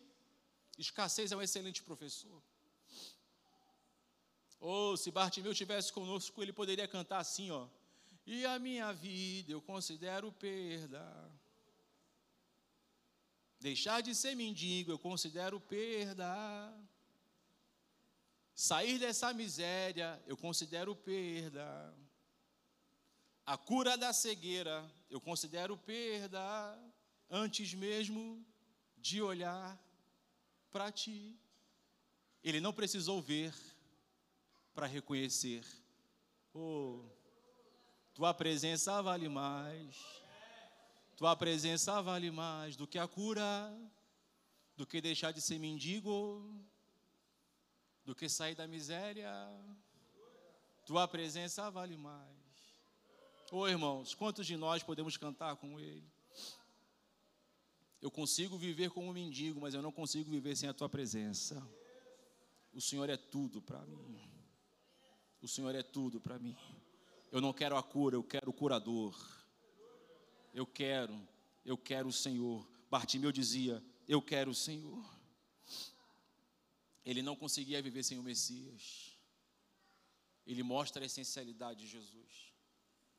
Escassez 0.77 1.31
é 1.31 1.35
um 1.35 1.41
excelente 1.41 1.83
professor. 1.83 2.41
Ou 4.59 4.93
oh, 4.93 4.97
se 4.97 5.11
Bartimeu 5.11 5.53
tivesse 5.53 5.91
conosco, 5.91 6.41
ele 6.41 6.53
poderia 6.53 6.87
cantar 6.87 7.19
assim, 7.19 7.51
ó. 7.51 7.67
E 8.25 8.45
a 8.45 8.57
minha 8.57 8.91
vida 8.91 9.51
eu 9.51 9.61
considero 9.61 10.31
perda. 10.31 11.31
Deixar 13.59 14.01
de 14.01 14.15
ser 14.15 14.35
mendigo 14.35 14.91
eu 14.91 14.99
considero 14.99 15.59
perda. 15.59 16.73
Sair 18.55 18.97
dessa 18.97 19.33
miséria 19.33 20.23
eu 20.25 20.37
considero 20.37 20.95
perda. 20.95 21.93
A 23.45 23.57
cura 23.57 23.97
da 23.97 24.13
cegueira 24.13 24.89
eu 25.09 25.19
considero 25.19 25.77
perda. 25.77 26.41
Antes 27.29 27.73
mesmo 27.73 28.45
de 28.97 29.21
olhar 29.21 29.77
para 30.71 30.89
ti. 30.89 31.37
Ele 32.41 32.61
não 32.61 32.71
precisou 32.71 33.21
ver 33.21 33.53
para 34.73 34.87
reconhecer. 34.87 35.65
Oh, 36.53 37.03
tua 38.13 38.33
presença 38.33 39.01
vale 39.01 39.27
mais. 39.27 39.97
Tua 41.17 41.35
presença 41.35 42.01
vale 42.01 42.31
mais 42.31 42.77
do 42.77 42.87
que 42.87 42.97
a 42.97 43.07
cura, 43.07 43.73
do 44.77 44.85
que 44.85 45.01
deixar 45.01 45.31
de 45.31 45.41
ser 45.41 45.59
mendigo, 45.59 46.53
do 48.05 48.13
que 48.13 48.29
sair 48.29 48.55
da 48.55 48.67
miséria. 48.67 49.29
Tua 50.85 51.07
presença 51.07 51.69
vale 51.71 51.97
mais. 51.97 52.35
Oh, 53.51 53.67
irmãos, 53.67 54.13
quantos 54.13 54.45
de 54.45 54.55
nós 54.55 54.83
podemos 54.83 55.17
cantar 55.17 55.55
com 55.55 55.79
Ele? 55.79 56.07
Eu 58.01 58.11
consigo 58.11 58.57
viver 58.57 58.91
como 58.91 59.09
um 59.09 59.13
mendigo, 59.13 59.59
mas 59.59 59.73
eu 59.73 59.81
não 59.81 59.91
consigo 59.91 60.29
viver 60.29 60.55
sem 60.55 60.69
a 60.69 60.73
tua 60.73 60.87
presença. 60.87 61.67
O 62.71 62.79
Senhor 62.79 63.09
é 63.09 63.17
tudo 63.17 63.61
para 63.61 63.83
mim. 63.85 64.19
O 65.41 65.47
Senhor 65.47 65.73
é 65.73 65.81
tudo 65.81 66.19
para 66.19 66.37
mim. 66.37 66.55
Eu 67.31 67.41
não 67.41 67.51
quero 67.51 67.75
a 67.75 67.81
cura, 67.81 68.15
eu 68.15 68.23
quero 68.23 68.49
o 68.49 68.53
curador. 68.53 69.15
Eu 70.53 70.65
quero, 70.65 71.19
eu 71.65 71.77
quero 71.77 72.07
o 72.07 72.13
Senhor. 72.13 72.67
Bartimeu 72.89 73.31
dizia: 73.31 73.83
Eu 74.07 74.21
quero 74.21 74.51
o 74.51 74.55
Senhor. 74.55 75.14
Ele 77.05 77.21
não 77.21 77.35
conseguia 77.35 77.81
viver 77.81 78.03
sem 78.03 78.17
o 78.17 78.23
Messias. 78.23 79.15
Ele 80.45 80.63
mostra 80.63 81.03
a 81.03 81.05
essencialidade 81.05 81.81
de 81.81 81.87
Jesus, 81.87 82.53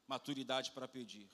maturidade 0.07 0.73
para 0.73 0.89
pedir. 0.89 1.31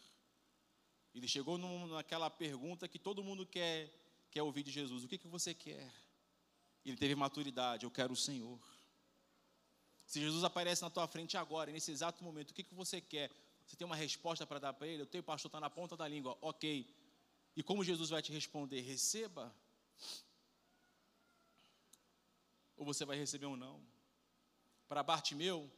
Ele 1.15 1.29
chegou 1.29 1.59
num, 1.59 1.87
naquela 1.89 2.31
pergunta 2.31 2.89
que 2.89 2.99
todo 2.99 3.25
mundo 3.25 3.47
quer, 3.47 3.91
quer 4.31 4.43
ouvir 4.43 4.63
de 4.63 4.71
Jesus: 4.71 5.05
O 5.05 5.09
que, 5.09 5.19
que 5.19 5.29
você 5.29 5.53
quer? 5.55 5.93
Ele 6.85 6.97
teve 6.97 7.15
maturidade, 7.15 7.85
eu 7.85 7.91
quero 7.91 8.13
o 8.13 8.17
Senhor. 8.17 8.61
Se 10.07 10.21
Jesus 10.21 10.45
aparece 10.45 10.83
na 10.83 10.91
tua 10.91 11.07
frente 11.07 11.37
agora, 11.37 11.71
nesse 11.71 11.91
exato 11.91 12.23
momento, 12.25 12.51
o 12.51 12.55
que, 12.55 12.63
que 12.63 12.75
você 12.75 13.01
quer? 13.01 13.31
Você 13.67 13.77
tem 13.77 13.87
uma 13.87 13.97
resposta 13.97 14.47
para 14.47 14.59
dar 14.59 14.73
para 14.73 14.87
ele? 14.87 15.03
Eu 15.03 15.07
tenho, 15.07 15.23
pastor, 15.23 15.49
está 15.49 15.61
na 15.61 15.71
ponta 15.71 15.97
da 15.97 16.09
língua. 16.09 16.37
Ok. 16.41 16.87
E 17.55 17.63
como 17.63 17.85
Jesus 17.85 18.11
vai 18.11 18.21
te 18.21 18.33
responder? 18.33 18.81
Receba? 18.81 19.55
Ou 22.83 22.87
você 22.87 23.05
vai 23.05 23.17
receber 23.17 23.47
um 23.47 23.55
não? 23.55 23.81
Para 24.89 25.05
Bartimeu, 25.05 25.71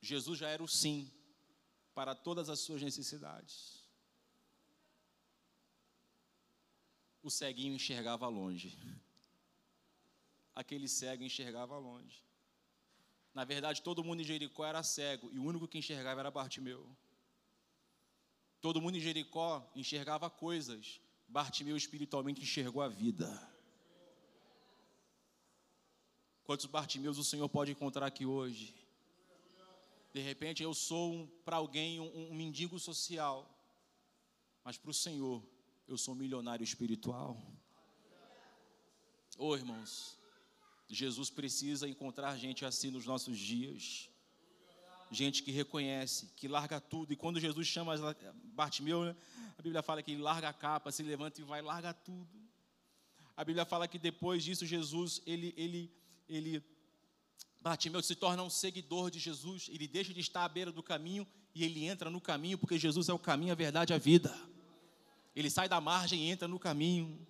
Jesus 0.00 0.38
já 0.38 0.48
era 0.48 0.62
o 0.62 0.66
sim 0.66 1.12
para 1.94 2.14
todas 2.14 2.48
as 2.48 2.60
suas 2.60 2.80
necessidades. 2.80 3.84
O 7.22 7.30
ceguinho 7.30 7.74
enxergava 7.74 8.26
longe. 8.26 8.74
Aquele 10.54 10.88
cego 10.88 11.22
enxergava 11.22 11.76
longe. 11.76 12.24
Na 13.34 13.44
verdade, 13.44 13.82
todo 13.82 14.02
mundo 14.02 14.22
em 14.22 14.24
Jericó 14.24 14.64
era 14.64 14.82
cego 14.82 15.30
e 15.30 15.38
o 15.38 15.44
único 15.44 15.68
que 15.68 15.76
enxergava 15.76 16.20
era 16.20 16.30
Bartimeu. 16.30 16.88
Todo 18.62 18.80
mundo 18.80 18.96
em 18.96 19.00
Jericó 19.00 19.70
enxergava 19.74 20.30
coisas. 20.30 21.02
Bartimeu 21.28 21.76
espiritualmente 21.76 22.40
enxergou 22.40 22.80
a 22.80 22.88
vida. 22.88 23.55
Quantos 26.46 26.66
Bartimeus 26.66 27.18
o 27.18 27.24
Senhor 27.24 27.48
pode 27.48 27.72
encontrar 27.72 28.06
aqui 28.06 28.24
hoje? 28.24 28.72
De 30.14 30.20
repente 30.20 30.62
eu 30.62 30.72
sou 30.72 31.12
um, 31.12 31.26
para 31.44 31.56
alguém 31.56 31.98
um, 31.98 32.30
um 32.30 32.34
mendigo 32.34 32.78
social, 32.78 33.52
mas 34.62 34.78
para 34.78 34.92
o 34.92 34.94
Senhor 34.94 35.42
eu 35.88 35.98
sou 35.98 36.14
um 36.14 36.16
milionário 36.16 36.62
espiritual. 36.62 37.36
Oh, 39.36 39.56
irmãos, 39.56 40.16
Jesus 40.88 41.30
precisa 41.30 41.88
encontrar 41.88 42.36
gente 42.36 42.64
assim 42.64 42.92
nos 42.92 43.04
nossos 43.04 43.36
dias. 43.36 44.08
Gente 45.10 45.42
que 45.42 45.50
reconhece, 45.50 46.30
que 46.36 46.46
larga 46.46 46.80
tudo. 46.80 47.12
E 47.12 47.16
quando 47.16 47.40
Jesus 47.40 47.66
chama 47.66 47.94
Bartimeu, 48.54 49.04
né, 49.04 49.16
a 49.58 49.62
Bíblia 49.62 49.82
fala 49.82 50.00
que 50.00 50.12
ele 50.12 50.22
larga 50.22 50.48
a 50.48 50.52
capa, 50.52 50.92
se 50.92 51.02
levanta 51.02 51.40
e 51.40 51.44
vai, 51.44 51.60
larga 51.60 51.92
tudo. 51.92 52.40
A 53.36 53.44
Bíblia 53.44 53.64
fala 53.64 53.88
que 53.88 53.98
depois 53.98 54.44
disso, 54.44 54.64
Jesus, 54.64 55.20
ele, 55.26 55.52
ele, 55.56 55.92
ele, 56.28 56.62
Bartimeu 57.60 58.02
se 58.02 58.14
torna 58.14 58.42
um 58.42 58.50
seguidor 58.50 59.10
de 59.10 59.18
Jesus. 59.18 59.68
Ele 59.72 59.86
deixa 59.88 60.12
de 60.14 60.20
estar 60.20 60.44
à 60.44 60.48
beira 60.48 60.70
do 60.70 60.82
caminho 60.82 61.26
e 61.54 61.64
ele 61.64 61.84
entra 61.84 62.10
no 62.10 62.20
caminho, 62.20 62.58
porque 62.58 62.78
Jesus 62.78 63.08
é 63.08 63.12
o 63.12 63.18
caminho, 63.18 63.52
a 63.52 63.56
verdade 63.56 63.92
e 63.92 63.94
a 63.94 63.98
vida. 63.98 64.34
Ele 65.34 65.50
sai 65.50 65.68
da 65.68 65.80
margem 65.80 66.20
e 66.20 66.30
entra 66.30 66.46
no 66.46 66.58
caminho. 66.58 67.26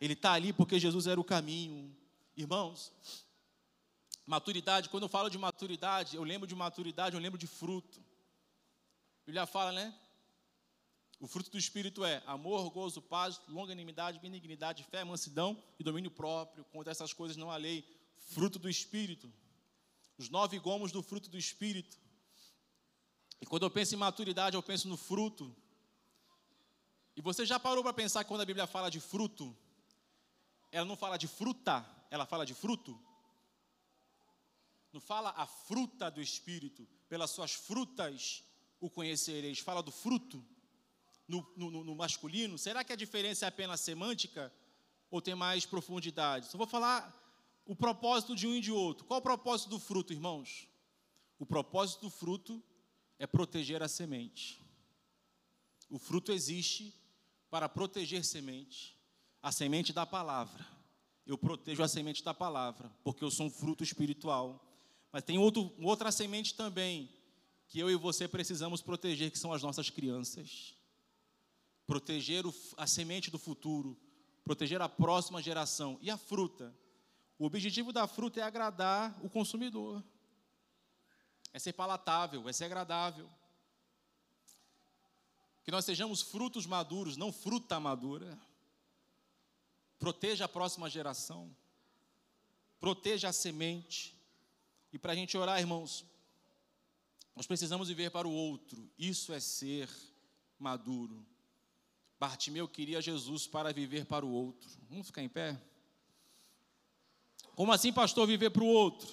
Ele 0.00 0.12
está 0.12 0.32
ali 0.32 0.52
porque 0.52 0.78
Jesus 0.78 1.06
era 1.06 1.20
o 1.20 1.24
caminho. 1.24 1.94
Irmãos, 2.36 2.92
maturidade, 4.26 4.88
quando 4.88 5.04
eu 5.04 5.08
falo 5.08 5.28
de 5.28 5.38
maturidade, 5.38 6.16
eu 6.16 6.22
lembro 6.22 6.46
de 6.46 6.54
maturidade, 6.54 7.16
eu 7.16 7.20
lembro 7.20 7.38
de 7.38 7.46
fruto. 7.46 7.98
A 9.22 9.26
Bíblia 9.26 9.46
fala, 9.46 9.72
né? 9.72 9.94
O 11.20 11.26
fruto 11.26 11.50
do 11.50 11.58
Espírito 11.58 12.04
é 12.04 12.22
amor, 12.26 12.70
gozo, 12.70 13.02
paz, 13.02 13.40
longanimidade, 13.48 14.20
benignidade, 14.20 14.84
fé, 14.84 15.02
mansidão 15.02 15.60
e 15.78 15.82
domínio 15.82 16.12
próprio. 16.12 16.64
Contra 16.66 16.92
essas 16.92 17.12
coisas 17.12 17.36
não 17.36 17.50
há 17.50 17.56
lei. 17.56 17.84
Fruto 18.28 18.58
do 18.58 18.68
Espírito. 18.68 19.32
Os 20.16 20.28
nove 20.28 20.58
gomos 20.58 20.92
do 20.92 21.02
fruto 21.02 21.28
do 21.30 21.38
Espírito. 21.38 21.96
E 23.40 23.46
quando 23.46 23.64
eu 23.64 23.70
penso 23.70 23.94
em 23.94 23.98
maturidade, 23.98 24.56
eu 24.56 24.62
penso 24.62 24.88
no 24.88 24.96
fruto. 24.96 25.54
E 27.16 27.22
você 27.22 27.46
já 27.46 27.58
parou 27.58 27.82
para 27.82 27.92
pensar 27.92 28.22
que 28.22 28.28
quando 28.28 28.42
a 28.42 28.50
Bíblia 28.50 28.66
fala 28.66 28.90
de 28.90 29.00
fruto, 29.00 29.56
ela 30.70 30.84
não 30.84 30.96
fala 30.96 31.16
de 31.16 31.26
fruta, 31.26 31.84
ela 32.10 32.26
fala 32.26 32.44
de 32.44 32.54
fruto. 32.54 33.00
Não 34.92 35.00
fala 35.00 35.30
a 35.36 35.46
fruta 35.46 36.10
do 36.10 36.20
Espírito, 36.20 36.86
pelas 37.08 37.30
suas 37.30 37.52
frutas 37.52 38.44
o 38.80 38.90
conhecereis. 38.90 39.58
Fala 39.58 39.82
do 39.82 39.90
fruto 39.90 40.44
no, 41.26 41.46
no, 41.56 41.84
no 41.84 41.94
masculino. 41.94 42.58
Será 42.58 42.84
que 42.84 42.92
a 42.92 42.96
diferença 42.96 43.46
é 43.46 43.48
apenas 43.48 43.80
semântica 43.80 44.52
ou 45.10 45.22
tem 45.22 45.34
mais 45.34 45.64
profundidade? 45.64 46.46
Só 46.46 46.58
vou 46.58 46.66
falar 46.66 47.14
o 47.68 47.76
propósito 47.76 48.34
de 48.34 48.48
um 48.48 48.56
e 48.56 48.60
de 48.60 48.72
outro. 48.72 49.04
Qual 49.04 49.20
o 49.20 49.22
propósito 49.22 49.70
do 49.70 49.78
fruto, 49.78 50.12
irmãos? 50.12 50.66
O 51.38 51.46
propósito 51.46 52.00
do 52.00 52.10
fruto 52.10 52.60
é 53.16 53.28
proteger 53.28 53.80
a 53.80 53.88
semente. 53.88 54.60
O 55.88 56.00
fruto 56.00 56.32
existe 56.32 56.92
para 57.48 57.68
proteger 57.68 58.24
semente, 58.24 58.98
a 59.40 59.52
semente 59.52 59.92
da 59.92 60.04
palavra 60.04 60.78
eu 61.28 61.36
protejo 61.36 61.82
a 61.82 61.88
semente 61.88 62.24
da 62.24 62.32
palavra, 62.32 62.90
porque 63.04 63.22
eu 63.22 63.30
sou 63.30 63.46
um 63.46 63.50
fruto 63.50 63.84
espiritual. 63.84 64.66
Mas 65.12 65.22
tem 65.22 65.36
outro, 65.36 65.70
outra 65.78 66.10
semente 66.10 66.54
também, 66.54 67.10
que 67.66 67.78
eu 67.78 67.90
e 67.90 67.96
você 67.96 68.26
precisamos 68.26 68.80
proteger, 68.80 69.30
que 69.30 69.38
são 69.38 69.52
as 69.52 69.62
nossas 69.62 69.90
crianças. 69.90 70.74
Proteger 71.86 72.46
o, 72.46 72.54
a 72.78 72.86
semente 72.86 73.30
do 73.30 73.38
futuro, 73.38 73.94
proteger 74.42 74.80
a 74.80 74.88
próxima 74.88 75.42
geração. 75.42 75.98
E 76.00 76.10
a 76.10 76.16
fruta? 76.16 76.74
O 77.38 77.46
objetivo 77.46 77.92
da 77.92 78.06
fruta 78.06 78.40
é 78.40 78.42
agradar 78.42 79.16
o 79.22 79.30
consumidor, 79.30 80.02
é 81.52 81.58
ser 81.58 81.72
palatável, 81.72 82.48
é 82.48 82.52
ser 82.52 82.64
agradável. 82.64 83.30
Que 85.62 85.70
nós 85.70 85.84
sejamos 85.84 86.20
frutos 86.22 86.66
maduros, 86.66 87.16
não 87.16 87.32
fruta 87.32 87.78
madura. 87.78 88.38
Proteja 89.98 90.46
a 90.46 90.48
próxima 90.48 90.88
geração. 90.88 91.54
Proteja 92.80 93.28
a 93.28 93.32
semente. 93.32 94.16
E 94.92 94.98
para 94.98 95.12
a 95.12 95.14
gente 95.14 95.36
orar, 95.36 95.60
irmãos, 95.60 96.04
nós 97.36 97.46
precisamos 97.46 97.88
viver 97.88 98.10
para 98.10 98.26
o 98.26 98.32
outro. 98.32 98.90
Isso 98.98 99.32
é 99.32 99.40
ser 99.40 99.90
maduro. 100.58 101.24
Bartimeu 102.18 102.66
queria 102.66 103.00
Jesus 103.00 103.46
para 103.46 103.72
viver 103.72 104.06
para 104.06 104.24
o 104.24 104.32
outro. 104.32 104.68
Vamos 104.88 105.06
ficar 105.06 105.22
em 105.22 105.28
pé? 105.28 105.60
Como 107.58 107.72
assim, 107.72 107.92
pastor, 107.92 108.24
viver 108.24 108.50
para 108.50 108.62
o 108.62 108.68
outro? 108.68 109.12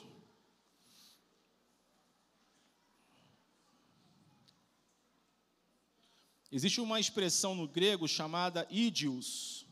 Existe 6.52 6.80
uma 6.80 7.00
expressão 7.00 7.56
no 7.56 7.68
grego 7.68 8.08
chamada 8.08 8.68
idios, 8.70 9.66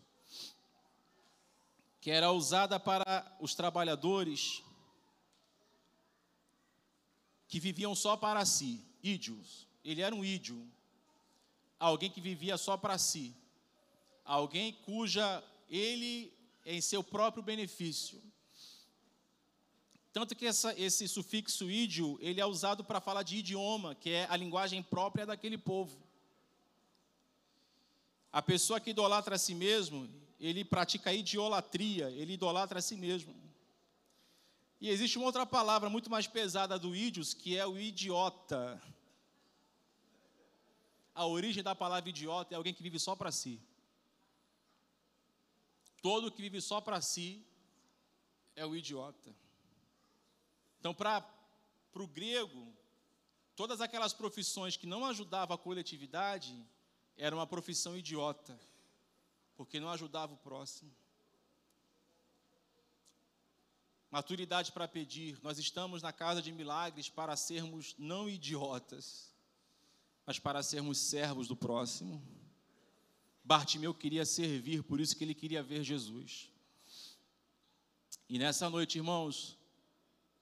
que 2.02 2.10
era 2.10 2.32
usada 2.32 2.80
para 2.80 3.38
os 3.40 3.54
trabalhadores 3.54 4.64
que 7.48 7.60
viviam 7.60 7.94
só 7.94 8.18
para 8.18 8.44
si, 8.44 8.84
ídios. 9.04 9.68
Ele 9.86 10.02
era 10.02 10.16
um 10.16 10.26
ídio, 10.26 10.68
alguém 11.80 12.10
que 12.10 12.20
vivia 12.20 12.58
só 12.58 12.76
para 12.76 12.98
si, 12.98 13.36
alguém 14.26 14.74
cuja 14.74 15.44
ele 15.70 16.34
em 16.66 16.82
seu 16.82 17.04
próprio 17.04 17.44
benefício. 17.44 18.33
Tanto 20.14 20.36
que 20.36 20.46
essa, 20.46 20.80
esse 20.80 21.08
sufixo 21.08 21.72
ídio, 21.72 22.20
ele 22.22 22.40
é 22.40 22.46
usado 22.46 22.84
para 22.84 23.02
falar 23.02 23.24
de 23.24 23.38
idioma, 23.38 23.96
que 23.96 24.12
é 24.12 24.28
a 24.30 24.38
linguagem 24.38 24.84
própria 24.84 25.26
daquele 25.26 25.58
povo. 25.58 26.00
A 28.32 28.40
pessoa 28.40 28.80
que 28.80 28.92
idolatra 28.92 29.36
a 29.36 29.40
si 29.40 29.56
mesmo, 29.56 30.08
ele 30.40 30.64
pratica 30.64 31.12
idiolatria, 31.12 32.12
ele 32.12 32.34
idolatra 32.34 32.78
a 32.78 32.82
si 32.82 32.96
mesmo. 32.96 33.34
E 34.80 34.88
existe 34.88 35.18
uma 35.18 35.26
outra 35.26 35.48
palavra 35.48 35.90
muito 35.90 36.12
mais 36.12 36.28
pesada 36.28 36.78
do 36.78 36.96
ídios, 36.96 37.34
que 37.34 37.58
é 37.58 37.66
o 37.66 37.80
idiota. 37.80 38.80
A 41.16 41.26
origem 41.26 41.64
da 41.64 41.74
palavra 41.74 42.08
idiota 42.08 42.54
é 42.54 42.58
alguém 42.58 42.74
que 42.74 42.84
vive 42.84 43.00
só 43.00 43.16
para 43.16 43.32
si. 43.32 43.60
Todo 46.04 46.32
que 46.32 46.42
vive 46.42 46.62
só 46.62 46.80
para 46.80 47.02
si 47.02 47.44
é 48.56 48.64
o 48.64 48.76
idiota. 48.76 49.43
Então, 50.84 50.94
para 50.94 51.26
o 51.96 52.06
grego, 52.06 52.68
todas 53.56 53.80
aquelas 53.80 54.12
profissões 54.12 54.76
que 54.76 54.86
não 54.86 55.06
ajudavam 55.06 55.56
a 55.56 55.58
coletividade 55.58 56.54
era 57.16 57.34
uma 57.34 57.48
profissão 57.48 57.96
idiota 57.96 58.60
porque 59.56 59.80
não 59.80 59.90
ajudava 59.90 60.34
o 60.34 60.38
próximo. 60.38 60.92
Maturidade 64.12 64.74
para 64.74 64.86
pedir. 64.86 65.40
Nós 65.42 65.58
estamos 65.58 66.02
na 66.02 66.12
casa 66.12 66.42
de 66.42 66.52
milagres 66.52 67.08
para 67.08 67.38
sermos 67.38 67.96
não 67.98 68.28
idiotas, 68.28 69.34
mas 70.26 70.38
para 70.38 70.62
sermos 70.62 70.98
servos 70.98 71.48
do 71.48 71.56
próximo. 71.56 72.22
Bartimeu 73.42 73.94
queria 73.94 74.26
servir, 74.26 74.84
por 74.84 75.00
isso 75.00 75.16
que 75.16 75.24
ele 75.24 75.34
queria 75.34 75.64
ver 75.64 75.82
Jesus. 75.82 76.50
E 78.28 78.38
nessa 78.38 78.70
noite, 78.70 78.98
irmãos, 78.98 79.63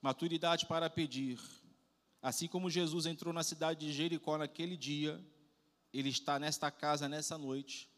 maturidade 0.02 0.66
para 0.66 0.90
pedir. 0.90 1.40
Assim 2.20 2.46
como 2.46 2.68
Jesus 2.68 3.06
entrou 3.06 3.32
na 3.32 3.42
cidade 3.42 3.86
de 3.86 3.92
Jericó 3.92 4.36
naquele 4.36 4.76
dia, 4.76 5.24
ele 5.92 6.10
está 6.10 6.38
nesta 6.38 6.70
casa 6.70 7.08
nessa 7.08 7.38
noite 7.38 7.90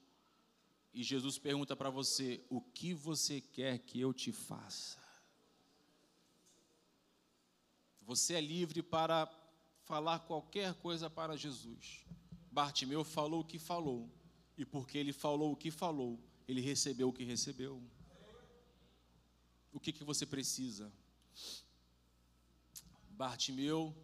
e 0.94 1.02
Jesus 1.02 1.36
pergunta 1.38 1.74
para 1.74 1.90
você: 1.90 2.40
o 2.48 2.60
que 2.60 2.94
você 2.94 3.40
quer 3.40 3.80
que 3.80 4.00
eu 4.00 4.14
te 4.14 4.30
faça? 4.30 5.02
Você 8.02 8.34
é 8.34 8.40
livre 8.40 8.80
para 8.80 9.28
falar 9.82 10.20
qualquer 10.20 10.72
coisa 10.74 11.10
para 11.10 11.36
Jesus. 11.36 12.06
Bartimeu 12.50 13.02
falou 13.02 13.40
o 13.40 13.44
que 13.44 13.58
falou, 13.58 14.08
e 14.56 14.64
porque 14.64 14.96
ele 14.96 15.12
falou 15.12 15.52
o 15.52 15.56
que 15.56 15.70
falou, 15.70 16.20
ele 16.46 16.60
recebeu 16.60 17.08
o 17.08 17.12
que 17.12 17.24
recebeu. 17.24 17.82
O 19.72 19.80
que, 19.80 19.92
que 19.92 20.04
você 20.04 20.24
precisa? 20.24 20.92
Bartimeu 23.14 23.94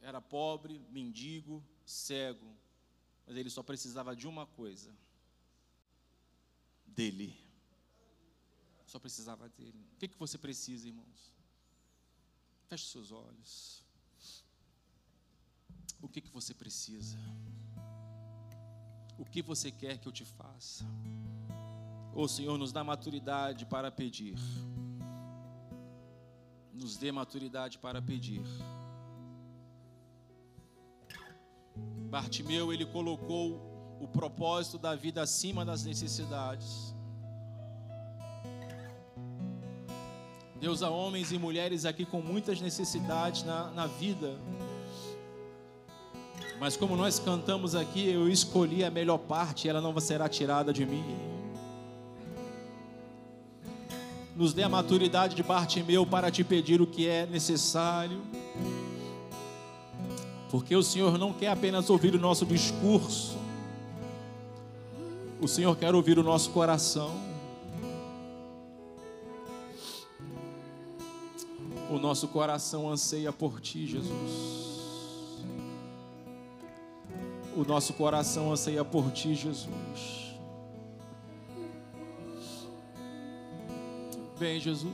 era 0.00 0.20
pobre, 0.20 0.78
mendigo, 0.90 1.64
cego, 1.84 2.56
mas 3.26 3.36
ele 3.36 3.50
só 3.50 3.62
precisava 3.62 4.14
de 4.14 4.26
uma 4.26 4.46
coisa: 4.46 4.94
dele. 6.86 7.36
Só 8.86 8.98
precisava 8.98 9.48
dele. 9.48 9.86
O 9.94 9.96
que, 9.96 10.08
que 10.08 10.18
você 10.18 10.36
precisa, 10.36 10.88
irmãos? 10.88 11.32
Feche 12.68 12.86
seus 12.86 13.12
olhos. 13.12 13.84
O 16.02 16.08
que, 16.08 16.20
que 16.20 16.30
você 16.30 16.52
precisa? 16.54 17.16
O 19.18 19.24
que 19.24 19.42
você 19.42 19.70
quer 19.70 19.98
que 19.98 20.08
eu 20.08 20.12
te 20.12 20.24
faça? 20.24 20.84
Ô 22.14 22.26
Senhor, 22.26 22.58
nos 22.58 22.72
dá 22.72 22.82
maturidade 22.82 23.66
para 23.66 23.90
pedir. 23.90 24.34
Nos 26.72 26.96
dê 26.96 27.10
maturidade 27.12 27.78
para 27.78 28.00
pedir. 28.00 28.42
Bartimeu, 32.10 32.72
ele 32.72 32.86
colocou 32.86 33.60
o 34.00 34.08
propósito 34.08 34.78
da 34.78 34.94
vida 34.94 35.22
acima 35.22 35.64
das 35.64 35.84
necessidades. 35.84 36.94
Deus, 40.60 40.82
há 40.82 40.90
homens 40.90 41.32
e 41.32 41.38
mulheres 41.38 41.84
aqui 41.84 42.04
com 42.04 42.20
muitas 42.20 42.60
necessidades 42.60 43.44
na, 43.44 43.70
na 43.70 43.86
vida. 43.86 44.38
Mas 46.58 46.76
como 46.76 46.94
nós 46.96 47.18
cantamos 47.18 47.74
aqui, 47.74 48.10
eu 48.10 48.28
escolhi 48.28 48.84
a 48.84 48.90
melhor 48.90 49.16
parte 49.16 49.68
ela 49.68 49.80
não 49.80 49.98
será 49.98 50.28
tirada 50.28 50.72
de 50.72 50.84
mim. 50.84 51.29
Nos 54.40 54.54
dê 54.54 54.62
a 54.62 54.70
maturidade 54.70 55.34
de 55.34 55.42
parte 55.42 55.82
meu 55.82 56.06
para 56.06 56.30
te 56.30 56.42
pedir 56.42 56.80
o 56.80 56.86
que 56.86 57.06
é 57.06 57.26
necessário. 57.26 58.22
Porque 60.50 60.74
o 60.74 60.82
Senhor 60.82 61.18
não 61.18 61.30
quer 61.30 61.48
apenas 61.48 61.90
ouvir 61.90 62.14
o 62.14 62.18
nosso 62.18 62.46
discurso, 62.46 63.36
o 65.42 65.46
Senhor 65.46 65.76
quer 65.76 65.94
ouvir 65.94 66.18
o 66.18 66.22
nosso 66.22 66.52
coração. 66.52 67.14
O 71.90 71.98
nosso 71.98 72.26
coração 72.26 72.90
anseia 72.90 73.34
por 73.34 73.60
Ti, 73.60 73.86
Jesus. 73.86 75.44
O 77.54 77.62
nosso 77.62 77.92
coração 77.92 78.50
anseia 78.50 78.86
por 78.86 79.12
Ti, 79.12 79.34
Jesus. 79.34 80.29
Vem, 84.40 84.58
Jesus. 84.58 84.90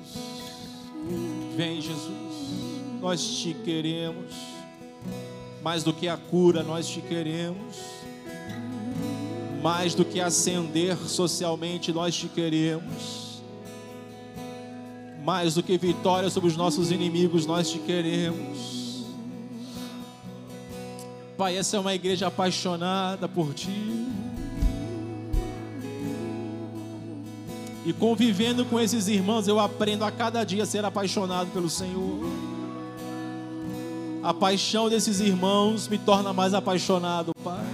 Vem, 1.56 1.80
Jesus. 1.80 2.10
Nós 3.00 3.24
te 3.38 3.54
queremos. 3.54 4.34
Mais 5.62 5.82
do 5.82 5.94
que 5.94 6.06
a 6.06 6.18
cura, 6.18 6.62
nós 6.62 6.86
te 6.86 7.00
queremos. 7.00 7.76
Mais 9.62 9.94
do 9.94 10.04
que 10.04 10.20
ascender 10.20 10.96
socialmente, 10.98 11.92
nós 11.92 12.14
te 12.14 12.28
queremos 12.28 13.26
mais 15.26 15.54
do 15.54 15.62
que 15.62 15.76
vitória 15.76 16.30
sobre 16.30 16.48
os 16.48 16.56
nossos 16.56 16.92
inimigos, 16.92 17.46
nós 17.46 17.68
te 17.68 17.80
queremos. 17.80 19.04
Pai, 21.36 21.56
essa 21.56 21.76
é 21.76 21.80
uma 21.80 21.92
igreja 21.92 22.28
apaixonada 22.28 23.26
por 23.26 23.52
Ti. 23.52 24.05
E 27.86 27.92
convivendo 27.92 28.64
com 28.64 28.80
esses 28.80 29.06
irmãos, 29.06 29.46
eu 29.46 29.60
aprendo 29.60 30.04
a 30.04 30.10
cada 30.10 30.42
dia 30.42 30.64
a 30.64 30.66
ser 30.66 30.84
apaixonado 30.84 31.50
pelo 31.52 31.70
Senhor. 31.70 32.18
A 34.24 34.34
paixão 34.34 34.88
desses 34.88 35.20
irmãos 35.20 35.86
me 35.86 35.96
torna 35.96 36.32
mais 36.32 36.52
apaixonado, 36.52 37.30
Pai. 37.44 37.64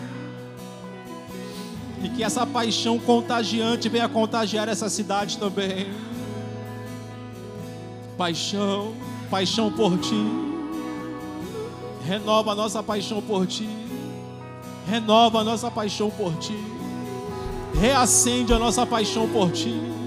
E 2.05 2.11
que 2.11 2.23
essa 2.23 2.47
paixão 2.47 2.99
contagiante 2.99 3.89
venha 3.89 4.07
contagiar 4.07 4.69
essa 4.69 4.91
cidade 4.91 5.39
também 5.39 5.91
paixão, 8.19 8.93
paixão 9.31 9.73
por 9.73 9.97
ti. 9.99 10.23
Renova 12.07 12.53
a 12.53 12.55
nossa 12.55 12.83
paixão 12.83 13.23
por 13.23 13.47
ti. 13.47 13.67
Renova 14.87 15.41
a 15.41 15.45
nossa 15.45 15.71
paixão 15.71 16.11
por 16.11 16.35
ti. 16.35 16.59
Reacende 17.81 18.53
a 18.53 18.59
nossa 18.59 18.85
paixão 18.85 19.27
por 19.31 19.51
ti. 19.51 20.02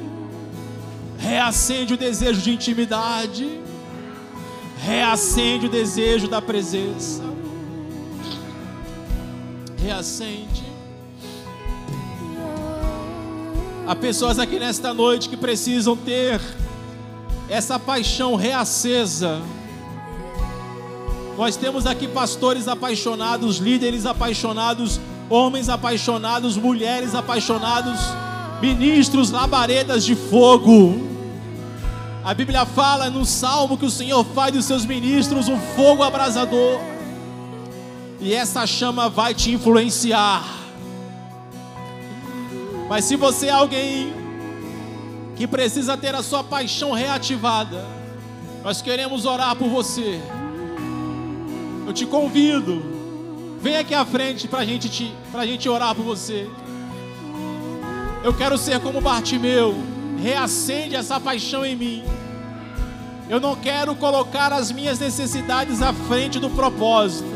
Reacende 1.17 1.93
o 1.93 1.97
desejo 1.97 2.41
de 2.41 2.51
intimidade. 2.51 3.59
Reacende 4.77 5.65
o 5.65 5.69
desejo 5.69 6.27
da 6.27 6.41
presença. 6.41 7.23
Reacende. 9.77 10.63
Há 13.87 13.95
pessoas 13.95 14.39
aqui 14.39 14.57
nesta 14.57 14.93
noite 14.93 15.29
que 15.29 15.37
precisam 15.37 15.95
ter 15.95 16.41
essa 17.47 17.77
paixão 17.77 18.35
reacesa. 18.35 19.41
Nós 21.37 21.55
temos 21.55 21.85
aqui 21.85 22.07
pastores 22.07 22.67
apaixonados, 22.67 23.57
líderes 23.57 24.05
apaixonados, 24.05 24.99
homens 25.29 25.69
apaixonados, 25.69 26.57
mulheres 26.57 27.13
apaixonados, 27.13 27.99
ministros, 28.65 29.29
labaredas 29.29 30.03
de 30.03 30.15
fogo. 30.15 30.99
A 32.23 32.33
Bíblia 32.33 32.65
fala 32.65 33.09
no 33.09 33.23
salmo 33.23 33.77
que 33.77 33.85
o 33.85 33.89
Senhor 33.91 34.25
faz 34.33 34.51
dos 34.51 34.65
seus 34.65 34.83
ministros 34.83 35.47
um 35.47 35.59
fogo 35.75 36.01
abrasador, 36.01 36.79
e 38.19 38.33
essa 38.33 38.65
chama 38.65 39.07
vai 39.07 39.35
te 39.35 39.51
influenciar. 39.51 40.43
Mas 42.89 43.05
se 43.05 43.15
você 43.15 43.47
é 43.47 43.51
alguém 43.51 44.11
que 45.35 45.45
precisa 45.45 45.95
ter 45.95 46.15
a 46.15 46.23
sua 46.23 46.43
paixão 46.43 46.91
reativada, 46.91 47.85
nós 48.63 48.81
queremos 48.81 49.25
orar 49.25 49.55
por 49.55 49.67
você. 49.67 50.19
Eu 51.85 51.93
te 51.93 52.07
convido, 52.07 52.81
vem 53.61 53.77
aqui 53.77 53.93
à 53.93 54.03
frente 54.03 54.47
para 54.47 54.65
gente 54.65 55.13
a 55.31 55.45
gente 55.45 55.69
orar 55.69 55.93
por 55.93 56.03
você. 56.03 56.49
Eu 58.25 58.33
quero 58.33 58.57
ser 58.57 58.79
como 58.79 58.99
Bartimeu, 58.99 59.75
reacende 60.21 60.95
essa 60.95 61.19
paixão 61.19 61.65
em 61.65 61.75
mim. 61.75 62.03
Eu 63.29 63.39
não 63.39 63.55
quero 63.55 63.95
colocar 63.95 64.51
as 64.51 64.71
minhas 64.71 64.99
necessidades 64.99 65.81
à 65.81 65.93
frente 65.93 66.39
do 66.39 66.49
propósito. 66.49 67.29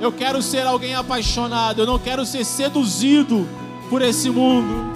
Eu 0.00 0.12
quero 0.12 0.42
ser 0.42 0.66
alguém 0.66 0.94
apaixonado, 0.94 1.80
eu 1.80 1.86
não 1.86 1.98
quero 1.98 2.26
ser 2.26 2.44
seduzido 2.44 3.48
por 3.88 4.02
esse 4.02 4.28
mundo 4.28 4.94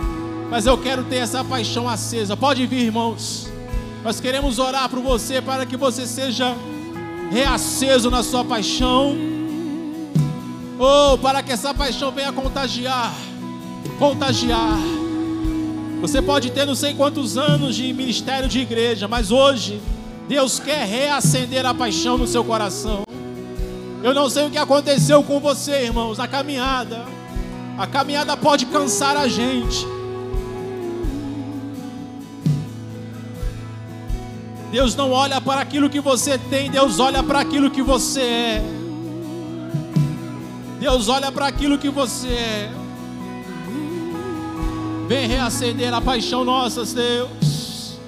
mas 0.50 0.66
eu 0.66 0.78
quero 0.78 1.04
ter 1.04 1.16
essa 1.16 1.44
paixão 1.44 1.88
acesa. 1.88 2.36
Pode 2.36 2.66
vir, 2.66 2.86
irmãos. 2.86 3.48
Nós 4.02 4.18
queremos 4.20 4.58
orar 4.58 4.88
por 4.88 5.00
você 5.00 5.42
para 5.42 5.66
que 5.66 5.76
você 5.76 6.06
seja 6.06 6.56
reaceso 7.30 8.10
na 8.10 8.22
sua 8.22 8.44
paixão. 8.44 9.16
Ou 10.78 11.14
oh, 11.14 11.18
para 11.18 11.42
que 11.42 11.52
essa 11.52 11.74
paixão 11.74 12.10
venha 12.10 12.32
contagiar. 12.32 13.12
Contagiar. 13.98 14.78
Você 16.00 16.22
pode 16.22 16.50
ter 16.50 16.64
não 16.64 16.74
sei 16.74 16.94
quantos 16.94 17.36
anos 17.36 17.74
de 17.74 17.92
ministério 17.92 18.48
de 18.48 18.60
igreja, 18.60 19.08
mas 19.08 19.30
hoje 19.30 19.80
Deus 20.28 20.58
quer 20.58 20.86
reacender 20.86 21.64
a 21.66 21.74
paixão 21.74 22.16
no 22.16 22.26
seu 22.26 22.44
coração. 22.44 23.02
Eu 24.02 24.14
não 24.14 24.30
sei 24.30 24.46
o 24.46 24.50
que 24.50 24.58
aconteceu 24.58 25.22
com 25.24 25.40
você, 25.40 25.84
irmãos, 25.84 26.18
na 26.18 26.28
caminhada. 26.28 27.04
A 27.76 27.86
caminhada 27.86 28.36
pode 28.36 28.66
cansar 28.66 29.16
a 29.16 29.26
gente. 29.26 29.86
Deus 34.70 34.94
não 34.94 35.10
olha 35.10 35.40
para 35.40 35.62
aquilo 35.62 35.88
que 35.88 36.00
você 36.00 36.36
tem, 36.36 36.70
Deus 36.70 37.00
olha 37.00 37.22
para 37.22 37.40
aquilo 37.40 37.70
que 37.70 37.82
você 37.82 38.20
é. 38.20 38.62
Deus 40.78 41.08
olha 41.08 41.32
para 41.32 41.46
aquilo 41.46 41.78
que 41.78 41.88
você 41.88 42.28
é. 42.28 42.77
Vem 45.08 45.26
reacender 45.26 45.92
a 45.92 46.00
paixão 46.00 46.44
nossa, 46.44 46.84
Deus. 46.84 47.98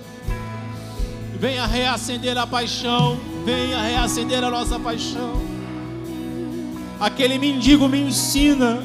Venha 1.38 1.66
reacender 1.66 2.38
a 2.38 2.46
paixão. 2.46 3.18
Venha 3.44 3.80
reacender 3.80 4.44
a 4.44 4.50
nossa 4.50 4.78
paixão. 4.78 5.40
Aquele 7.00 7.38
mendigo 7.38 7.88
me 7.88 8.00
ensina 8.00 8.82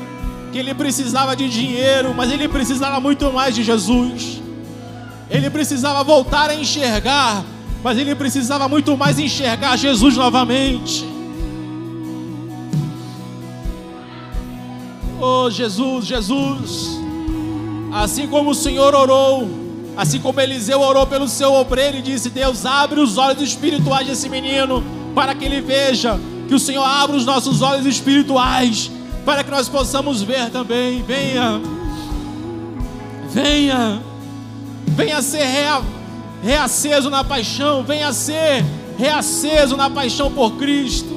que 0.51 0.57
ele 0.57 0.73
precisava 0.73 1.35
de 1.35 1.49
dinheiro, 1.49 2.13
mas 2.15 2.31
ele 2.31 2.47
precisava 2.47 2.99
muito 2.99 3.31
mais 3.31 3.53
de 3.53 3.61
Jesus. 3.61 4.41
Ele 5.29 5.49
precisava 5.49 6.03
voltar 6.03 6.49
a 6.49 6.55
enxergar 6.55 7.43
mas 7.85 7.99
ele 7.99 8.15
precisava 8.15 8.67
muito 8.67 8.97
mais 8.97 9.19
enxergar 9.19 9.77
Jesus 9.77 10.17
novamente. 10.17 11.05
Oh 15.21 15.51
Jesus, 15.51 16.07
Jesus, 16.07 16.99
assim 18.03 18.27
como 18.27 18.51
o 18.51 18.55
Senhor 18.55 18.93
orou, 18.93 19.47
assim 19.95 20.19
como 20.19 20.41
Eliseu 20.41 20.81
orou 20.81 21.07
pelo 21.07 21.29
seu 21.29 21.53
obreiro 21.53 21.97
e 21.97 22.01
disse: 22.01 22.29
Deus, 22.29 22.65
abre 22.65 22.99
os 22.99 23.17
olhos 23.17 23.41
espirituais 23.41 24.05
desse 24.05 24.27
menino, 24.27 24.83
para 25.15 25.33
que 25.33 25.45
ele 25.45 25.61
veja, 25.61 26.19
que 26.47 26.53
o 26.53 26.59
Senhor 26.59 26.83
abra 26.83 27.15
os 27.15 27.25
nossos 27.25 27.61
olhos 27.61 27.85
espirituais, 27.85 28.91
para 29.23 29.43
que 29.43 29.49
nós 29.49 29.69
possamos 29.69 30.21
ver 30.21 30.49
também. 30.49 31.01
Venha, 31.03 31.61
venha, 33.29 34.01
venha 34.87 35.21
ser 35.21 35.45
rea, 35.45 35.81
reaceso 36.43 37.09
na 37.09 37.23
paixão, 37.23 37.81
venha 37.81 38.11
ser 38.11 38.65
reaceso 38.97 39.77
na 39.77 39.89
paixão 39.89 40.29
por 40.29 40.57
Cristo. 40.57 41.15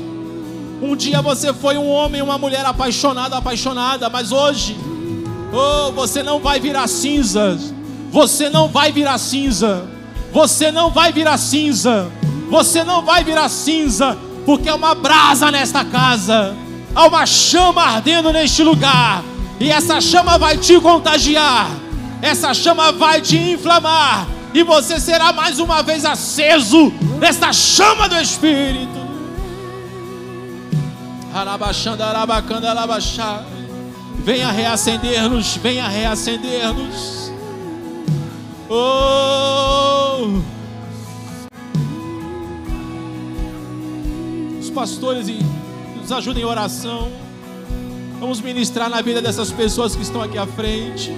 Um 0.81 0.95
dia 0.95 1.21
você 1.21 1.53
foi 1.53 1.77
um 1.77 1.89
homem, 1.89 2.23
uma 2.23 2.39
mulher 2.39 2.65
apaixonado, 2.65 3.35
apaixonada, 3.35 4.09
mas 4.09 4.31
hoje, 4.31 4.77
oh, 5.53 5.93
você 5.93 6.23
não 6.23 6.39
vai 6.39 6.61
virar 6.61 6.87
cinzas. 6.87 7.73
Você 8.11 8.49
não 8.49 8.69
vai 8.69 8.93
virar 8.93 9.19
cinza. 9.19 9.87
Você 10.33 10.71
não 10.71 10.91
vai 10.91 11.13
virar 11.13 11.39
cinza. 11.39 12.11
Você 12.51 12.83
não 12.83 13.03
vai 13.03 13.23
virar 13.23 13.49
cinza, 13.49 14.17
porque 14.47 14.69
é 14.69 14.75
uma 14.75 14.95
brasa 14.95 15.51
nesta 15.51 15.85
casa. 15.85 16.57
Há 16.95 17.07
uma 17.07 17.27
chama 17.27 17.83
ardendo 17.83 18.33
neste 18.33 18.63
lugar. 18.63 19.23
E 19.61 19.71
essa 19.71 20.01
chama 20.01 20.39
vai 20.39 20.57
te 20.57 20.81
contagiar. 20.81 21.69
Essa 22.23 22.55
chama 22.55 22.93
vai 22.93 23.21
te 23.21 23.37
inflamar. 23.37 24.27
E 24.55 24.63
você 24.63 24.99
será 24.99 25.33
mais 25.33 25.59
uma 25.59 25.83
vez 25.83 26.05
aceso 26.05 26.93
nesta 27.21 27.53
chama 27.53 28.09
do 28.09 28.17
Espírito. 28.17 28.99
Venha 34.25 34.51
reacender-nos, 34.51 35.57
venha 35.57 35.89
reacender-nos. 35.89 37.33
Oh! 38.69 40.41
Os 44.61 44.71
pastores 44.71 45.29
nos 45.97 46.13
ajudem 46.13 46.43
em 46.43 46.47
oração. 46.47 47.11
Vamos 48.21 48.41
ministrar 48.41 48.91
na 48.91 49.01
vida 49.01 49.23
dessas 49.23 49.51
pessoas 49.51 49.97
que 49.97 50.03
estão 50.03 50.21
aqui 50.21 50.37
à 50.37 50.47
frente. 50.47 51.13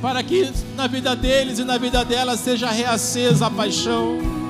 Para 0.00 0.22
que 0.22 0.50
na 0.74 0.86
vida 0.86 1.14
deles 1.14 1.58
e 1.58 1.64
na 1.64 1.76
vida 1.76 2.04
delas 2.04 2.40
seja 2.40 2.70
reacesa 2.70 3.46
a 3.46 3.50
paixão 3.50 4.40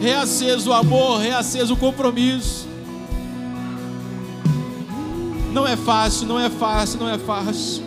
reaceso 0.00 0.70
o 0.70 0.72
amor, 0.72 1.18
reaceso 1.20 1.74
o 1.74 1.76
compromisso. 1.76 2.67
Não 5.52 5.66
é 5.66 5.76
fácil, 5.76 6.26
não 6.26 6.38
é 6.38 6.50
fácil, 6.50 6.98
não 7.00 7.08
é 7.08 7.18
fácil. 7.18 7.82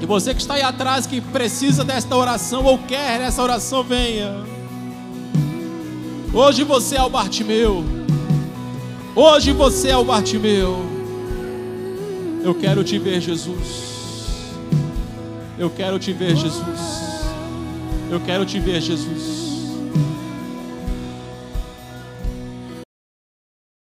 E 0.00 0.06
você 0.06 0.34
que 0.34 0.40
está 0.40 0.54
aí 0.54 0.62
atrás, 0.62 1.06
que 1.06 1.20
precisa 1.20 1.84
desta 1.84 2.16
oração 2.16 2.64
ou 2.64 2.78
quer 2.78 3.20
essa 3.20 3.42
oração, 3.42 3.82
venha. 3.82 4.44
Hoje 6.32 6.64
você 6.64 6.96
é 6.96 7.02
o 7.02 7.10
Bartimeu. 7.10 7.84
Hoje 9.14 9.52
você 9.52 9.88
é 9.88 9.96
o 9.96 10.04
Bartimeu. 10.04 10.78
Eu 12.42 12.54
quero 12.54 12.82
te 12.82 12.98
ver, 12.98 13.20
Jesus. 13.20 13.90
Eu 15.58 15.68
quero 15.68 15.98
te 15.98 16.12
ver, 16.12 16.36
Jesus. 16.36 17.10
Eu 18.10 18.20
quero 18.20 18.46
te 18.46 18.58
ver, 18.58 18.80
Jesus. 18.80 19.39